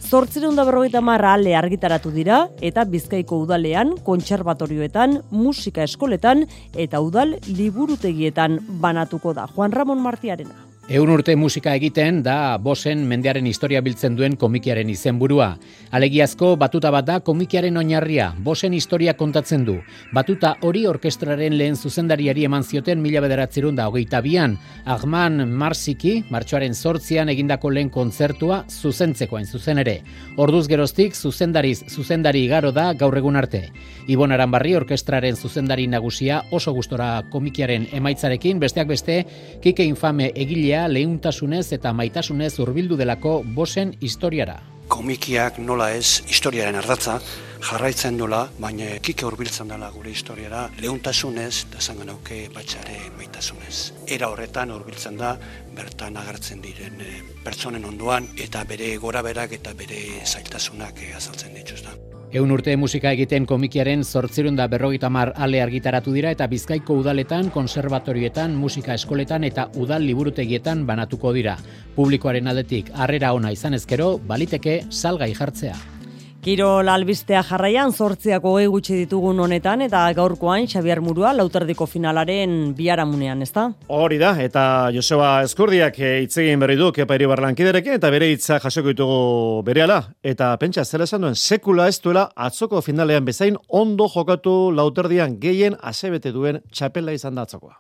Zortzireun 0.04 0.60
da 0.60 0.68
berrogeita 0.68 1.00
marra 1.00 1.38
ale 1.38 1.56
argitaratu 1.56 2.12
dira 2.12 2.42
eta 2.60 2.84
bizkaiko 2.84 3.40
udalean, 3.46 3.96
kontserbatorioetan, 4.04 5.22
musika 5.32 5.88
eskoletan 5.88 6.44
eta 6.76 7.00
udal 7.00 7.38
liburutegietan 7.48 8.60
banatuko 8.84 9.32
da. 9.34 9.48
Juan 9.56 9.72
Ramon 9.72 10.04
Martiarena. 10.04 10.69
Eun 10.90 11.12
urte 11.14 11.36
musika 11.38 11.76
egiten 11.78 12.24
da 12.26 12.58
bosen 12.58 13.04
mendearen 13.06 13.46
historia 13.46 13.78
biltzen 13.86 14.16
duen 14.18 14.34
komikiaren 14.42 14.90
izenburua. 14.90 15.52
Alegiazko 15.94 16.56
batuta 16.58 16.90
bat 16.90 17.06
da 17.06 17.18
komikiaren 17.22 17.76
oinarria, 17.78 18.32
bosen 18.42 18.74
historia 18.74 19.14
kontatzen 19.14 19.68
du. 19.68 19.76
Batuta 20.18 20.56
hori 20.66 20.88
orkestraren 20.90 21.54
lehen 21.60 21.78
zuzendariari 21.78 22.48
eman 22.48 22.66
zioten 22.66 23.04
mila 23.04 23.22
bederatzerun 23.22 23.78
da 23.78 23.86
hogeita 23.86 24.24
bian, 24.26 24.56
Agman 24.90 25.44
Marsiki, 25.62 26.24
martxoaren 26.34 26.74
sortzian 26.74 27.30
egindako 27.30 27.70
lehen 27.70 27.94
kontzertua 27.94 28.64
zuzentzekoen 28.66 29.46
zuzen 29.46 29.84
ere. 29.86 30.00
Orduz 30.42 30.64
geroztik 30.74 31.14
zuzendariz 31.14 31.84
zuzendari 31.86 32.42
igaro 32.48 32.74
da 32.74 32.88
gaur 32.98 33.20
egun 33.22 33.38
arte. 33.38 33.68
Ibon 34.10 34.34
Aranbarri 34.34 34.74
orkestraren 34.82 35.38
zuzendari 35.38 35.86
nagusia 35.86 36.42
oso 36.50 36.74
gustora 36.74 37.12
komikiaren 37.30 37.86
emaitzarekin, 37.94 38.58
besteak 38.58 38.90
beste, 38.90 39.22
kike 39.62 39.86
infame 39.86 40.34
egilea 40.34 40.79
leuntasunez 40.88 41.72
eta 41.76 41.94
maitasunez 41.94 42.54
hurbildu 42.60 42.98
delako 42.98 43.42
bosen 43.44 43.96
historiara. 44.02 44.60
Komikiak 44.90 45.60
nola 45.62 45.92
ez 45.94 46.24
historiaren 46.26 46.76
ardatza 46.80 47.20
jarraitzen 47.60 48.18
dola, 48.18 48.46
baina 48.60 48.88
kike 49.04 49.26
hurbiltzen 49.28 49.70
dela 49.70 49.92
gure 49.94 50.14
historiara 50.14 50.64
leuntasunez 50.82 51.66
eta 51.68 51.82
zango 51.82 52.08
nauke 52.08 52.42
batxare 52.56 52.98
maitasunez. 53.18 53.76
Era 54.08 54.32
horretan 54.32 54.72
hurbiltzen 54.74 55.20
da 55.20 55.36
bertan 55.76 56.18
agertzen 56.18 56.64
diren 56.66 57.02
e, 57.04 57.18
pertsonen 57.46 57.86
onduan 57.86 58.32
eta 58.38 58.64
bere 58.70 58.96
gora 58.98 59.22
berak 59.26 59.60
eta 59.60 59.76
bere 59.78 60.04
zailtasunak 60.26 61.04
e, 61.04 61.14
azaltzen 61.20 61.54
dituzta. 61.60 62.09
Eun 62.30 62.52
urte 62.54 62.76
musika 62.78 63.10
egiten 63.16 63.48
komikiaren 63.50 64.04
zortzirun 64.06 64.54
da 64.60 64.68
berrogeita 64.70 65.10
mar 65.10 65.32
ale 65.46 65.64
argitaratu 65.64 66.14
dira 66.14 66.30
eta 66.36 66.46
bizkaiko 66.52 67.00
udaletan, 67.02 67.50
konservatorietan, 67.50 68.54
musika 68.54 68.94
eskoletan 68.94 69.50
eta 69.50 69.66
udal 69.74 70.06
liburutegietan 70.06 70.86
banatuko 70.86 71.34
dira. 71.34 71.58
Publikoaren 71.96 72.54
aldetik 72.54 72.94
harrera 72.94 73.34
ona 73.34 73.50
izan 73.50 73.74
ezkero, 73.74 74.20
baliteke 74.30 74.84
salgai 74.92 75.34
jartzea. 75.34 75.99
Kirol 76.50 76.88
albistea 76.90 77.44
jarraian 77.46 77.92
zortziako 77.94 78.56
gehi 78.56 78.70
gutxi 78.74 78.96
ditugun 79.04 79.38
honetan 79.44 79.84
eta 79.86 80.00
gaurkoan 80.18 80.64
Xabier 80.66 80.98
Murua 81.06 81.30
lauterriko 81.36 81.86
finalaren 81.86 82.72
biharamunean, 82.74 83.44
ezta? 83.46 83.68
Hori 83.94 84.18
da, 84.18 84.32
eta 84.42 84.64
Joseba 84.96 85.44
Eskurdiak 85.46 86.00
eh, 86.02 86.16
hitzegin 86.24 86.64
berri 86.64 86.80
du 86.80 86.88
kepa 86.96 87.20
barlankiderekin 87.34 88.00
eta 88.00 88.10
bere 88.10 88.32
hitza 88.34 88.58
jasoko 88.64 88.96
ditugu 88.96 89.20
berehala. 89.68 90.00
Eta 90.24 90.56
pentsa, 90.58 90.86
zer 90.86 91.06
esan 91.06 91.22
duen, 91.22 91.36
sekula 91.36 91.86
ez 91.88 92.02
duela 92.02 92.32
atzoko 92.36 92.82
finalean 92.82 93.30
bezain 93.30 93.56
ondo 93.70 94.10
jokatu 94.10 94.72
lauterdian 94.72 95.38
gehien 95.38 95.78
asebete 95.84 96.34
duen 96.34 96.64
txapela 96.72 97.14
izan 97.14 97.36
da 97.36 97.46
atzokoa. 97.46 97.78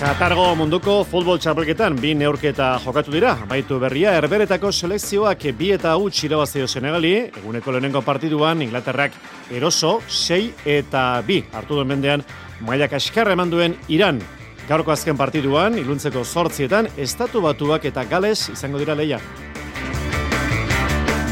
Katargo 0.00 0.46
munduko 0.56 1.02
futbol 1.04 1.36
txapelketan 1.36 1.98
bi 2.00 2.14
neurketa 2.16 2.70
jokatu 2.80 3.12
dira. 3.12 3.34
Baitu 3.50 3.76
berria, 3.82 4.14
erberetako 4.16 4.70
selekzioak 4.72 5.44
bi 5.58 5.68
eta 5.74 5.90
hau 5.92 6.06
txirabazio 6.08 6.64
senegali, 6.64 7.10
eguneko 7.42 7.74
lehenengo 7.76 8.00
partiduan, 8.00 8.62
Inglaterrak 8.64 9.12
eroso, 9.52 9.98
sei 10.08 10.54
eta 10.64 11.20
bi. 11.28 11.42
Artu 11.52 11.76
duen 11.76 11.92
bendean, 11.92 12.24
mailak 12.64 12.96
askarra 12.96 13.36
eman 13.36 13.52
duen 13.52 13.76
Iran. 13.92 14.22
Gaurko 14.70 14.96
azken 14.96 15.20
partiduan, 15.20 15.76
iluntzeko 15.76 16.24
sortzietan, 16.24 16.88
estatu 16.96 17.44
batuak 17.44 17.84
eta 17.84 18.08
gales 18.08 18.48
izango 18.56 18.80
dira 18.80 18.96
leia. 18.96 19.20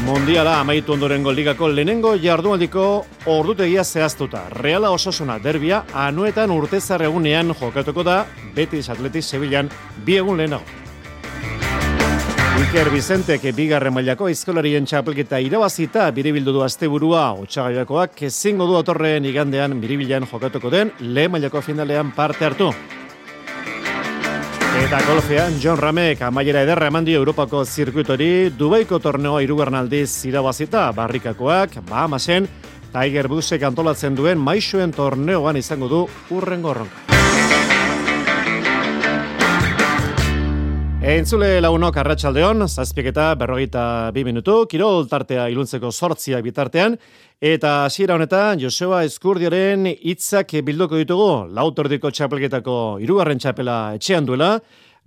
Mundiala 0.09 0.55
amaitu 0.59 0.95
ondorengo 0.95 1.29
ligako 1.29 1.67
lehenengo 1.69 2.15
jardunaldiko 2.17 2.83
ordutegia 3.29 3.83
zehaztuta. 3.83 4.41
Reala 4.49 4.89
ososuna 4.89 5.35
derbia 5.43 5.83
anuetan 5.93 6.49
urtezar 6.49 7.03
egunean 7.05 7.53
jokatuko 7.59 8.01
da 8.07 8.15
Betis 8.55 8.89
Atletis 8.89 9.29
Sevillan 9.29 9.69
bi 10.05 10.17
egun 10.17 10.41
lehenago. 10.41 10.65
Iker 12.63 12.89
Vicentek 12.89 13.45
bigarren 13.53 13.93
mailako 13.93 14.31
aizkolarien 14.33 14.89
txapelketa 14.89 15.37
irabazita 15.45 16.09
biribildu 16.11 16.57
du 16.57 16.65
asteburua 16.65 17.27
otsagaiakoak 17.45 18.23
ezingo 18.31 18.65
du 18.65 18.79
atorren 18.81 19.29
igandean 19.29 19.77
biribilan 19.77 20.25
jokatuko 20.25 20.73
den 20.73 20.89
lehen 21.01 21.37
mailako 21.37 21.61
finalean 21.61 22.15
parte 22.17 22.49
hartu. 22.49 22.73
Eta 24.79 25.01
golfean, 25.03 25.57
John 25.59 25.75
Ramek 25.77 26.21
amaiera 26.23 26.61
ederra 26.63 26.87
eman 26.87 27.03
dio 27.03 27.19
Europako 27.19 27.65
zirkuitori, 27.67 28.47
Dubaiko 28.55 29.01
torneoa 29.03 29.43
irugernaldiz 29.43 30.23
irabazita, 30.29 30.85
barrikakoak, 30.95 31.81
Bahamasen, 31.89 32.47
Tiger 32.93 33.27
Busek 33.27 33.67
antolatzen 33.67 34.15
duen 34.15 34.39
maixuen 34.39 34.95
torneoan 34.95 35.59
izango 35.59 35.91
du 35.91 36.03
urren 36.31 36.63
gorronka. 36.63 37.18
Entzule 40.99 41.61
launok 41.63 41.95
arratsaldeon, 42.01 42.65
zazpiketa 42.67 43.29
berrogeita 43.39 43.83
bi 44.11 44.25
minutu, 44.27 44.65
kirol 44.67 45.05
tartea 45.07 45.45
iluntzeko 45.47 45.93
sortziak 45.95 46.43
bitartean, 46.43 46.97
eta 47.39 47.85
hasiera 47.85 48.17
honetan 48.17 48.59
Joseba 48.59 49.05
Eskurdioren 49.07 49.87
hitzak 49.87 50.57
bildoko 50.67 50.99
ditugu, 50.99 51.29
lautordiko 51.55 52.11
txapelketako 52.11 52.75
irugarren 52.99 53.39
txapela 53.39 53.79
etxean 53.95 54.27
duela, 54.27 54.57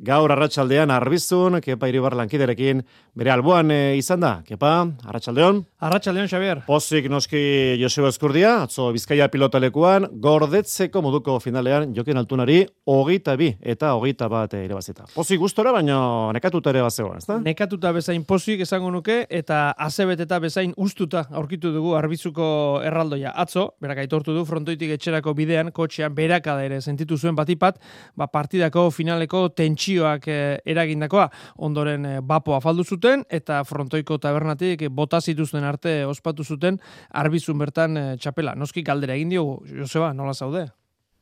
Gaur 0.03 0.33
arratsaldean 0.33 0.91
arbizun, 0.91 1.61
kepa 1.63 1.87
iribar 1.87 2.17
lankiderekin, 2.19 2.81
bere 3.15 3.31
alboan 3.31 3.71
e, 3.71 3.97
izan 4.01 4.23
da. 4.25 4.33
Kepa, 4.47 4.73
arratsaldeon. 5.07 5.61
Arratsaldeon, 5.83 6.29
Xavier. 6.31 6.63
Pozik 6.67 7.09
noski 7.13 7.43
Joseba 7.81 8.09
Eskurdia, 8.13 8.55
atzo 8.65 8.89
Bizkaia 8.95 9.29
pilotalekuan, 9.33 10.07
gordetzeko 10.23 11.03
moduko 11.05 11.39
finalean, 11.43 11.93
jokin 11.97 12.21
altunari, 12.21 12.63
hogeita 12.89 13.37
bi 13.39 13.51
eta 13.61 13.93
hogeita 13.99 14.29
bat 14.33 14.57
ere 14.59 14.75
bazita. 14.75 15.07
Pozik 15.15 15.43
gustora, 15.43 15.75
baina 15.77 15.99
nekatuta 16.37 16.73
ere 16.73 16.83
bazegoen, 16.87 17.21
ez 17.21 17.29
da? 17.29 17.39
Nekatuta 17.43 17.93
bezain 17.93 18.25
pozik 18.29 18.65
esango 18.67 18.91
nuke, 18.95 19.23
eta 19.29 19.61
azebet 19.77 20.25
eta 20.27 20.41
bezain 20.43 20.75
ustuta 20.77 21.27
aurkitu 21.31 21.73
dugu 21.75 21.95
arbizuko 21.99 22.47
erraldoia. 22.87 23.35
Atzo, 23.37 23.69
berak 23.83 24.05
aitortu 24.07 24.37
du, 24.37 24.47
frontoitik 24.49 24.97
etxerako 24.97 25.37
bidean, 25.37 25.73
kotxean 25.75 26.15
berakada 26.17 26.65
ere 26.65 26.81
sentitu 26.81 27.19
zuen 27.19 27.37
batipat, 27.37 27.81
ba 28.17 28.31
partidako 28.33 28.89
finaleko 28.91 29.49
tentsio 29.51 29.83
tentsioak 29.83 30.29
eh, 30.29 30.61
eragindakoa 30.67 31.29
ondoren 31.67 32.05
eh, 32.07 32.21
bapoa 32.23 32.61
faldu 32.61 32.85
zuten 32.85 33.02
eta 33.31 33.63
frontoiko 33.65 34.19
tabernatik 34.19 34.89
bota 34.91 35.21
zituzten 35.21 35.65
arte 35.65 36.05
ospatu 36.07 36.45
zuten 36.45 36.79
arbizun 37.11 37.59
bertan 37.59 37.97
eh, 37.97 38.17
txapela. 38.17 38.55
Noski 38.55 38.83
galdera 38.83 39.15
egin 39.15 39.31
diogu, 39.31 39.63
Joseba, 39.67 40.13
nola 40.13 40.35
zaude? 40.35 40.67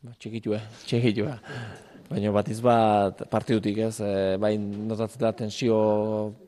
Ba, 0.03 0.13
txikitua, 0.19 0.61
txikitua. 0.87 1.37
Baina 2.11 2.33
bat 2.35 2.49
izbat 2.51 3.23
partidutik 3.31 3.79
ez, 3.87 4.01
e, 4.03 4.37
bain 4.43 4.65
notatzen 4.89 5.21
da 5.23 5.31
tensio 5.37 5.77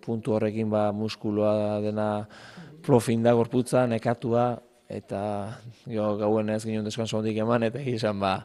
puntu 0.03 0.35
horrekin 0.35 0.71
ba 0.71 0.89
muskuloa 0.93 1.79
dena 1.85 2.27
profin 2.83 3.23
da 3.23 3.33
gorputza, 3.39 3.87
nekatua, 3.87 4.57
eta 4.91 5.21
jo 5.87 6.17
gauen 6.19 6.51
ez 6.51 6.65
ginen 6.65 6.85
deskanso 6.85 7.21
hondik 7.21 7.39
eman, 7.45 7.69
eta 7.69 7.79
izan 7.79 8.19
ba, 8.21 8.41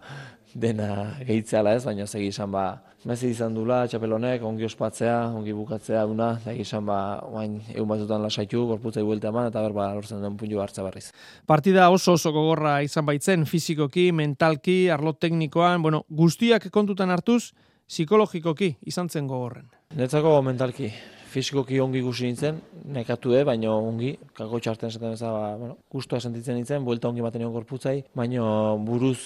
dena 0.58 0.90
gehitzala 1.22 1.76
ez, 1.78 1.84
baina 1.86 2.08
segi 2.08 2.32
izan 2.32 2.52
ba, 2.52 2.66
mezi 3.08 3.30
izan 3.32 3.54
dula, 3.56 3.84
txapelonek, 3.88 4.44
ongi 4.48 4.66
ospatzea, 4.68 5.16
ongi 5.38 5.54
bukatzea 5.56 6.04
duna, 6.10 6.32
eta 6.42 6.56
izan 6.58 6.88
ba, 6.88 7.00
oain, 7.30 7.60
egun 7.74 7.90
batzutan 7.92 8.26
lasaitu, 8.26 8.64
gorputzai 8.72 9.04
buelta 9.06 9.30
eman, 9.30 9.52
eta 9.52 9.62
berba 9.64 9.92
lortzen 9.96 10.24
den 10.24 10.38
puntu 10.40 10.62
hartza 10.64 10.86
berriz. 10.86 11.12
Partida 11.48 11.90
oso 11.94 12.18
oso 12.18 12.34
gogorra 12.36 12.80
izan 12.86 13.06
baitzen, 13.08 13.46
fizikoki, 13.50 14.10
mentalki, 14.18 14.80
arlo 14.94 15.14
teknikoan, 15.14 15.86
bueno, 15.86 16.04
guztiak 16.10 16.70
kontutan 16.74 17.14
hartuz, 17.14 17.52
psikologikoki 17.88 18.74
izan 18.90 19.08
zen 19.14 19.30
gogorren. 19.30 19.70
Netzako 19.96 20.34
mentalki, 20.44 20.90
fizikoki 21.32 21.80
ongi 21.80 22.02
gusi 22.02 22.28
nintzen, 22.28 22.60
nekatu 22.98 23.36
e, 23.38 23.44
baina 23.48 23.72
ongi, 23.76 24.16
kako 24.36 24.60
txarten 24.64 24.92
esaten 24.92 25.14
ez 25.14 25.22
ba, 25.22 25.54
bueno, 25.60 25.78
gustua 25.92 26.20
sentitzen 26.20 26.58
nintzen, 26.58 26.84
buelta 26.88 27.12
ongi 27.12 27.24
baten 27.24 27.46
egon 27.46 27.56
gorputzai, 27.60 28.02
baina 28.18 28.76
buruz 28.84 29.22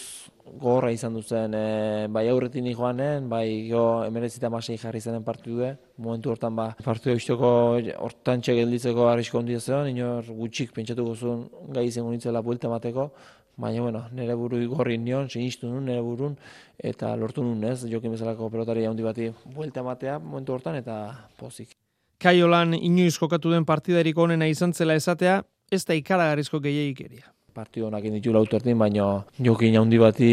gorra 0.62 0.92
izan 0.92 1.14
duzen, 1.14 1.54
e, 1.54 2.08
bai 2.10 2.28
aurretin 2.30 2.68
joanen, 2.74 3.28
bai 3.30 3.68
jo 3.70 4.04
emerezita 4.06 4.50
masei 4.50 4.78
jarri 4.78 5.02
zenen 5.02 5.24
partidu 5.24 5.76
momentu 5.98 6.32
hortan 6.32 6.56
ba, 6.56 6.76
partidu 6.84 7.14
eusteko 7.16 7.52
hortan 7.98 8.42
gelditzeko 8.42 9.08
arrisko 9.10 9.40
hondi 9.40 9.60
zen, 9.60 9.92
inor 9.96 10.26
gutxik 10.26 10.74
pentsatu 10.74 11.06
gozun 11.06 11.48
gai 11.70 11.86
izango 11.88 12.12
nintzela 12.12 12.42
buelta 12.42 12.70
mateko, 12.70 13.12
Baina, 13.58 13.82
bueno, 13.82 14.06
nire 14.16 14.34
buru 14.36 14.58
gorri 14.72 14.98
nion, 14.98 15.28
sinistu 15.30 15.68
nun, 15.70 15.84
nire 15.86 16.02
burun, 16.02 16.38
eta 16.80 17.12
lortu 17.20 17.44
nun, 17.44 17.64
ez, 17.68 17.84
jokin 17.86 18.14
bezalako 18.16 18.50
pelotari 18.50 18.86
handi 18.88 19.04
bati 19.04 19.28
buelta 19.54 19.84
matea 19.84 20.18
momentu 20.20 20.56
hortan, 20.56 20.78
eta 20.80 20.96
pozik. 21.38 21.76
Kaiolan 22.22 22.74
inoiz 22.78 23.18
jokatu 23.18 23.52
den 23.52 23.66
partidarik 23.66 24.18
onena 24.18 24.48
izan 24.48 24.74
zela 24.74 24.96
esatea, 24.96 25.42
ez 25.72 25.84
da 25.86 25.98
ikaragarrizko 25.98 26.62
gehiagikeria. 26.64 27.28
Partio 27.52 27.90
honak 27.90 28.06
inditu 28.08 28.32
lautertin, 28.32 28.78
baina 28.80 29.06
jokin 29.44 29.76
handi 29.76 29.98
bati 30.00 30.28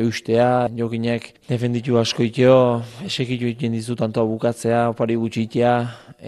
eustea, 0.00 0.68
jokinek 0.72 1.26
defenditu 1.48 1.98
asko 2.00 2.24
itio, 2.24 2.54
esekitu 3.04 3.50
iten 3.50 3.76
dizu 3.76 3.96
tantoa 4.00 4.24
bukatzea, 4.24 4.86
opari 4.94 5.18
gutxitea, 5.20 5.74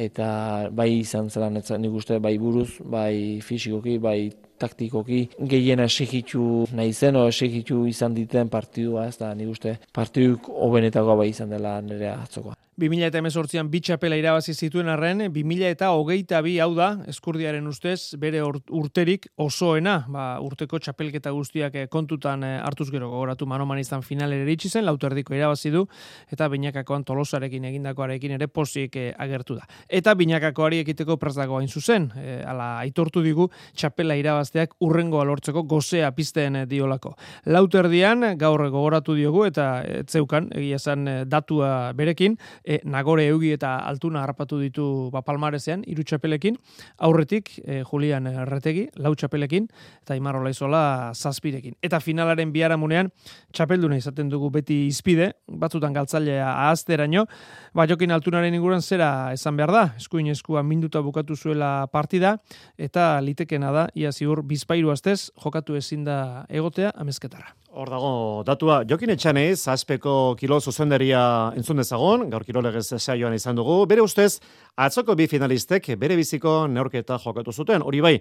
eta 0.05 0.29
bai 0.69 0.91
izan 0.99 1.31
zela 1.33 1.49
netzak 1.49 1.81
nik 1.81 1.97
uste, 1.97 2.19
bai 2.21 2.35
buruz, 2.43 2.69
bai 2.85 3.41
fisikoki, 3.41 3.97
bai 3.97 4.19
taktikoki 4.61 5.25
gehiena 5.39 5.89
esekitu 5.89 6.67
nahi 6.77 6.93
zen, 6.93 7.17
o 7.17 7.27
esekitu 7.29 7.85
izan 7.91 8.15
diten 8.15 8.49
partidua, 8.53 9.09
ez 9.09 9.19
da 9.19 9.35
nik 9.35 9.53
uste 9.55 9.79
partiduk 9.95 10.49
hobenetakoa 10.49 11.21
bai 11.23 11.31
izan 11.33 11.55
dela 11.57 11.79
nire 11.83 12.13
atzokoa. 12.15 12.57
2018an 12.79 13.67
bi 13.73 13.81
txapela 13.83 14.15
irabazi 14.21 14.53
zituen 14.55 14.87
arren, 14.93 15.25
2022 15.35 16.43
bi 16.47 16.53
hau 16.63 16.69
da, 16.77 16.93
eskurdiaren 17.11 17.67
ustez, 17.67 18.15
bere 18.23 18.39
urterik 18.45 19.27
osoena, 19.43 19.97
ba, 20.07 20.27
urteko 20.45 20.79
txapelketa 20.79 21.33
guztiak 21.35 21.75
eh, 21.75 21.89
kontutan 21.91 22.47
eh, 22.47 22.53
hartuz 22.63 22.87
gero 22.95 23.09
gogoratu 23.11 23.49
manoman 23.51 23.81
izan 23.83 24.05
finalere 24.07 24.47
eritsi 24.47 24.71
zen, 24.71 24.87
lauterdiko 24.87 25.35
irabazi 25.35 25.73
du, 25.75 25.83
eta 26.31 26.47
binakakoan 26.53 27.03
tolosarekin 27.09 27.67
egindakoarekin 27.73 28.37
ere 28.39 28.47
posik 28.47 28.95
eh, 28.95 29.11
agertu 29.27 29.59
da. 29.59 29.67
Eta 29.89 30.15
binakakoari 30.15 30.79
ekiteko 30.85 31.19
prazago 31.19 31.59
hain 31.59 31.69
zuzen, 31.69 32.13
ala 32.47 32.77
aitortu 32.85 33.25
digu 33.27 33.49
txapela 33.75 34.15
irabazteak 34.49 34.75
urrengo 34.81 35.21
alortzeko 35.21 35.63
gozea 35.63 36.11
pizteen 36.13 36.67
diolako. 36.69 37.15
Lauterdian, 37.47 38.37
gaur 38.39 38.69
gogoratu 38.71 39.15
diogu, 39.15 39.45
eta 39.47 39.83
etzeukan, 39.83 40.51
egia 40.55 40.79
zen 40.79 41.29
datua 41.29 41.93
berekin, 41.95 42.37
e, 42.65 42.81
nagore 42.85 43.27
eugi 43.29 43.53
eta 43.53 43.79
altuna 43.87 44.23
harrapatu 44.23 44.59
ditu 44.59 45.11
ba, 45.13 45.23
palmarezean, 45.23 45.85
iru 45.87 46.03
txapelekin, 46.03 46.57
aurretik 46.99 47.51
e, 47.65 47.83
Julian 47.85 48.27
Erretegi, 48.27 48.89
lau 48.97 49.15
txapelekin, 49.15 49.69
eta 50.03 50.17
Imarro 50.17 50.43
Laizola 50.43 51.13
zazpirekin. 51.15 51.77
Eta 51.83 52.01
finalaren 52.01 52.53
biharamunean, 52.53 53.11
txapelduna 53.53 53.99
izaten 53.99 54.29
dugu 54.29 54.51
beti 54.51 54.87
izpide, 54.89 55.33
batzutan 55.49 55.93
galtzailea 55.93 56.49
ahazteraino, 56.69 57.27
ba, 57.75 57.87
jokin 57.87 58.13
altunaren 58.13 58.55
inguruan 58.55 58.83
zera 58.83 59.33
esan 59.33 59.57
behar 59.57 59.73
da, 59.73 59.85
eskuin 59.99 60.29
eskua 60.33 60.63
minduta 60.63 61.03
bukatu 61.03 61.37
zuela 61.37 61.87
partida, 61.93 62.39
eta 62.79 63.19
litekena 63.21 63.73
da, 63.73 63.87
ia 63.99 64.13
ziur, 64.13 64.38
bizpairu 64.47 64.91
astez, 64.93 65.31
jokatu 65.43 65.77
ezin 65.79 66.05
da 66.05 66.45
egotea 66.49 66.93
amezketara. 66.97 67.55
Hor 67.79 67.91
dago, 67.93 68.11
datua, 68.49 68.81
jokin 68.89 69.13
etxanez, 69.15 69.69
azpeko 69.71 70.35
kilo 70.41 70.59
zuzendaria 70.61 71.21
entzun 71.57 71.79
dezagon, 71.79 72.27
gaur 72.33 72.45
kirolegez 72.47 72.87
saioan 72.99 73.37
izan 73.37 73.59
dugu, 73.59 73.79
bere 73.87 74.03
ustez, 74.03 74.41
atzoko 74.77 75.15
bi 75.15 75.29
finalistek 75.31 75.91
bere 76.01 76.17
biziko 76.19 76.67
neorketa 76.67 77.21
jokatu 77.23 77.53
zuten, 77.53 77.85
hori 77.87 78.01
bai, 78.03 78.15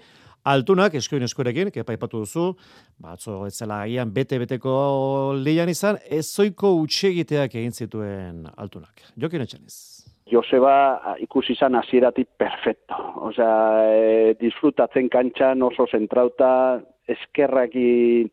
altunak 0.45 0.95
eskuin 0.99 1.26
eskurekin, 1.28 1.72
kepa 1.74 1.97
ipatu 1.97 2.24
duzu, 2.26 2.51
batzo 3.01 3.45
etzela 3.47 3.82
agian 3.88 4.13
bete-beteko 4.13 4.78
lian 5.41 5.70
izan, 5.74 5.97
ezoiko 6.05 6.76
utxegiteak 6.84 7.55
egin 7.55 7.74
zituen 7.74 8.45
altunak. 8.55 9.07
Jokin 9.18 9.47
etxanez. 9.47 9.97
Joseba 10.32 11.16
ikusi 11.24 11.54
izan 11.56 11.76
hasieratik 11.80 12.28
perfecto. 12.38 12.96
Osea, 13.30 13.58
e, 13.88 14.34
disfrutatzen 14.42 15.10
kantxan 15.10 15.64
oso 15.64 15.88
zentrauta, 15.88 16.82
eskerrakin 17.08 18.30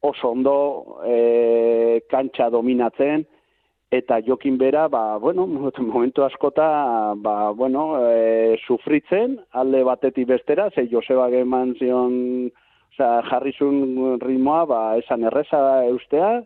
oso 0.00 0.30
ondo 0.30 0.56
e, 1.04 2.00
kantxa 2.10 2.48
dominatzen, 2.54 3.26
eta 3.90 4.20
jokin 4.24 4.58
bera, 4.60 4.86
ba, 4.88 5.18
bueno, 5.18 5.46
momentu 5.92 6.24
askota, 6.24 7.14
ba, 7.16 7.50
bueno, 7.50 7.90
e, 8.08 8.56
sufritzen, 8.66 9.38
alde 9.52 9.82
batetik 9.84 10.28
bestera, 10.28 10.70
ze 10.70 10.88
Joseba 10.90 11.28
geman 11.32 11.74
zion, 11.78 12.50
oza, 12.92 13.10
jarrizun 13.30 14.20
ritmoa, 14.22 14.64
ba, 14.68 14.82
esan 15.00 15.24
erreza 15.28 15.84
eustea, 15.88 16.38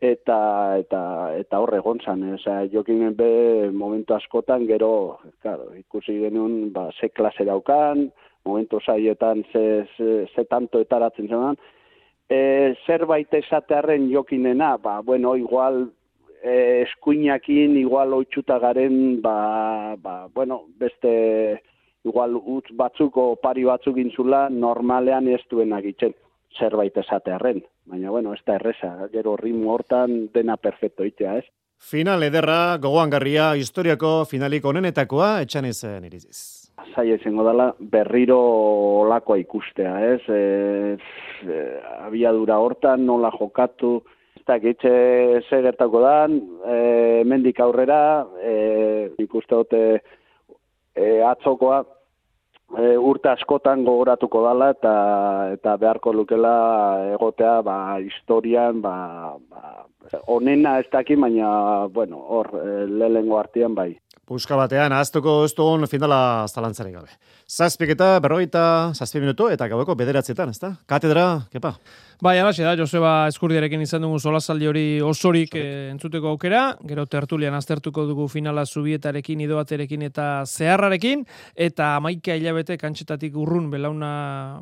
eta 0.00 0.78
eta 0.80 1.00
eta 1.36 1.60
hor 1.60 1.74
egontzan, 1.76 2.22
osea 2.34 2.64
jokin 2.72 3.14
be 3.16 3.70
momentu 3.72 4.14
askotan 4.14 4.66
gero, 4.66 5.20
claro, 5.42 5.74
ikusi 5.76 6.18
genuen 6.22 6.72
ba 6.72 6.88
ze 7.00 7.08
klase 7.08 7.44
daukan, 7.44 8.10
momentu 8.44 8.80
saietan 8.80 9.44
ze 9.52 9.86
ze, 9.96 10.26
ze 10.34 10.44
tanto 10.44 10.80
etaratzen 10.80 11.28
zenan, 11.28 11.56
e, 12.30 12.74
zerbait 12.86 13.32
esatearen 13.34 14.08
jokinena, 14.10 14.76
ba, 14.78 15.00
bueno, 15.02 15.34
igual 15.36 15.90
e, 16.42 16.82
eskuinakin, 16.86 17.76
igual 17.76 18.14
oitxuta 18.14 18.58
garen, 18.58 19.20
ba, 19.20 19.96
ba, 19.98 20.28
bueno, 20.34 20.64
beste, 20.78 21.60
igual 22.04 22.38
utz 22.38 22.70
batzuko 22.72 23.34
pari 23.42 23.66
batzuk 23.68 23.98
intzula, 23.98 24.48
normalean 24.48 25.28
ez 25.28 25.42
duen 25.50 25.74
agitzen 25.76 26.14
zerbait 26.58 26.96
esatearen. 26.96 27.60
Baina, 27.90 28.10
bueno, 28.10 28.34
ez 28.34 28.42
da 28.46 28.54
erresa, 28.54 28.94
gero 29.12 29.36
rimu 29.36 29.72
hortan 29.74 30.28
dena 30.34 30.56
perfecto 30.56 31.04
itea, 31.04 31.40
ez? 31.42 31.46
Final 31.80 32.22
ederra, 32.22 32.76
gogoan 32.78 33.10
garria, 33.10 33.54
historiako 33.56 34.24
finalik 34.30 34.64
onenetakoa, 34.68 35.40
etxan 35.46 35.66
izan 35.70 36.04
iriziz 36.06 36.60
zaila 36.94 37.16
izango 37.16 37.44
dela 37.46 37.66
berriro 37.92 38.38
olakoa 39.02 39.38
ikustea, 39.40 39.92
ez? 40.14 40.22
E, 40.28 40.96
e, 41.46 41.60
abiadura 42.06 42.58
hortan 42.60 43.04
nola 43.06 43.30
jokatu, 43.36 44.00
ez 44.36 44.44
da 44.48 44.58
gitxe 44.62 44.92
ze 45.48 45.62
gertako 45.66 46.02
dan, 46.04 46.40
e, 46.66 47.24
mendik 47.24 47.60
aurrera, 47.60 48.26
e, 48.42 48.54
ikuste 49.18 49.54
dute 49.54 49.82
e, 50.94 51.20
atzokoa, 51.26 51.82
e, 52.78 52.96
urte 52.98 53.30
askotan 53.32 53.84
gogoratuko 53.84 54.42
dala 54.44 54.70
eta 54.74 54.94
eta 55.56 55.76
beharko 55.76 56.12
lukela 56.12 56.54
egotea 57.14 57.60
ba, 57.66 57.76
historian 58.04 58.80
ba, 58.82 59.36
ba, 59.50 59.86
onena 60.26 60.78
ez 60.80 60.86
daki, 60.92 61.16
baina 61.16 61.86
bueno, 61.92 62.20
hor 62.28 62.52
e, 62.54 62.86
lehengo 62.86 63.38
artean 63.38 63.74
bai. 63.74 63.92
Puska 64.30 64.54
batean, 64.54 64.92
aztuko 64.94 65.40
ez 65.42 65.50
dugun 65.58 65.88
finala 65.90 66.46
zalantzarek 66.46 66.92
gabe. 66.94 67.16
Zazpik 67.50 67.96
eta 67.96 68.12
berroita, 68.22 68.92
zazpi 68.94 69.18
minutu 69.18 69.48
eta 69.50 69.66
gaueko 69.66 69.96
bederatzietan, 69.98 70.52
ezta? 70.54 70.70
Katedra, 70.86 71.24
kepa? 71.50 71.72
Bai, 72.22 72.36
alaxe 72.38 72.62
da, 72.62 72.76
Joseba 72.78 73.26
Eskurdiarekin 73.32 73.82
izan 73.82 74.06
dugu 74.06 74.20
solazaldi 74.22 74.70
hori 74.70 74.84
osorik 75.02 75.58
e, 75.58 75.66
entzuteko 75.90 76.30
aukera, 76.30 76.62
gero 76.86 77.08
tertulian 77.10 77.58
aztertuko 77.58 78.06
dugu 78.06 78.28
finala 78.30 78.62
zubietarekin, 78.66 79.42
idoaterekin 79.48 80.06
eta 80.06 80.30
zeharrarekin, 80.46 81.26
eta 81.56 81.96
amaika 81.96 82.38
hilabete 82.38 82.78
kantxetatik 82.78 83.34
urrun 83.34 83.66
belauna 83.72 84.12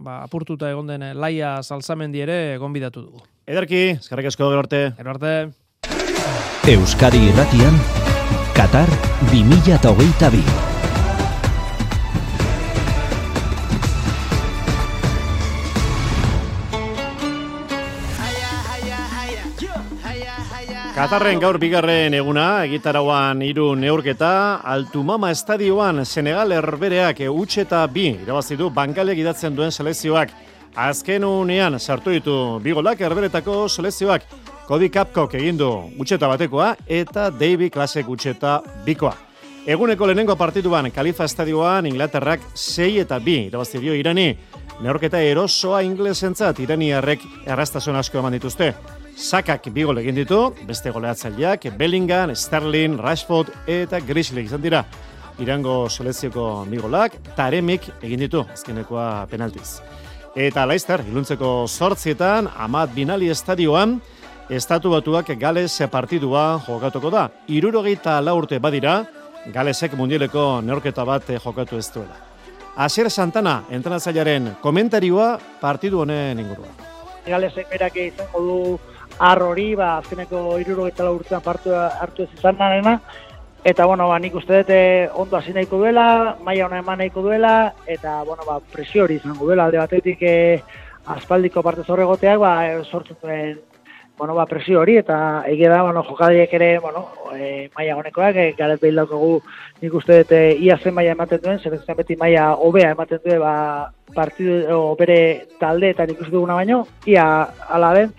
ba, 0.00 0.22
apurtuta 0.22 0.70
egon 0.72 0.94
den 0.94 1.10
laia 1.12 1.58
salzamendi 1.60 2.24
ere 2.24 2.38
gonbidatu 2.62 3.04
dugu. 3.10 3.28
Ederki, 3.48 3.94
eskarrik 3.96 4.26
asko 4.28 4.50
gero 4.50 4.60
arte. 4.60 4.78
Gero 4.98 5.12
arte. 5.14 5.30
Euskadi 6.68 7.22
irratian, 7.30 7.78
Qatar 8.52 8.90
2022. 9.30 10.42
Katarren 20.98 21.40
gaur 21.40 21.56
bigarren 21.62 22.12
eguna, 22.18 22.66
egitarauan 22.66 23.40
iru 23.46 23.70
neurketa, 23.78 24.60
Altumama 24.60 25.30
estadioan 25.32 26.04
Senegal 26.04 26.52
erbereak 26.52 27.24
utxe 27.30 27.62
eta 27.64 27.86
bi, 27.86 28.10
irabazidu 28.26 28.68
bankale 28.68 29.16
gidatzen 29.16 29.56
duen 29.56 29.72
selezioak 29.72 30.36
Azken 30.76 31.24
unean 31.24 31.78
sartu 31.78 32.10
ditu 32.10 32.34
bigolak 32.62 33.00
erberetako 33.00 33.68
selezioak 33.68 34.22
Cody 34.68 34.90
Capcock 34.92 35.34
egin 35.34 35.56
du 35.56 35.70
gutxeta 35.96 36.28
batekoa 36.28 36.74
eta 36.86 37.30
David 37.30 37.72
Klasek 37.72 38.06
gutxeta 38.06 38.60
bikoa. 38.84 39.14
Eguneko 39.68 40.06
lehenengo 40.06 40.36
partiduan 40.36 40.90
Kalifa 40.90 41.24
Estadioan 41.24 41.86
Inglaterrak 41.86 42.40
6 42.54 43.00
eta 43.02 43.18
2 43.18 43.48
irabazi 43.48 43.80
dio 43.80 43.94
Irani. 43.94 44.36
Neorketa 44.80 45.18
erosoa 45.20 45.82
inglesentzat 45.82 46.60
iraniarrek 46.62 47.24
errastasun 47.46 47.96
asko 47.96 48.20
eman 48.20 48.36
dituzte. 48.36 48.74
Sakak 49.18 49.66
bi 49.74 49.82
gol 49.82 49.98
egin 49.98 50.14
ditu, 50.14 50.52
beste 50.68 50.92
goleatzaileak 50.94 51.66
Bellingham, 51.76 52.30
Sterling, 52.36 53.00
Rashford 53.02 53.50
eta 53.66 53.98
Grizzly 53.98 54.44
izan 54.46 54.62
dira. 54.62 54.84
Irango 55.42 55.88
selezioko 55.88 56.66
bi 56.70 56.78
golak 56.78 57.18
Taremik 57.34 57.90
egin 58.02 58.22
ditu 58.22 58.44
azkenekoa 58.54 59.26
penaltiz. 59.30 59.80
Eta 60.36 60.66
Leicester 60.66 61.00
iluntzeko 61.08 61.64
8etan 61.64 62.50
Amat 62.60 62.92
Binali 62.94 63.30
estadioan 63.32 63.96
estatu 64.50 64.90
batuak 64.92 65.30
Gales 65.40 65.80
partidua 65.90 66.60
jokatuko 66.66 67.10
da. 67.10 67.28
74 67.48 68.34
urte 68.36 68.58
badira 68.58 69.04
Galesek 69.52 69.94
mundialeko 69.96 70.60
neorketa 70.60 71.04
bat 71.04 71.24
jokatu 71.44 71.78
ez 71.78 71.88
duela. 71.92 72.16
Asier 72.76 73.10
Santana, 73.10 73.64
entrenatzailearen 73.70 74.56
komentarioa 74.62 75.38
partidu 75.60 76.00
honen 76.04 76.38
inguruan. 76.38 76.70
Galesek 77.26 77.70
berak 77.70 77.96
izango 77.96 78.40
du 78.40 78.58
ar 79.18 79.42
hori, 79.42 79.74
ba, 79.74 79.96
azkeneko 79.98 80.58
iruro 80.60 80.86
eta 80.86 81.08
urtean 81.10 81.42
partu 81.42 81.74
hartu 81.74 82.22
ez 82.22 82.28
izan 82.38 82.56
narena, 82.60 83.00
eta, 83.64 83.86
bueno, 83.86 84.08
ba, 84.08 84.18
nik 84.18 84.34
uste 84.34 84.62
dute 84.62 84.80
ondo 85.14 85.36
hasi 85.36 85.52
nahiko 85.52 85.78
duela, 85.78 86.36
maia 86.44 86.66
hona 86.66 86.78
eman 86.82 86.98
nahiko 86.98 87.22
duela, 87.22 87.74
eta, 87.86 88.22
bueno, 88.24 88.42
ba, 88.46 88.60
presio 88.60 89.04
hori 89.04 89.18
izango 89.18 89.46
duela, 89.46 89.66
alde 89.66 89.78
batetik 89.78 90.22
e, 90.22 90.36
aspaldiko 91.06 91.62
parte 91.62 91.84
zorregoteak, 91.84 92.38
ba, 92.38 92.52
e, 92.68 92.84
sortzen 92.84 93.58
bueno, 94.18 94.34
ba, 94.34 94.46
presio 94.46 94.80
hori, 94.80 94.96
eta 94.98 95.44
egia 95.46 95.70
da, 95.70 95.82
bueno, 95.82 96.02
jokadiek 96.02 96.52
ere, 96.58 96.78
bueno, 96.82 97.04
e, 97.36 97.68
maia 97.76 97.94
honekoak, 97.96 98.36
e, 98.36 98.46
galet 98.58 98.80
behil 98.82 98.98
daukagu 98.98 99.36
nik 99.80 99.94
uste 99.94 100.24
dute 100.24 100.40
ia 100.58 100.78
zen 100.78 100.94
maia 100.94 101.14
ematen 101.14 101.40
duen, 101.44 101.60
zer 101.62 101.94
beti 101.96 102.16
maia 102.18 102.50
hobea 102.54 102.90
ematen 102.96 103.22
duen, 103.24 103.38
ba, 103.38 103.92
partidu, 104.16 104.80
bere 104.98 105.46
talde 105.60 105.92
eta 105.94 106.06
nik 106.06 106.18
uste 106.18 106.34
duguna 106.34 106.58
baino, 106.58 106.82
ia 107.06 107.28
ala 107.68 107.92
den, 107.94 108.10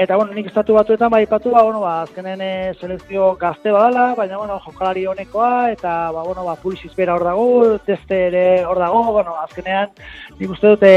Eta, 0.00 0.16
bueno, 0.16 0.32
nik 0.32 0.46
estatu 0.48 0.72
batuetan 0.72 1.10
bai 1.12 1.26
patu, 1.28 1.50
ba, 1.52 1.60
bueno, 1.60 1.82
ba, 1.82 1.90
azkenen 2.06 2.40
e, 2.40 2.52
selekzio 2.80 3.34
gazte 3.36 3.68
badala, 3.74 4.14
baina, 4.16 4.38
bueno, 4.40 4.56
jokalari 4.64 5.02
honekoa, 5.04 5.50
eta, 5.74 5.90
ba, 6.16 6.22
bueno, 6.24 6.46
ba, 6.46 6.54
pulisiz 6.56 6.94
bera 6.96 7.18
hor 7.18 7.26
dago, 7.28 7.50
teste 7.84 8.22
ere 8.30 8.44
hor 8.64 8.80
dago, 8.80 9.02
bueno, 9.12 9.36
azkenean, 9.42 9.92
nik 10.38 10.56
uste 10.56 10.72
dute, 10.72 10.94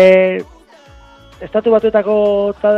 estatu 1.44 1.76
batuetako, 1.76 2.16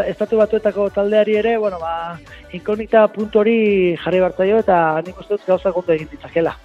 estatu 0.10 0.42
batuetako 0.42 0.90
taldeari 0.98 1.38
ere, 1.44 1.58
bueno, 1.62 1.78
ba, 1.78 2.18
inkognita 2.58 3.06
puntu 3.14 3.46
hori 3.46 3.60
jarri 4.02 4.26
bartaio, 4.26 4.64
eta 4.66 4.80
nik 5.06 5.22
uste 5.22 5.38
dut 5.38 5.52
gauza 5.54 5.78
kontu 5.78 5.94
egin 5.94 6.10
ditzakela. 6.10 6.58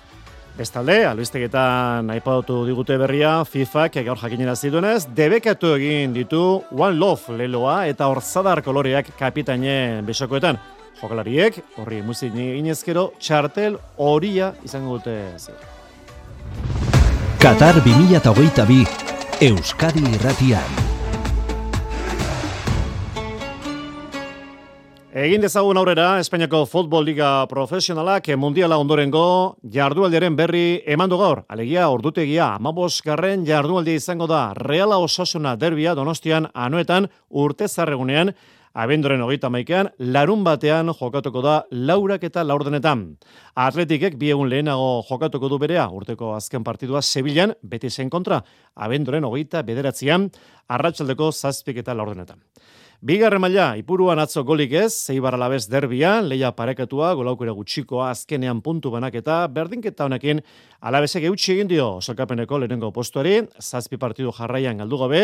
Bestalde, 0.60 1.06
albisteketan 1.08 2.10
aipatu 2.12 2.58
digute 2.68 2.98
berria, 3.00 3.30
FIFA, 3.48 3.86
gaur 4.04 4.18
jakinera 4.20 4.52
ziduenez, 4.52 5.06
debekatu 5.16 5.70
egin 5.78 6.12
ditu 6.12 6.42
One 6.76 6.98
Love 7.00 7.38
leloa 7.38 7.86
eta 7.88 8.10
orzadar 8.12 8.60
koloreak 8.60 9.08
kapitaine 9.16 10.02
besokoetan. 10.04 10.60
Jokalariek, 11.00 11.62
horri 11.80 12.02
muzin 12.04 12.36
inezkero, 12.36 13.06
txartel 13.16 13.80
horia 13.96 14.52
izango 14.68 14.98
dute 14.98 15.16
zer. 15.40 15.56
Qatar 17.40 17.80
2022 17.80 18.84
Euskadi 19.48 20.04
Irratian. 20.12 20.99
Egin 25.10 25.42
dezagun 25.42 25.74
aurrera, 25.74 26.20
Espainiako 26.22 26.60
Futbol 26.70 27.02
Liga 27.08 27.42
Profesionalak 27.50 28.28
mundiala 28.38 28.76
ondorengo 28.78 29.56
jardualderen 29.66 30.36
berri 30.38 30.84
emandu 30.86 31.18
gaur. 31.18 31.40
Alegia, 31.50 31.88
ordutegia, 31.90 32.52
amabos 32.54 33.02
garren 33.02 33.42
jardualdia 33.44 33.98
izango 33.98 34.28
da 34.30 34.54
Reala 34.54 35.00
Osasuna 35.02 35.56
derbia 35.58 35.96
donostian 35.98 36.46
anuetan 36.54 37.08
urte 37.28 37.66
zarregunean, 37.66 38.30
abendoren 38.72 39.26
hogeita 39.26 39.50
maikean, 39.50 39.90
larun 39.98 40.44
batean 40.46 40.94
jokatuko 40.94 41.42
da 41.42 41.64
laurak 41.72 42.22
eta 42.30 42.44
laurdenetan. 42.46 43.16
Atletikek 43.58 44.14
bi 44.14 44.30
egun 44.30 44.48
lehenago 44.48 45.02
jokatuko 45.10 45.50
du 45.50 45.58
berea, 45.58 45.88
urteko 45.90 46.36
azken 46.36 46.62
partidua 46.62 47.02
Sevillan, 47.02 47.56
beti 47.64 47.90
zen 47.90 48.10
kontra, 48.10 48.44
abendoren 48.76 49.26
hogeita 49.26 49.66
bederatzean, 49.66 50.30
arratsaldeko 50.68 51.32
zazpik 51.32 51.82
eta 51.82 51.98
laurdenetan. 51.98 52.38
Bigarren 53.00 53.40
maila, 53.40 53.78
ipuruan 53.80 54.20
atzo 54.20 54.42
golik 54.44 54.74
ez, 54.76 54.90
zeibar 55.08 55.32
alabez 55.32 55.62
derbia, 55.72 56.18
leia 56.20 56.50
parekatua, 56.52 57.14
golaukera 57.16 57.54
gutxikoa, 57.56 58.10
azkenean 58.12 58.58
puntu 58.60 58.90
banaketa, 58.92 59.38
berdinketa 59.48 60.04
honekin, 60.04 60.42
alabezek 60.84 61.24
eutxi 61.30 61.54
egin 61.54 61.70
dio, 61.70 61.86
sokapeneko 62.04 62.58
lehenengo 62.60 62.90
postuari, 62.92 63.38
zazpi 63.56 63.96
partidu 63.96 64.34
jarraian 64.36 64.84
galdu 64.84 65.00
gabe, 65.00 65.22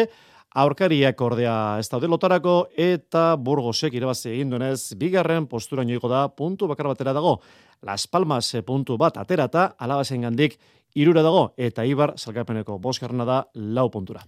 aurkariak 0.55 1.21
ordea 1.21 1.79
ez 1.81 1.89
daude 1.89 2.09
lotarako, 2.09 2.69
eta 2.77 3.37
burgosek 3.37 3.95
irabazi 3.95 4.31
egin 4.31 4.51
duenez, 4.51 4.95
bigarren 4.97 5.47
postura 5.47 5.85
nioiko 5.85 6.09
da, 6.09 6.29
puntu 6.29 6.69
bakar 6.69 6.89
batera 6.93 7.13
dago, 7.13 7.41
Las 7.83 8.07
Palmas 8.07 8.55
puntu 8.65 8.97
bat 8.97 9.19
aterata, 9.21 9.75
alabazen 9.79 10.23
gandik, 10.23 10.57
irura 10.97 11.23
dago 11.23 11.51
eta 11.61 11.85
Ibar 11.85 12.15
salkapeneko 12.17 12.79
boskarna 12.81 13.27
da 13.29 13.43
lau 13.55 13.89
puntura. 13.93 14.23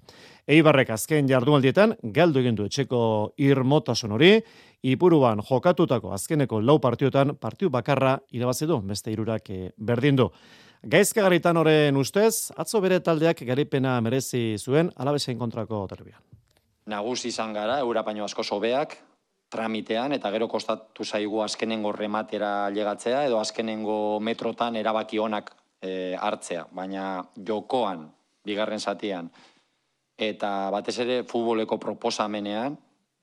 Eibarrek 0.48 0.92
azken 0.92 1.28
jardunaldietan 1.28 1.94
galdu 2.14 2.42
egin 2.42 2.58
du 2.58 2.66
etxeko 2.68 3.00
irmotasun 3.40 4.12
hori, 4.16 4.34
ipuruan 4.82 5.40
jokatutako 5.48 6.12
azkeneko 6.12 6.60
lau 6.60 6.78
partiotan 6.80 7.34
partiu 7.40 7.70
bakarra 7.70 8.18
irabazi 8.30 8.68
du, 8.68 8.80
beste 8.84 9.12
irurak 9.12 9.50
eh, 9.50 9.70
berdin 9.76 10.20
du. 10.20 10.28
Gaizka 10.82 11.24
horren 11.26 11.96
ustez, 11.96 12.52
atzo 12.56 12.80
bere 12.80 13.00
taldeak 13.00 13.42
garipena 13.42 14.00
merezi 14.00 14.56
zuen 14.58 14.92
alabezen 14.96 15.38
kontrako 15.38 15.86
terbian. 15.88 16.20
Nagusi 16.86 17.28
izan 17.28 17.52
gara, 17.52 17.80
Eurapaino 17.80 18.24
asko 18.24 18.42
sobeak, 18.42 18.96
tramitean, 19.50 20.12
eta 20.12 20.30
gero 20.30 20.48
kostatu 20.48 21.04
zaigu 21.04 21.42
azkenengo 21.42 21.92
rematera 21.92 22.70
llegatzea, 22.70 23.24
edo 23.26 23.40
azkenengo 23.40 24.20
metrotan 24.20 24.76
erabaki 24.76 25.18
onak 25.18 25.50
e, 25.82 26.14
hartzea, 26.14 26.66
baina 26.72 27.24
jokoan, 27.36 28.06
bigarren 28.44 28.80
zatian, 28.80 29.30
eta 30.16 30.70
batez 30.70 30.98
ere 31.00 31.22
futboleko 31.24 31.78
proposamenean, 31.78 32.78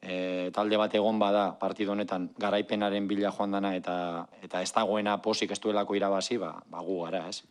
e, 0.05 0.51
talde 0.53 0.77
bat 0.77 0.93
egon 0.95 1.19
bada 1.19 1.45
partidu 1.59 1.91
honetan 1.91 2.29
garaipenaren 2.39 3.07
bila 3.07 3.33
joan 3.35 3.51
dana 3.57 3.75
eta 3.75 3.97
eta 4.43 4.61
ez 4.61 4.71
dagoena 4.73 5.17
posik 5.21 5.51
ez 5.51 5.59
duelako 5.59 5.95
irabazi, 5.95 6.37
ba, 6.37 6.55
ba 6.69 6.81
gu 6.85 7.03
gara, 7.03 7.27
ez? 7.29 7.41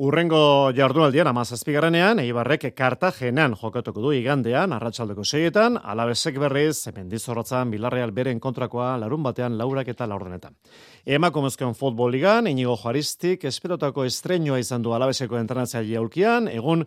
Urrengo 0.00 0.72
jardunaldian 0.72 1.28
amazazpigarrenean, 1.28 2.22
Eibarrek 2.22 2.62
Kartagenan 2.72 3.52
jokatuko 3.60 4.00
du 4.00 4.12
igandean, 4.16 4.72
arratsaldeko 4.72 5.26
seietan, 5.28 5.76
alabezek 5.76 6.38
berriz, 6.40 6.86
mendizorrotzan, 6.96 7.68
Bilarreal 7.68 8.14
beren 8.16 8.40
kontrakoa, 8.40 8.94
larun 9.02 9.26
batean, 9.26 9.58
laurak 9.58 9.90
eta 9.92 10.08
laurdenetan. 10.08 10.56
Emakumezkoen 11.04 11.76
futbol 11.76 12.14
ligan, 12.16 12.48
inigo 12.48 12.78
juaristik, 12.80 13.44
esperotako 13.44 14.06
estreñoa 14.08 14.62
izan 14.62 14.80
du 14.80 14.96
alabezeko 14.96 15.36
entrenatzaile 15.36 16.00
aulkian, 16.00 16.48
egun 16.48 16.86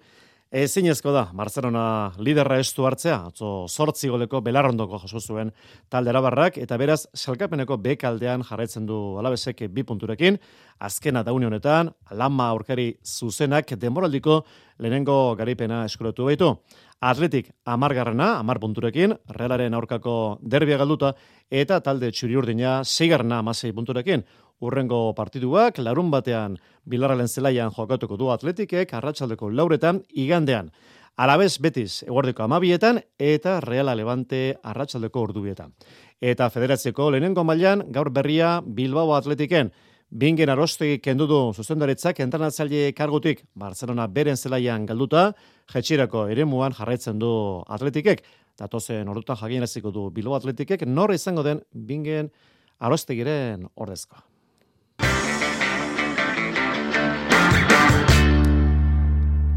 Ezinezko 0.54 1.10
da, 1.10 1.24
Barcelona 1.34 2.14
liderra 2.22 2.60
estu 2.62 2.86
hartzea, 2.86 3.16
atzo 3.32 3.66
sortzi 3.66 4.12
goleko 4.14 4.38
belarrondoko 4.46 5.00
jaso 5.02 5.18
zuen 5.18 5.50
talde 5.90 6.14
barrak, 6.14 6.60
eta 6.62 6.78
beraz, 6.78 7.08
salkapeneko 7.18 7.78
bekaldean 7.82 8.44
jarraitzen 8.46 8.86
du 8.86 9.18
alabezek 9.18 9.64
bi 9.74 9.82
punturekin, 9.82 10.38
azkena 10.78 11.24
daune 11.24 11.48
honetan, 11.48 11.90
lama 12.12 12.52
aurkari 12.52 13.00
zuzenak 13.04 13.74
demoraldiko 13.82 14.44
lehenengo 14.78 15.36
garipena 15.36 15.86
eskurotu 15.86 16.26
baitu. 16.26 16.54
Atletik 17.02 17.50
amargarrena, 17.66 18.38
amar 18.38 18.60
punturekin, 18.60 19.18
realaren 19.28 19.74
aurkako 19.74 20.38
derbia 20.40 20.78
galduta, 20.78 21.16
eta 21.50 21.80
talde 21.82 22.12
txuri 22.12 22.38
urdina, 22.38 22.84
zeigarna 22.84 23.40
amasei 23.40 23.74
punturekin 23.74 24.22
urrengo 24.64 25.12
partiduak, 25.18 25.78
larun 25.84 26.10
batean 26.14 26.58
bilarralen 26.90 27.28
zelaian 27.28 27.72
jokatuko 27.76 28.18
du 28.18 28.32
atletikek, 28.32 28.94
arratsaldeko 28.94 29.52
lauretan, 29.52 30.02
igandean. 30.10 30.72
Alabez 31.16 31.60
betiz, 31.62 32.02
eguardeko 32.08 32.48
amabietan, 32.48 32.98
eta 33.22 33.60
Reala 33.62 33.94
Levante 33.94 34.56
arratsaldeko 34.64 35.28
ordubietan. 35.28 35.76
Eta 36.22 36.48
federatzeko 36.50 37.12
lehenengo 37.14 37.44
mailan 37.46 37.84
gaur 37.94 38.10
berria 38.10 38.62
Bilbao 38.66 39.14
atletiken, 39.14 39.70
bingen 40.10 40.50
arostegi 40.50 41.00
kendu 41.02 41.28
du 41.30 41.40
zuzendaritzak 41.54 42.20
entrenatzaile 42.26 42.92
kargutik 42.98 43.44
Barcelona 43.54 44.08
beren 44.08 44.38
zelaian 44.38 44.88
galduta, 44.90 45.32
jetxirako 45.74 46.28
ere 46.34 46.46
muan 46.46 46.74
jarraitzen 46.74 47.22
du 47.22 47.32
atletikek, 47.68 48.24
datozen 48.58 49.10
ordutan 49.10 49.38
jakineziko 49.38 49.92
du 49.92 50.10
Bilbao 50.14 50.38
atletikek, 50.38 50.88
nor 50.88 51.14
izango 51.14 51.46
den 51.46 51.62
bingen 51.74 52.32
arostegiren 52.80 53.68
ordezkoa. 53.76 54.33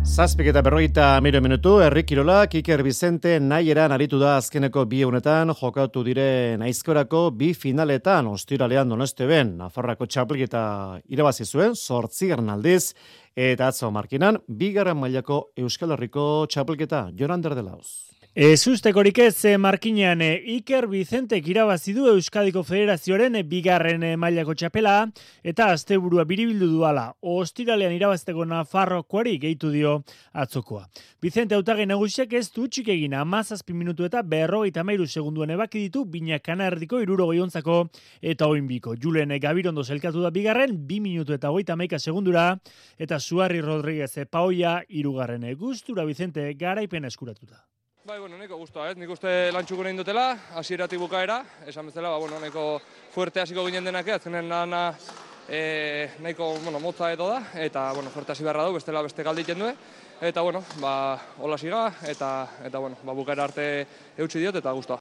Zazpik 0.07 0.47
eta 0.49 0.63
berrogeita 0.63 1.07
miro 1.21 1.41
minutu, 1.43 1.81
Herri 1.83 2.05
Kirolak, 2.07 2.55
Iker 2.55 2.83
Bizente 2.87 3.41
nahi 3.41 3.73
aritu 3.73 4.19
da 4.19 4.37
azkeneko 4.37 4.85
bi 4.87 5.03
honetan, 5.03 5.53
jokatu 5.61 6.05
dire 6.05 6.57
naizkorako 6.57 7.31
bi 7.33 7.53
finaletan, 7.53 8.27
ostiralean 8.29 8.89
donoste 8.89 9.27
ben, 9.27 9.57
Nafarrako 9.59 10.07
txapelketa 10.07 11.01
irabazi 11.09 11.45
zuen, 11.45 11.75
sortzigarren 11.75 12.49
aldiz, 12.49 12.95
eta 13.35 13.67
atzo 13.67 13.91
markinan, 13.91 14.39
bigarren 14.49 14.97
mailako 14.97 15.51
Euskal 15.57 15.91
Herriko 15.91 16.47
txapelketa, 16.49 17.11
Joran 17.19 17.43
Derdelauz. 17.43 18.06
Ez 18.37 18.67
ustekorik 18.69 19.17
ez 19.25 19.47
eh, 19.49 19.55
markinean 19.57 20.21
eh, 20.21 20.43
Iker 20.59 20.85
Vicente 20.93 21.39
irabazi 21.41 21.95
du 21.97 22.05
Euskadiko 22.11 22.61
Federazioaren 22.69 23.39
eh, 23.39 23.43
bigarren 23.49 24.03
mailako 24.21 24.53
txapela 24.53 25.07
eta 25.41 25.71
asteburua 25.73 26.27
biribildu 26.29 26.67
duala. 26.69 27.07
Ostiralean 27.25 27.95
irabazteko 27.97 28.45
Nafarrokoari 28.45 29.39
gehitu 29.41 29.71
dio 29.73 29.95
atzokoa. 30.35 30.83
Vicente 31.25 31.57
autagin 31.57 31.89
nagusiak 31.89 32.35
ez 32.37 32.51
du 32.53 32.67
txik 32.69 32.91
egin 32.93 33.15
amazazpi 33.17 33.73
minutu 33.73 34.05
eta 34.05 34.21
berrogeita 34.21 34.85
mairu 34.85 35.07
segunduen 35.09 35.55
ebaki 35.55 35.87
ditu 35.87 36.03
bina 36.05 36.37
kanardiko 36.39 37.01
iruro 37.01 37.31
goiontzako 37.31 37.79
eta 38.21 38.51
oinbiko. 38.53 38.99
Julen 39.01 39.33
Gabirondo 39.41 39.81
zelkatu 39.83 40.21
da 40.21 40.29
bigarren, 40.29 40.77
bi 40.85 41.01
minutu 41.01 41.33
eta 41.33 41.55
goita 41.57 41.73
maika 41.73 41.97
segundura 41.99 42.51
eta 42.99 43.17
Suarri 43.17 43.65
Rodríguez 43.65 44.29
paoia 44.29 44.83
irugarren. 44.91 45.49
Gustura 45.57 46.05
Vicente 46.05 46.53
garaipen 46.53 47.09
eskuratuta. 47.09 47.65
Bai, 48.07 48.21
bueno, 48.21 48.37
neko 48.39 48.55
guztua, 48.61 48.85
ez? 48.93 48.95
Nik 49.01 49.11
uste 49.11 49.31
lantxuko 49.51 49.83
nahi 49.83 49.97
dutela, 49.99 50.29
hasieratik 50.55 51.01
bukaera, 51.03 51.41
esan 51.67 51.89
bezala, 51.89 52.13
ba, 52.13 52.21
bueno, 52.23 52.37
neko 52.39 52.79
fuerte 53.11 53.41
hasiko 53.43 53.65
ginen 53.67 53.89
denak, 53.89 54.07
azkenen 54.15 54.47
lana 54.47 54.83
e, 55.51 56.07
nahiko, 56.23 56.53
bueno, 56.63 56.79
motza 56.79 57.09
edo 57.11 57.27
da, 57.33 57.41
eta, 57.65 57.89
bueno, 57.97 58.13
fuerte 58.15 58.31
hasi 58.31 58.47
beharra 58.47 58.69
du, 58.69 58.77
bestela 58.77 59.03
beste 59.03 59.27
galditen 59.27 59.59
du, 59.59 59.73
eta, 60.21 60.47
bueno, 60.47 60.63
ba, 60.79 60.93
hola 61.43 61.59
siga, 61.59 61.89
eta, 62.07 62.31
eta, 62.63 62.79
bueno, 62.79 63.03
ba, 63.03 63.19
bukaera 63.25 63.49
arte 63.51 63.67
eutxi 64.15 64.39
diot, 64.39 64.63
eta 64.63 64.79
guztua. 64.79 65.01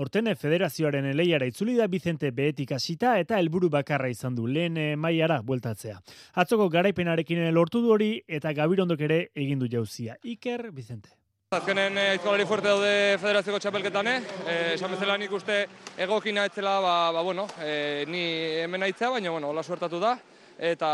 Aurten 0.00 0.32
federazioaren 0.32 1.12
eleiara 1.12 1.44
itzuli 1.44 1.76
da 1.76 1.92
Vicente 1.92 2.32
behetik 2.32 2.72
hasita 2.72 3.18
eta 3.20 3.36
helburu 3.36 3.68
bakarra 3.68 4.08
izan 4.08 4.32
du 4.38 4.48
lehen 4.48 4.80
eh, 4.80 4.94
mailara 4.96 5.42
bueltatzea. 5.44 6.00
Atzoko 6.40 6.72
garaipenarekin 6.72 7.50
lortu 7.52 7.84
du 7.84 7.92
hori 7.92 8.14
eta 8.26 8.56
Gabirondok 8.56 9.08
ere 9.10 9.24
egin 9.34 9.60
du 9.60 9.68
jauzia. 9.68 10.16
Iker 10.24 10.70
Vicente. 10.72 11.19
Azkenen 11.50 11.96
eh, 11.98 12.02
aizkolari 12.12 12.44
fuerte 12.46 12.68
daude 12.70 12.90
federazioko 13.18 13.58
txapelketan, 13.58 14.06
eh? 14.06 14.20
eh 14.46 14.58
esan 14.76 14.92
bezala 14.94 15.16
nik 15.18 15.32
uste 15.34 15.56
egokina 15.98 16.44
etzela, 16.46 16.76
ba, 16.84 16.92
ba, 17.10 17.24
bueno, 17.26 17.48
eh, 17.66 18.04
ni 18.06 18.20
hemen 18.60 18.86
aitzea, 18.86 19.08
baina, 19.16 19.32
bueno, 19.34 19.50
hola 19.50 19.64
suertatu 19.66 19.98
da. 19.98 20.12
Eta, 20.56 20.90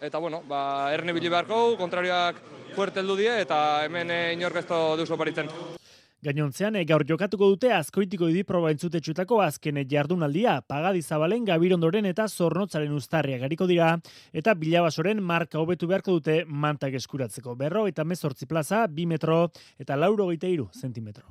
eta 0.00 0.20
bueno, 0.22 0.44
ba, 0.46 0.60
erne 0.94 1.16
bili 1.16 1.26
beharko, 1.34 1.74
kontrarioak 1.82 2.38
fuerte 2.76 3.02
heldu 3.02 3.18
die, 3.24 3.40
eta 3.42 3.58
hemen 3.88 4.14
eh, 4.14 4.32
inork 4.38 4.62
ez 4.62 4.66
duzu 5.02 5.18
paritzen. 5.18 5.50
Gainontzean, 6.18 6.74
e, 6.74 6.80
gaur 6.82 7.04
jokatuko 7.06 7.46
dute 7.52 7.68
azkoitiko 7.70 8.26
idi 8.26 8.40
proba 8.42 8.72
entzutetsutako 8.74 9.36
azken 9.38 9.76
jardunaldia, 9.86 10.56
pagadi 10.66 10.98
zabalen 10.98 11.44
gabirondoren 11.46 12.08
eta 12.10 12.26
zornotzaren 12.26 12.96
ustarria 12.96 13.38
gariko 13.38 13.68
dira, 13.70 13.92
eta 14.32 14.56
bilabasoren 14.58 15.22
marka 15.22 15.60
hobetu 15.62 15.86
beharko 15.86 16.16
dute 16.18 16.40
mantak 16.48 16.98
eskuratzeko. 16.98 17.54
Berro 17.54 17.86
eta 17.86 18.02
mezortzi 18.02 18.50
plaza, 18.50 18.88
bi 18.88 19.06
metro 19.06 19.52
eta 19.78 19.94
lauro 19.94 20.32
iru 20.32 20.68
zentimetro. 20.74 21.30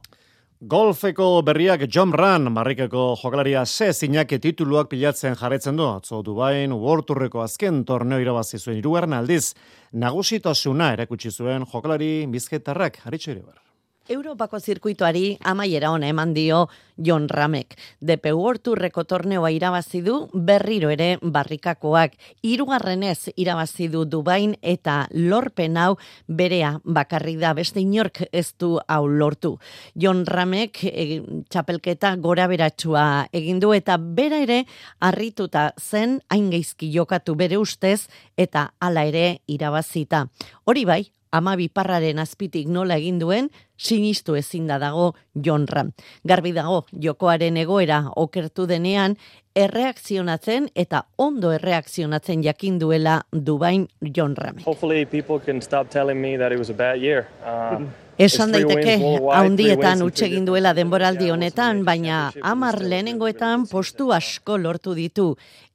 Golfeko 0.62 1.42
berriak 1.44 1.84
John 1.92 2.14
Ran, 2.14 2.48
marrikeko 2.50 3.18
jokalaria 3.22 3.66
se 3.66 3.92
zinak 3.94 4.30
tituluak 4.40 4.88
pilatzen 4.88 5.36
jarretzen 5.36 5.76
du. 5.76 5.84
Atzo 5.84 6.24
Dubain, 6.24 6.72
World 6.72 7.36
azken 7.44 7.84
torneo 7.84 8.20
irabazi 8.20 8.58
zuen 8.58 8.78
irugarren 8.78 9.14
aldiz, 9.14 9.54
nagusitosuna 9.92 10.94
erakutsi 10.94 11.30
zuen 11.30 11.66
jokalari 11.66 12.26
bizketarrak, 12.26 13.02
haritxo 13.04 13.32
ere 13.32 13.67
Europako 14.10 14.60
zirkuituari 14.60 15.38
amaiera 15.44 15.92
ona 15.92 16.08
eman 16.08 16.34
dio 16.34 16.68
John 16.98 17.28
Ramek. 17.30 17.76
DP 18.00 18.32
World 18.34 18.62
Tourreko 18.64 19.04
torneoa 19.04 19.52
irabazi 19.52 20.02
du 20.02 20.30
berriro 20.34 20.90
ere 20.90 21.18
barrikakoak. 21.22 22.16
Hirugarrenez 22.42 23.34
irabazi 23.36 23.90
du 23.92 24.06
Dubain 24.06 24.56
eta 24.62 25.08
lorpen 25.12 25.78
hau 25.78 25.98
berea 26.28 26.78
bakarri 26.84 27.36
da 27.38 27.54
beste 27.54 27.84
inork 27.84 28.24
ez 28.32 28.54
du 28.60 28.78
hau 28.88 29.08
lortu. 29.08 29.58
John 29.96 30.26
Ramek 30.26 30.84
e, 30.88 31.22
txapelketa 31.50 32.16
gora 32.16 32.48
beratsua 32.48 33.28
egin 33.34 33.60
du 33.60 33.74
eta 33.76 33.98
bera 33.98 34.40
ere 34.40 34.64
harrituta 35.00 35.74
zen 35.78 36.22
hain 36.30 36.50
geizki 36.52 36.90
jokatu 36.96 37.36
bere 37.36 37.58
ustez 37.58 38.08
eta 38.38 38.72
hala 38.80 39.06
ere 39.06 39.42
irabazita. 39.48 40.28
Hori 40.66 40.86
bai, 40.86 41.04
ama 41.32 41.56
biparraren 41.60 42.20
azpitik 42.20 42.68
nola 42.68 42.98
egin 42.98 43.20
duen, 43.20 43.50
sinistu 43.78 44.36
ezin 44.36 44.68
da 44.68 44.80
dago 44.80 45.14
John 45.34 45.68
Ram. 45.68 45.92
Garbi 46.24 46.54
dago, 46.54 46.86
jokoaren 46.92 47.58
egoera 47.58 48.04
okertu 48.16 48.66
denean, 48.68 49.18
erreakzionatzen 49.58 50.70
eta 50.76 51.04
ondo 51.18 51.52
erreakzionatzen 51.52 52.44
jakin 52.46 52.80
duela 52.80 53.22
Dubain 53.32 53.88
John 54.16 54.36
Ram. 54.36 54.60
Hopefully 54.66 55.06
people 55.06 55.40
can 55.40 55.62
stop 55.62 55.90
telling 55.90 56.22
me 56.22 56.38
that 56.38 56.52
it 56.52 56.60
was 56.60 56.70
a 56.70 56.74
bad 56.74 57.02
year. 57.02 57.28
Uh, 57.46 57.86
Esan 58.18 58.50
daiteke, 58.50 58.96
haundietan 59.30 60.02
utxegin 60.02 60.46
duela 60.48 60.72
denboraldi 60.74 61.30
honetan, 61.30 61.84
baina 61.86 62.32
amar 62.42 62.80
lehenengoetan 62.82 63.68
postu 63.70 64.10
asko 64.16 64.58
lortu 64.58 64.96
ditu. 64.98 65.28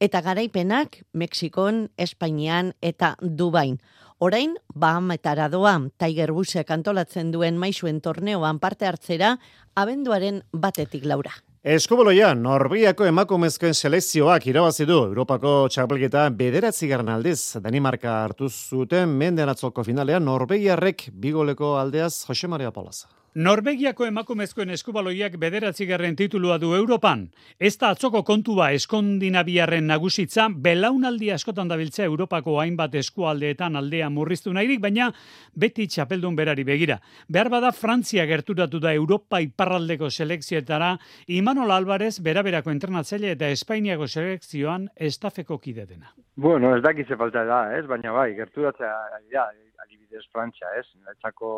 Eta 0.03 0.19
garaipenak 0.27 0.99
Mexikon, 1.15 1.85
Espainian 1.97 2.73
eta 2.83 3.15
Dubain. 3.23 3.79
Orain, 4.23 4.53
Bahametara 4.71 5.49
doa, 5.51 5.73
Tiger 5.99 6.31
Woodsek 6.31 6.69
antolatzen 6.71 7.33
duen 7.35 7.57
maisuen 7.59 7.97
torneoan 8.05 8.61
parte 8.63 8.87
hartzera, 8.87 9.33
abenduaren 9.75 10.37
batetik 10.53 11.09
laura. 11.11 11.33
Eskuboloia, 11.73 12.29
Norbiako 12.39 13.09
emakumezkoen 13.11 13.75
selekzioak 13.75 14.47
irabazi 14.47 14.87
du 14.87 15.01
Europako 15.09 15.67
txapelketa 15.75 16.29
bederatzi 16.39 16.93
aldiz. 16.93 17.57
Danimarka 17.65 18.23
hartu 18.23 18.49
zuten 18.49 19.09
mendean 19.09 19.49
atzoko 19.49 19.83
finalean 19.83 20.25
Norbegiarrek 20.25 21.09
bigoleko 21.13 21.79
aldeaz 21.79 22.25
Jose 22.29 22.47
Maria 22.47 22.71
Palaza. 22.71 23.09
Norvegiako 23.33 24.05
emakumezkoen 24.05 24.75
eskubaloiak 24.75 25.39
bederatzigarren 25.41 26.13
titulua 26.21 26.59
du 26.61 26.75
Europan. 26.77 27.23
Ez 27.57 27.79
da 27.81 27.89
atzoko 27.95 28.21
kontua 28.29 28.67
eskondinabiarren 28.77 29.87
nagusitza, 29.89 30.51
belaunaldi 30.53 31.31
askotan 31.33 31.71
dabiltzea 31.71 32.05
Europako 32.11 32.59
hainbat 32.61 32.99
eskualdeetan 33.01 33.81
aldea 33.81 34.11
murriztu 34.13 34.53
nahirik, 34.53 34.83
baina 34.85 35.09
beti 35.57 35.87
txapeldun 35.89 36.37
berari 36.37 36.67
begira. 36.69 36.99
Behar 37.27 37.49
bada 37.49 37.73
Frantzia 37.73 38.27
gerturatu 38.29 38.83
da 38.85 38.93
Europa 38.93 39.41
iparraldeko 39.41 40.11
selekzioetara, 40.11 40.99
Imanol 41.33 41.73
Alvarez 41.73 42.19
beraberako 42.21 42.71
entrenatzaile 42.71 43.33
eta 43.33 43.49
Espainiako 43.49 44.11
selekzioan 44.13 44.91
estafeko 45.09 45.57
kide 45.57 45.87
dena. 45.87 46.13
Bueno, 46.37 46.77
ez 46.77 46.85
dakize 46.85 47.17
falta 47.17 47.47
da, 47.49 47.65
ez? 47.79 47.87
baina 47.89 48.13
bai, 48.13 48.35
gerturatzea, 48.37 48.93
ja, 49.33 49.49
adibidez 49.85 50.25
Frantza, 50.33 50.71
ez? 50.79 50.87
Netzako 51.07 51.51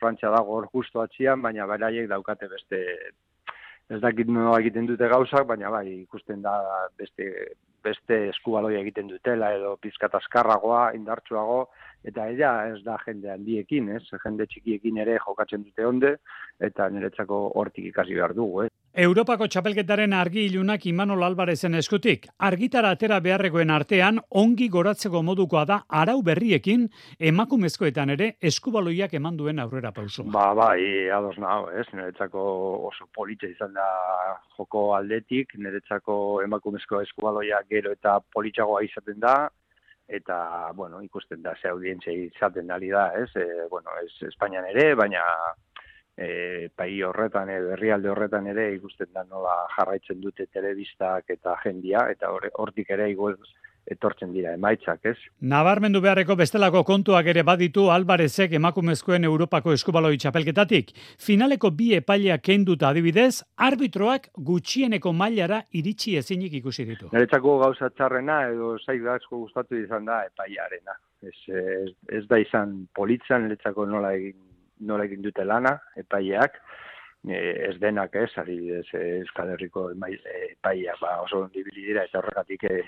Frantza 0.00 0.32
dago 0.34 0.58
hor 0.58 0.70
justu 0.72 1.02
atzian, 1.04 1.42
baina 1.42 1.66
beraiek 1.70 2.08
daukate 2.08 2.48
beste 2.48 2.82
ez 3.92 4.00
dakit 4.00 4.30
nola 4.32 4.58
egiten 4.62 4.86
dute 4.88 5.08
gauzak, 5.12 5.46
baina 5.46 5.70
bai, 5.70 5.86
ikusten 6.02 6.42
da 6.42 6.56
beste 6.98 7.28
beste 7.84 8.16
eskubaloia 8.30 8.80
egiten 8.80 9.10
dutela 9.10 9.50
edo 9.52 9.74
pizkat 9.82 10.14
askarragoa, 10.16 10.94
indartsuago 10.96 11.58
eta 12.08 12.28
ella 12.32 12.52
ez 12.70 12.80
da 12.86 12.96
jende 13.02 13.28
handiekin, 13.32 13.90
ez? 13.98 14.02
Jende 14.22 14.46
txikiekin 14.48 15.02
ere 15.04 15.18
jokatzen 15.26 15.66
dute 15.66 15.86
onde 15.88 16.14
eta 16.68 16.88
niretzako 16.88 17.40
hortik 17.60 17.90
ikasi 17.90 18.16
behar 18.16 18.34
dugu, 18.36 18.64
ez? 18.64 18.72
Europako 18.94 19.48
txapelketaren 19.50 20.12
argi 20.14 20.44
ilunak 20.46 20.84
Imanol 20.86 21.24
Albarezen 21.26 21.74
eskutik. 21.74 22.28
Argitara 22.46 22.92
atera 22.94 23.16
beharrekoen 23.18 23.72
artean, 23.74 24.20
ongi 24.38 24.68
goratzeko 24.70 25.18
modukoa 25.26 25.64
da 25.66 25.78
arau 26.00 26.20
berriekin 26.22 26.84
emakumezkoetan 27.18 28.14
ere 28.14 28.28
eskubaloiak 28.50 29.16
eman 29.18 29.40
duen 29.40 29.58
aurrera 29.58 29.90
pauso. 29.96 30.22
Ba, 30.36 30.44
bai, 30.54 31.10
ados 31.10 31.34
naho, 31.42 31.72
ez? 31.74 31.88
Niretzako 31.90 32.44
oso 32.92 33.08
politxe 33.18 33.50
izan 33.50 33.74
da 33.74 33.88
joko 34.54 34.84
aldetik, 34.94 35.58
niretzako 35.58 36.44
emakumezko 36.46 37.02
eskubaloiak 37.02 37.66
gero 37.74 37.90
eta 37.98 38.20
politxagoa 38.30 38.86
izaten 38.86 39.18
da, 39.26 39.34
eta, 40.06 40.70
bueno, 40.78 41.02
ikusten 41.02 41.42
da, 41.42 41.58
ze 41.58 41.74
audientzia 41.74 42.14
izaten 42.28 42.70
dali 42.70 42.94
da, 42.94 43.08
ez? 43.18 43.32
E, 43.34 43.66
bueno, 43.74 43.90
ez 44.06 44.30
Espainian 44.30 44.70
ere, 44.70 44.92
baina 44.94 45.26
e, 46.16 46.68
pai 46.76 47.02
horretan 47.02 47.50
edo 47.50 47.74
herrialde 47.74 48.10
horretan 48.10 48.46
ere 48.46 48.70
ikusten 48.76 49.12
da 49.12 49.24
nola 49.24 49.54
jarraitzen 49.76 50.20
dute 50.20 50.46
telebistak 50.46 51.30
eta 51.36 51.56
jendia 51.64 52.08
eta 52.10 52.30
hortik 52.30 52.90
ere 52.90 53.10
igual 53.10 53.36
etortzen 53.84 54.32
dira 54.32 54.54
emaitzak, 54.56 55.02
ez? 55.10 55.16
Nabarmendu 55.44 56.00
beharreko 56.04 56.36
bestelako 56.40 56.80
kontuak 56.88 57.26
ere 57.28 57.42
baditu 57.44 57.90
Alvarezek 57.92 58.54
emakumezkoen 58.56 59.26
Europako 59.28 59.74
eskubaloi 59.76 60.16
txapelketatik. 60.16 60.94
Finaleko 61.20 61.70
bi 61.70 61.90
epaileak 61.98 62.44
kenduta 62.48 62.88
adibidez, 62.88 63.42
arbitroak 63.68 64.30
gutxieneko 64.50 65.12
mailara 65.12 65.60
iritsi 65.72 66.16
ezinik 66.20 66.56
ikusi 66.60 66.88
ditu. 66.88 67.10
Niretzako 67.12 67.58
gauza 67.66 67.90
txarrena 67.90 68.40
edo 68.54 68.74
zaik 68.78 69.04
asko 69.18 69.44
gustatu 69.44 69.76
izan 69.76 70.08
da 70.08 70.22
epailearena. 70.30 70.96
Ez, 71.24 71.36
ez, 71.48 71.92
ez 72.08 72.24
da 72.28 72.40
izan 72.40 72.86
politzan 72.96 73.46
niretzako 73.46 73.86
nola 73.88 74.12
egin, 74.16 74.36
nola 74.80 75.04
egin 75.04 75.22
dute 75.22 75.44
lana 75.44 75.76
epaileak, 75.96 76.60
e, 77.28 77.40
ez 77.70 77.76
denak 77.80 78.14
ez, 78.16 78.30
ari 78.40 78.58
ez, 78.80 78.86
Euskal 78.94 79.54
Herriko 79.54 79.90
epaileak 79.90 81.00
ba, 81.00 81.20
oso 81.22 81.44
ondibili 81.44 81.86
dira 81.90 82.04
eta 82.04 82.20
horregatik 82.20 82.64
e, 82.70 82.80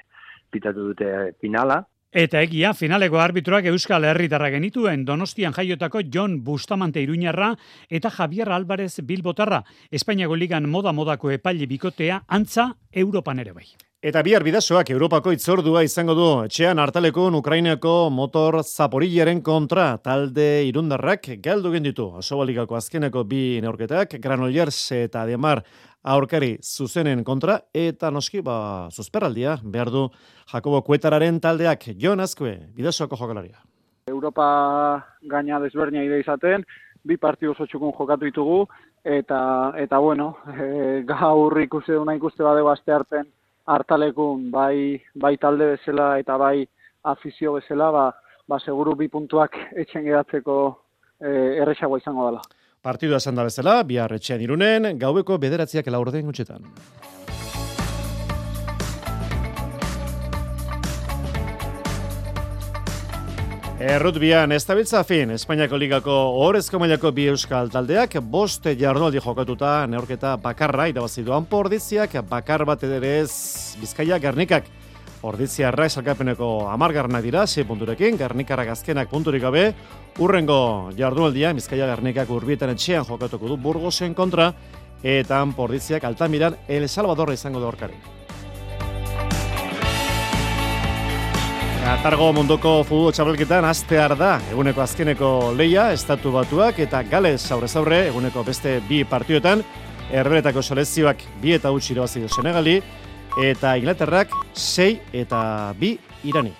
pitatu 0.50 0.90
dute 0.92 1.12
finala. 1.40 1.82
Eta 2.16 2.40
egia, 2.40 2.70
finaleko 2.72 3.18
arbitroak 3.20 3.66
Euskal 3.68 4.06
Herritarra 4.08 4.48
genituen 4.54 5.02
Donostian 5.04 5.52
jaiotako 5.52 6.00
John 6.12 6.38
Bustamante 6.44 7.02
Iruñarra 7.02 7.50
eta 7.90 8.10
Javier 8.10 8.48
Álvarez 8.48 9.02
Bilbotarra. 9.02 9.64
Espainiako 9.90 10.36
ligan 10.36 10.70
moda-modako 10.70 11.34
epaile 11.34 11.66
bikotea 11.66 12.22
antza 12.28 12.70
Europan 12.92 13.44
ere 13.44 13.52
bai. 13.52 13.66
Eta 14.06 14.20
bihar 14.22 14.44
bidazoak 14.46 14.92
Europako 14.94 15.32
itzordua 15.34 15.80
izango 15.82 16.14
du 16.14 16.26
etxean 16.44 16.78
hartaleko 16.78 17.24
Ukrainako 17.34 18.08
motor 18.14 18.60
zaporillaren 18.62 19.40
kontra 19.42 19.98
talde 19.98 20.62
irundarrak 20.68 21.26
galdu 21.42 21.72
genditu. 21.72 22.12
Asobalikako 22.20 22.76
azkeneko 22.78 23.24
bi 23.24 23.58
neorketak, 23.64 24.14
Granollers 24.22 24.92
eta 24.92 25.24
Ademar 25.24 25.64
aurkari 26.04 26.52
zuzenen 26.62 27.24
kontra, 27.24 27.58
eta 27.74 28.12
noski, 28.12 28.44
ba, 28.46 28.86
zuzperraldia, 28.94 29.58
behar 29.64 29.90
du 29.90 30.06
Jakobo 30.52 30.84
Kuetararen 30.86 31.40
taldeak, 31.40 31.88
Jon 31.98 32.20
Azkue, 32.20 32.60
bidazoako 32.76 33.18
jokalaria. 33.18 33.58
Europa 34.06 35.02
gaina 35.22 35.58
desbernia 35.58 36.04
ide 36.06 36.20
izaten, 36.22 36.62
bi 37.02 37.16
partio 37.16 37.56
oso 37.56 37.66
txukun 37.66 37.90
jokatu 37.98 38.30
ditugu, 38.30 38.68
eta, 39.02 39.72
eta 39.82 39.98
bueno, 39.98 40.36
e, 40.54 41.02
gaur 41.10 41.58
ikuste 41.58 41.98
duna 41.98 42.14
ikuste 42.14 42.46
bade 42.46 42.62
aste 42.70 42.94
arten 42.94 43.32
hartalekun, 43.66 44.50
bai, 44.50 45.02
bai 45.14 45.36
talde 45.42 45.72
bezala 45.74 46.16
eta 46.22 46.38
bai 46.38 46.66
afizio 47.12 47.56
bezala, 47.58 47.90
ba, 47.92 48.06
ba 48.48 48.60
seguru 48.62 48.94
bi 48.98 49.08
puntuak 49.08 49.58
etxen 49.74 50.06
gedatzeko 50.06 50.58
e, 51.20 51.30
erresagoa 51.62 52.02
izango 52.02 52.30
dela. 52.30 52.42
Partidua 52.86 53.18
esan 53.18 53.38
da 53.38 53.46
bezala, 53.46 53.80
bihar 53.82 54.12
etxean 54.14 54.42
irunen, 54.44 54.92
gaueko 54.98 55.38
bederatziak 55.42 55.90
laurden 55.90 56.30
gutxetan. 56.30 56.70
Errutbian, 63.86 64.50
ez 64.50 64.64
da 64.66 65.04
fin, 65.06 65.30
Espainiako 65.30 65.76
ligako 65.78 66.14
horrezko 66.42 66.80
mailako 66.82 67.12
bi 67.14 67.28
euskal 67.30 67.68
taldeak, 67.70 68.16
bost 68.18 68.64
jardunaldi 68.66 69.20
jokatuta 69.22 69.86
neorketa 69.86 70.32
bakarra 70.42 70.88
irabaziduan 70.90 71.46
pordiziak, 71.46 72.16
bakar 72.26 72.64
bat 72.66 72.82
ederez 72.82 73.30
bizkaia 73.78 74.18
garnikak. 74.18 74.66
Ordiziarra 75.22 75.86
esalkapeneko 75.86 76.66
amargarnak 76.72 77.22
dira, 77.22 77.46
6 77.46 77.62
punturekin, 77.68 78.18
garnikarrak 78.18 78.74
azkenak 78.74 79.08
punturik 79.08 79.46
gabe, 79.46 79.68
urrengo 80.18 80.90
jardunaldia, 80.98 81.54
Bizkaia 81.54 81.86
garnikak 81.86 82.30
urbietan 82.30 82.74
etxean 82.74 83.06
jokatuko 83.06 83.46
du 83.46 83.56
Burgosen 83.56 84.14
kontra, 84.18 84.52
eta 85.04 85.44
Pordiziak 85.56 86.02
Altamiran 86.04 86.58
El 86.66 86.88
Salvador 86.88 87.32
izango 87.32 87.62
da 87.62 87.70
horkari. 87.70 88.15
Atargo 91.86 92.32
munduko 92.34 92.80
futbol 92.82 93.12
txabelketan 93.14 93.62
astear 93.68 94.16
da 94.18 94.32
eguneko 94.50 94.82
azkeneko 94.82 95.28
leia, 95.54 95.92
estatu 95.94 96.32
batuak 96.34 96.80
eta 96.82 97.04
gales 97.06 97.44
aurrez 97.54 97.70
aurre 97.78 98.00
eguneko 98.08 98.42
beste 98.42 98.80
bi 98.88 99.04
partioetan, 99.06 99.62
erberetako 100.10 100.64
selezioak 100.66 101.22
bi 101.38 101.54
eta 101.54 101.70
utzi 101.70 101.92
irabazi 101.94 102.24
Senegali, 102.26 102.80
eta 103.38 103.76
Inglaterrak 103.78 104.34
6 104.58 105.14
eta 105.14 105.40
2 105.78 105.92
irani. 106.26 106.56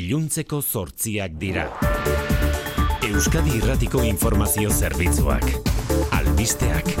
Iluntzeko 0.00 0.62
zortziak 0.62 1.36
dira. 1.36 1.68
Euskadi 3.04 3.58
Irratiko 3.60 4.00
Informazio 4.08 4.72
Zerbitzuak. 4.72 5.44
Albisteak. 6.16 6.96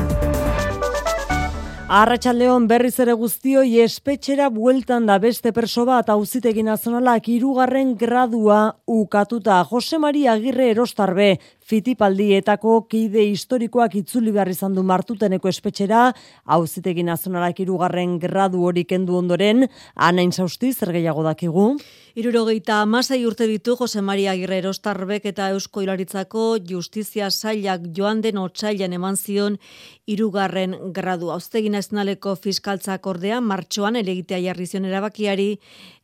Arratxaldeon 1.92 2.64
berriz 2.70 2.94
ere 3.04 3.12
guztioi 3.20 3.82
espetxera 3.82 4.46
bueltan 4.48 5.04
da 5.04 5.18
beste 5.20 5.50
perso 5.52 5.82
bat 5.84 6.08
auzitegi 6.08 6.62
nazionalak 6.64 7.26
irugarren 7.28 7.90
gradua 8.00 8.60
ukatuta. 8.88 9.58
Jose 9.68 9.98
Maria 10.00 10.32
Agirre 10.32 10.70
erostarbe 10.72 11.26
fitipaldietako 11.68 12.82
kide 12.90 13.24
historikoak 13.30 13.94
itzuli 14.02 14.32
behar 14.34 14.50
izan 14.52 14.74
du 14.74 14.82
martuteneko 14.86 15.48
espetxera, 15.48 16.08
auzitegi 16.44 17.04
nazionalak 17.06 17.60
irugarren 17.64 18.18
gradu 18.22 18.64
hori 18.68 18.84
kendu 18.84 19.16
ondoren, 19.18 19.66
anain 19.94 20.32
zausti, 20.32 20.72
zer 20.72 20.92
gehiago 20.92 21.22
dakigu? 21.26 21.72
Irurogeita 22.12 22.82
masai 22.84 23.22
urte 23.24 23.46
ditu 23.48 23.72
Jose 23.78 24.02
Maria 24.04 24.34
Agirre 24.34 24.58
Erostarbek 24.60 25.24
eta 25.30 25.46
Eusko 25.54 25.80
Hilaritzako 25.80 26.58
Justizia 26.68 27.30
Sailak 27.30 27.86
joan 27.96 28.20
den 28.20 28.36
otsailan 28.36 28.92
eman 28.92 29.16
zion 29.16 29.56
irugarren 30.04 30.74
gradu. 30.92 31.30
Auztegi 31.32 31.70
nazionaleko 31.72 32.34
fiskaltzak 32.36 33.06
ordea 33.08 33.40
martxoan 33.40 33.96
elegitea 33.96 34.42
jarri 34.44 34.66
zion 34.66 34.84
erabakiari 34.90 35.54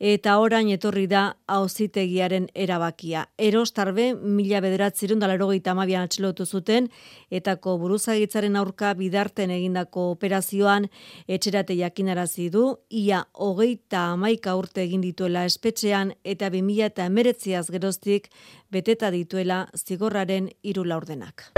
eta 0.01 0.39
orain 0.41 0.71
etorri 0.73 1.05
da 1.11 1.27
auzitegiaren 1.47 2.49
erabakia. 2.55 3.27
Erostarbe 3.37 4.15
mila 4.15 4.63
bederatzerun 4.65 5.21
hogeita 5.59 5.73
amabian 5.75 6.07
atxilotu 6.07 6.47
zuten, 6.47 6.89
etako 7.31 7.79
buruzagitzaren 7.79 8.57
aurka 8.57 8.95
bidarten 8.95 9.51
egindako 9.51 10.11
operazioan 10.13 10.89
etxerate 11.27 11.75
jakinarazi 11.75 12.51
du, 12.51 12.79
ia 12.91 13.27
hogeita 13.35 14.13
amaika 14.13 14.55
urte 14.57 14.83
egin 14.83 15.01
dituela 15.01 15.45
espetxean 15.45 16.15
eta 16.25 16.51
bimila 16.51 16.87
eta 16.87 17.05
emeretziaz 17.07 17.71
geroztik 17.71 18.31
beteta 18.71 19.11
dituela 19.11 19.69
zigorraren 19.77 20.51
irula 20.63 20.97
ordenak. 20.97 21.53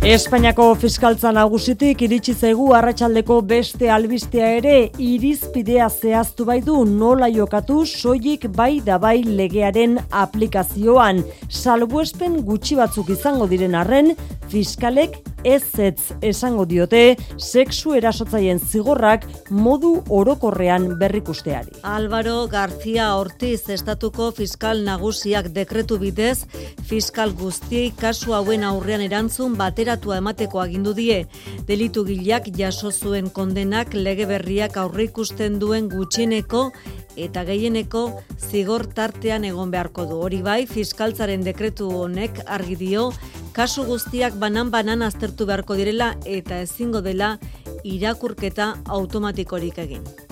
Espainiako 0.00 0.64
fiskaltza 0.80 1.28
nagusitik 1.36 2.00
iritsi 2.06 2.32
zaigu 2.32 2.70
arratsaldeko 2.72 3.34
beste 3.50 3.90
albistea 3.92 4.46
ere 4.56 4.76
irizpidea 4.96 5.90
zehaztu 5.92 6.46
bai 6.48 6.62
du 6.64 6.78
nola 6.88 7.28
jokatu 7.28 7.82
soilik 7.84 8.46
bai 8.56 8.80
da 8.86 8.96
bai 8.96 9.18
legearen 9.22 9.98
aplikazioan 10.22 11.20
salbuespen 11.50 12.40
gutxi 12.48 12.80
batzuk 12.80 13.12
izango 13.12 13.50
diren 13.50 13.76
arren 13.76 14.14
fiskalek 14.48 15.20
ez 15.44 15.78
ez 15.78 16.12
esango 16.22 16.64
diote 16.68 17.16
sexu 17.38 17.94
erasotzaien 17.96 18.58
zigorrak 18.58 19.26
modu 19.50 20.02
orokorrean 20.08 20.98
berrikusteari. 20.98 21.80
Álvaro 21.82 22.46
García 22.48 23.14
Ortiz 23.16 23.68
estatuko 23.70 24.30
fiskal 24.36 24.84
nagusiak 24.84 25.50
dekretu 25.54 25.98
bidez 25.98 26.44
fiskal 26.88 27.32
guztiei 27.32 27.92
kasu 27.96 28.34
hauen 28.36 28.64
aurrean 28.64 29.00
erantzun 29.00 29.56
bateratua 30.00 30.18
emateko 30.18 30.60
agindu 30.60 30.94
die. 30.94 31.26
Delitu 31.66 32.04
gileak 32.04 32.48
jaso 32.56 32.90
zuen 32.90 33.30
kondenak 33.30 33.94
lege 33.94 34.26
berriak 34.26 34.76
aurreikusten 34.76 35.58
duen 35.58 35.88
gutxieneko 35.88 36.72
eta 37.16 37.44
gehieneko 37.44 38.22
zigor 38.38 38.86
tartean 38.86 39.44
egon 39.44 39.70
beharko 39.70 40.06
du. 40.06 40.20
Hori 40.22 40.42
bai, 40.42 40.66
fiskaltzaren 40.66 41.42
dekretu 41.44 41.90
honek 41.90 42.40
argi 42.46 42.76
dio 42.76 43.12
kasu 43.52 43.84
guztiak 43.84 44.34
banan-banan 44.38 45.02
aztertu 45.02 45.46
beharko 45.46 45.76
direla 45.76 46.14
eta 46.24 46.60
ezingo 46.62 47.00
dela 47.02 47.38
irakurketa 47.84 48.76
automatikorik 48.86 49.78
egin. 49.78 50.29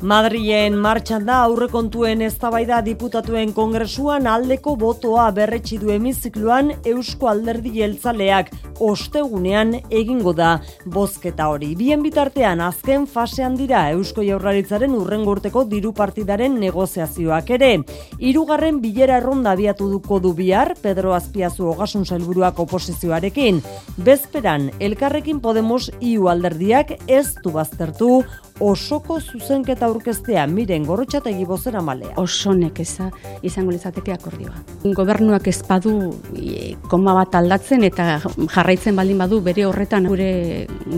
Madrilen 0.00 0.78
martxan 0.80 1.26
da 1.28 1.42
aurrekontuen 1.44 2.22
eztabaida 2.24 2.78
diputatuen 2.80 3.50
kongresuan 3.52 4.24
aldeko 4.32 4.72
botoa 4.80 5.26
berretsi 5.36 5.76
du 5.76 5.90
hemizikloan 5.92 6.70
Eusko 6.88 7.28
Alderdi 7.28 7.74
Jeltzaleak 7.74 8.48
ostegunean 8.80 9.74
egingo 9.92 10.32
da 10.32 10.54
bozketa 10.86 11.50
hori. 11.52 11.74
Bien 11.76 12.00
bitartean 12.00 12.64
azken 12.64 13.04
fasean 13.04 13.60
dira 13.60 13.82
Eusko 13.92 14.24
Jaurlaritzaren 14.24 14.96
urrengo 14.96 15.36
urteko 15.36 15.66
diru 15.68 15.92
partidaren 15.92 16.56
negoziazioak 16.64 17.52
ere. 17.60 17.74
Hirugarren 18.16 18.80
bilera 18.80 19.20
erronda 19.20 19.52
abiatu 19.52 19.90
duko 19.92 20.16
du 20.18 20.32
bihar 20.32 20.78
Pedro 20.80 21.12
Azpiazu 21.12 21.68
Ogasun 21.74 22.08
Sailburuak 22.08 22.58
oposizioarekin. 22.64 23.60
Bezperan 24.00 24.70
Elkarrekin 24.80 25.44
Podemos 25.44 25.90
iu 26.00 26.32
alderdiak 26.32 26.96
ez 27.06 27.34
du 27.44 27.52
baztertu 27.52 28.22
osoko 28.60 29.18
zuzenketa 29.20 29.86
aurkeztea 29.86 30.46
miren 30.46 30.84
gorrotxategi 30.86 31.46
bozera 31.48 31.82
malea. 31.82 32.12
Oso 32.20 32.52
nekeza 32.54 33.10
izango 33.42 33.72
lezateke 33.74 34.12
akordioa. 34.12 34.54
Gobernuak 34.96 35.48
ez 35.48 35.60
badu 35.66 35.94
e, 36.36 36.74
koma 36.90 37.14
bat 37.16 37.34
aldatzen 37.40 37.84
eta 37.88 38.20
jarraitzen 38.54 38.96
baldin 38.96 39.20
badu 39.20 39.40
bere 39.44 39.66
horretan 39.68 40.08
gure 40.10 40.32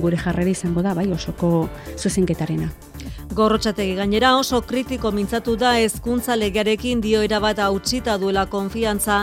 gure 0.02 0.18
jarrera 0.18 0.50
izango 0.50 0.82
da, 0.82 0.94
bai, 0.98 1.08
osoko 1.12 1.68
zuzenketarena. 1.98 2.70
Gorrotxategi 3.32 3.94
gainera 3.96 4.34
oso 4.36 4.60
kritiko 4.68 5.10
mintzatu 5.14 5.54
da 5.56 5.72
hezkuntza 5.80 6.34
legearekin 6.36 7.00
dio 7.00 7.22
erabat 7.24 7.62
hautsita 7.64 8.18
duela 8.20 8.44
konfiantza 8.52 9.22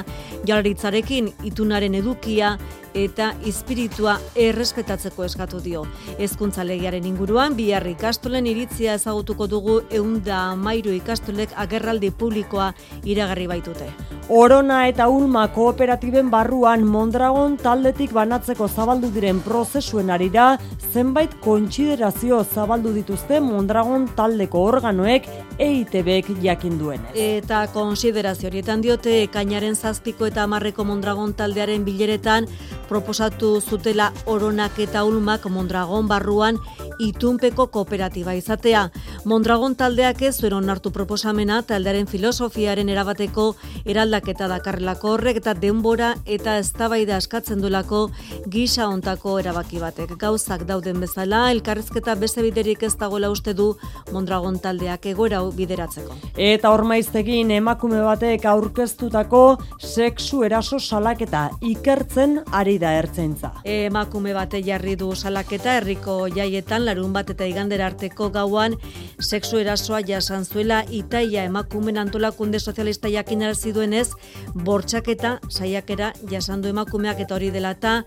jalaritzarekin 0.49 1.29
itunaren 1.45 1.97
edukia 1.99 2.55
eta 2.93 3.33
espiritua 3.45 4.17
errespetatzeko 4.35 5.25
eskatu 5.25 5.59
dio. 5.63 5.85
Hezkuntza 6.17 6.63
legearen 6.63 7.05
inguruan 7.05 7.55
bihar 7.57 7.87
ikastolen 7.87 8.47
iritzia 8.49 8.95
ezagutuko 8.99 9.47
dugu 9.47 9.79
eunda 9.89 10.55
mairu 10.55 10.93
ikastolek 10.97 11.53
agerraldi 11.55 12.11
publikoa 12.11 12.73
iragarri 13.03 13.47
baitute. 13.47 13.89
Orona 14.29 14.83
eta 14.87 15.07
Ulma 15.09 15.47
kooperatiben 15.49 16.27
barruan 16.29 16.83
Mondragon 16.85 17.55
taldetik 17.57 18.11
banatzeko 18.13 18.67
zabaldu 18.67 19.09
diren 19.15 19.39
prozesuen 19.41 20.11
arira 20.13 20.51
zenbait 20.93 21.33
kontsiderazio 21.41 22.43
zabaldu 22.43 22.93
dituzte 22.93 23.39
Mondragon 23.41 24.07
taldeko 24.17 24.61
organoek 24.69 25.25
EITBek 25.57 26.29
jakin 26.43 26.77
duen. 26.77 27.01
Eta 27.15 27.63
konsiderazio 27.73 28.49
horietan 28.49 28.81
diote 28.85 29.23
ekainaren 29.23 29.75
zazpiko 29.75 30.29
eta 30.29 30.45
amarreko 30.45 30.85
Mondragon 30.85 31.33
taldearen 31.33 31.83
bileretan 31.85 32.45
proposatu 32.89 33.59
zutela 33.61 34.09
oronak 34.25 34.79
eta 34.81 35.03
ulmak 35.05 35.45
Mondragon 35.53 36.07
barruan 36.09 36.57
itunpeko 36.99 37.67
kooperatiba 37.71 38.33
izatea. 38.35 38.89
Mondragon 39.29 39.75
taldeak 39.79 40.21
ez 40.25 40.33
zuen 40.39 40.55
onartu 40.57 40.91
proposamena 40.91 41.61
taldearen 41.63 42.07
filosofiaren 42.09 42.89
erabateko 42.89 43.45
eraldaketa 43.85 44.49
dakarrelako 44.51 45.13
horrek 45.15 45.39
eta 45.43 45.53
denbora 45.53 46.13
eta 46.25 46.57
eztabaida 46.59 47.17
askatzen 47.19 47.61
duelako 47.61 48.07
gisa 48.49 48.87
ontako 48.89 49.37
erabaki 49.39 49.79
batek. 49.79 50.15
Gauzak 50.19 50.65
dauden 50.67 50.99
bezala, 50.99 51.45
elkarrizketa 51.53 52.15
beste 52.19 52.43
biderik 52.43 52.83
ez 52.83 52.95
dagoela 52.97 53.29
uste 53.29 53.53
du 53.53 53.69
Mondragon 54.11 54.59
taldeak 54.59 55.05
egoera 55.13 55.43
bideratzeko. 55.55 56.17
Eta 56.35 56.73
ormaiztegin 56.73 57.51
emakume 57.59 58.01
batek 58.03 58.45
aurkeztutako 58.49 59.43
sexu 59.77 60.43
eraso 60.47 60.79
salaketa 60.79 61.49
ikertzen 61.61 62.39
ari 62.51 62.78
da 62.80 62.93
ertzaintza. 62.97 63.51
Emakume 63.67 64.34
bate 64.34 64.61
jarri 64.65 64.95
du 64.99 65.11
salaketa 65.15 65.75
herriko 65.80 66.15
jaietan 66.34 66.86
larun 66.88 67.13
bat 67.13 67.30
eta 67.34 67.47
igandera 67.49 67.89
arteko 67.91 68.30
gauan 68.34 68.77
sexu 69.19 69.59
erasoa 69.61 70.01
jasan 70.07 70.45
zuela 70.45 70.84
itaia 70.89 71.43
emakumen 71.49 71.97
antolakunde 71.97 72.59
sozialista 72.59 73.11
jakinarazi 73.11 73.73
duenez 73.75 74.07
bortxaketa 74.53 75.39
saiakera 75.49 76.13
jasan 76.32 76.63
du 76.63 76.71
emakumeak 76.73 77.19
eta 77.25 77.36
hori 77.36 77.51
dela 77.51 77.75
eta 77.77 77.99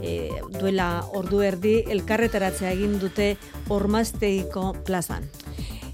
e, 0.00 0.30
duela 0.58 0.90
ordu 1.14 1.42
erdi 1.42 1.80
elkarretaratzea 1.96 2.72
egin 2.78 2.98
dute 3.02 3.34
ormazteiko 3.68 4.72
plazan. 4.86 5.28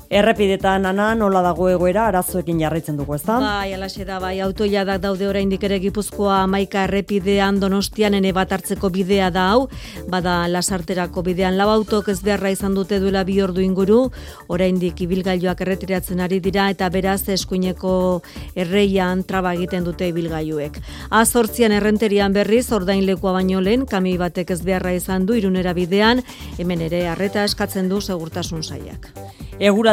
Errepidetan 0.07 0.87
ana 0.87 1.09
nola 1.19 1.41
dago 1.43 1.67
egoera 1.67 2.05
arazoekin 2.07 2.61
jarraitzen 2.63 2.95
dugu, 2.97 3.17
ezta? 3.17 3.41
Bai, 3.43 3.73
alaxe 3.75 4.05
da 4.07 4.21
bai, 4.23 4.37
autoia 4.41 4.85
da 4.87 5.01
daude 5.03 5.27
oraindik 5.27 5.65
ere 5.67 5.81
Gipuzkoa 5.83 6.45
amaika 6.45 6.85
errepidean 6.87 7.59
Donostian 7.59 8.15
ene 8.15 8.31
bat 8.33 8.53
hartzeko 8.55 8.91
bidea 8.95 9.33
da 9.35 9.49
hau, 9.51 9.65
bada 10.07 10.37
lasarterako 10.47 11.25
bidean 11.27 11.57
lau 11.59 11.67
autok 11.73 12.13
ez 12.15 12.21
beharra 12.23 12.53
izan 12.55 12.77
dute 12.79 13.01
duela 13.03 13.25
bi 13.27 13.41
ordu 13.43 13.65
inguru, 13.65 13.99
oraindik 14.47 15.03
ibilgailuak 15.03 15.65
erretiratzen 15.67 16.23
ari 16.23 16.39
dira 16.45 16.69
eta 16.71 16.87
beraz 16.95 17.29
eskuineko 17.35 18.23
erreian 18.55 19.25
traba 19.27 19.57
egiten 19.59 19.83
dute 19.85 20.07
ibilgailuek. 20.13 20.79
Azortzian 21.11 21.75
errenterian 21.75 22.33
berriz 22.33 22.71
ordainlekoa 22.71 23.33
baino 23.41 23.61
lehen 23.61 23.89
kami 23.91 24.15
batek 24.23 24.55
ez 24.55 24.63
beharra 24.63 24.95
izan 24.95 25.27
du 25.27 25.35
irunera 25.35 25.75
bidean, 25.75 26.23
hemen 26.61 26.87
ere 26.87 27.09
harreta 27.09 27.43
eskatzen 27.43 27.91
du 27.91 28.01
segurtasun 28.01 28.63
saiak. 28.63 29.11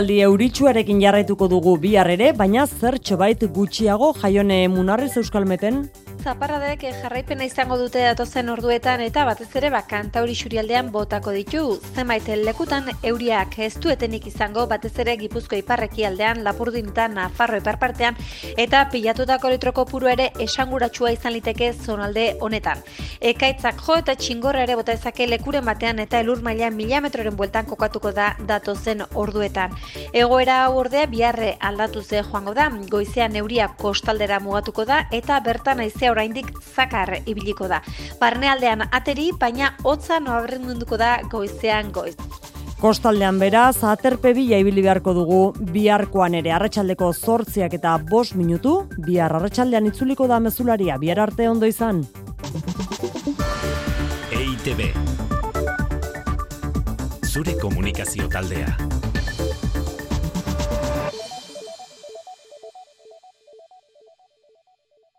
Eguraldi 0.03 0.23
euritsuarekin 0.27 0.99
jarraituko 0.99 1.47
dugu 1.47 1.77
bihar 1.79 2.09
ere, 2.11 2.33
baina 2.35 2.65
zertxo 2.67 3.15
bait 3.21 3.39
gutxiago 3.55 4.09
jaione 4.19 4.57
munarrez 4.67 5.15
euskalmeten? 5.21 5.77
Zaparradek 6.23 6.85
jarraipena 7.01 7.43
izango 7.43 7.75
dute 7.75 7.99
datozen 7.99 8.47
orduetan 8.47 9.01
eta 9.03 9.25
batez 9.27 9.49
ere 9.59 9.67
ba 9.73 9.81
kantauri 9.83 10.35
xurialdean 10.39 10.87
botako 10.93 11.33
ditu. 11.35 11.63
Zenbait 11.97 12.29
lekutan 12.39 12.85
euriak 13.09 13.57
ez 13.59 13.73
duetenik 13.83 14.29
izango 14.29 14.63
batez 14.71 14.93
ere 15.03 15.17
Gipuzko 15.19 15.57
iparreki 15.59 16.05
aldean, 16.07 16.45
Lapurdin 16.45 16.87
eta 16.93 17.09
Nafarro 17.11 17.59
iparpartean 17.59 18.15
eta 18.55 18.85
pilatutako 18.93 19.51
litroko 19.51 19.83
puru 19.89 20.07
ere 20.13 20.29
esanguratsua 20.45 21.11
izan 21.11 21.33
liteke 21.35 21.73
zonalde 21.73 22.37
honetan. 22.39 22.79
Ekaitzak 23.19 23.83
jo 23.83 23.99
eta 23.99 24.15
txingorra 24.15 24.63
ere 24.63 24.79
bota 24.79 24.95
ezake 24.95 25.27
lekuren 25.27 25.67
batean 25.67 25.99
eta 25.99 26.23
elur 26.23 26.39
maila 26.41 26.71
mila 26.71 27.03
metroren 27.03 27.35
bueltan 27.35 27.67
kokatuko 27.67 28.13
da 28.15 28.29
datozen 28.39 29.03
orduetan. 29.11 29.75
Egoera 30.13 30.69
ordea 30.69 31.03
biharre 31.05 31.57
aldatu 31.59 32.01
ze 32.01 32.23
joango 32.23 32.55
da, 32.55 32.71
goizean 32.89 33.35
euria 33.35 33.67
kostaldera 33.67 34.39
mugatuko 34.39 34.85
da 34.85 35.03
eta 35.11 35.43
bertan 35.43 35.83
aizea 35.83 36.12
oraindik 36.13 36.53
zakar 36.75 37.17
ibiliko 37.25 37.67
da. 37.67 37.81
Barnealdean 38.21 38.87
ateri, 38.91 39.31
baina 39.39 39.73
hotza 39.83 40.21
noaberrenduko 40.23 40.97
da 41.01 41.17
goizean 41.31 41.91
goiz. 41.91 42.15
Kostaldean 42.83 43.37
beraz, 43.39 43.77
aterpe 43.87 44.33
bila 44.35 44.57
ibili 44.59 44.81
beharko 44.83 45.13
dugu 45.15 45.37
biharkoan 45.71 46.33
ere 46.35 46.51
arratsaldeko 46.51 47.13
zortziak 47.13 47.77
eta 47.77 47.93
bos 48.09 48.33
minutu, 48.35 48.73
bihar 49.05 49.31
arratsaldean 49.37 49.87
itzuliko 49.87 50.27
da 50.27 50.41
mezularia, 50.43 50.97
bihar 50.99 51.21
arte 51.23 51.47
ondo 51.47 51.69
izan. 51.69 52.03
EITB 54.35 54.83
Zure 57.33 57.55
komunikazio 57.61 58.27
taldea. 58.27 58.75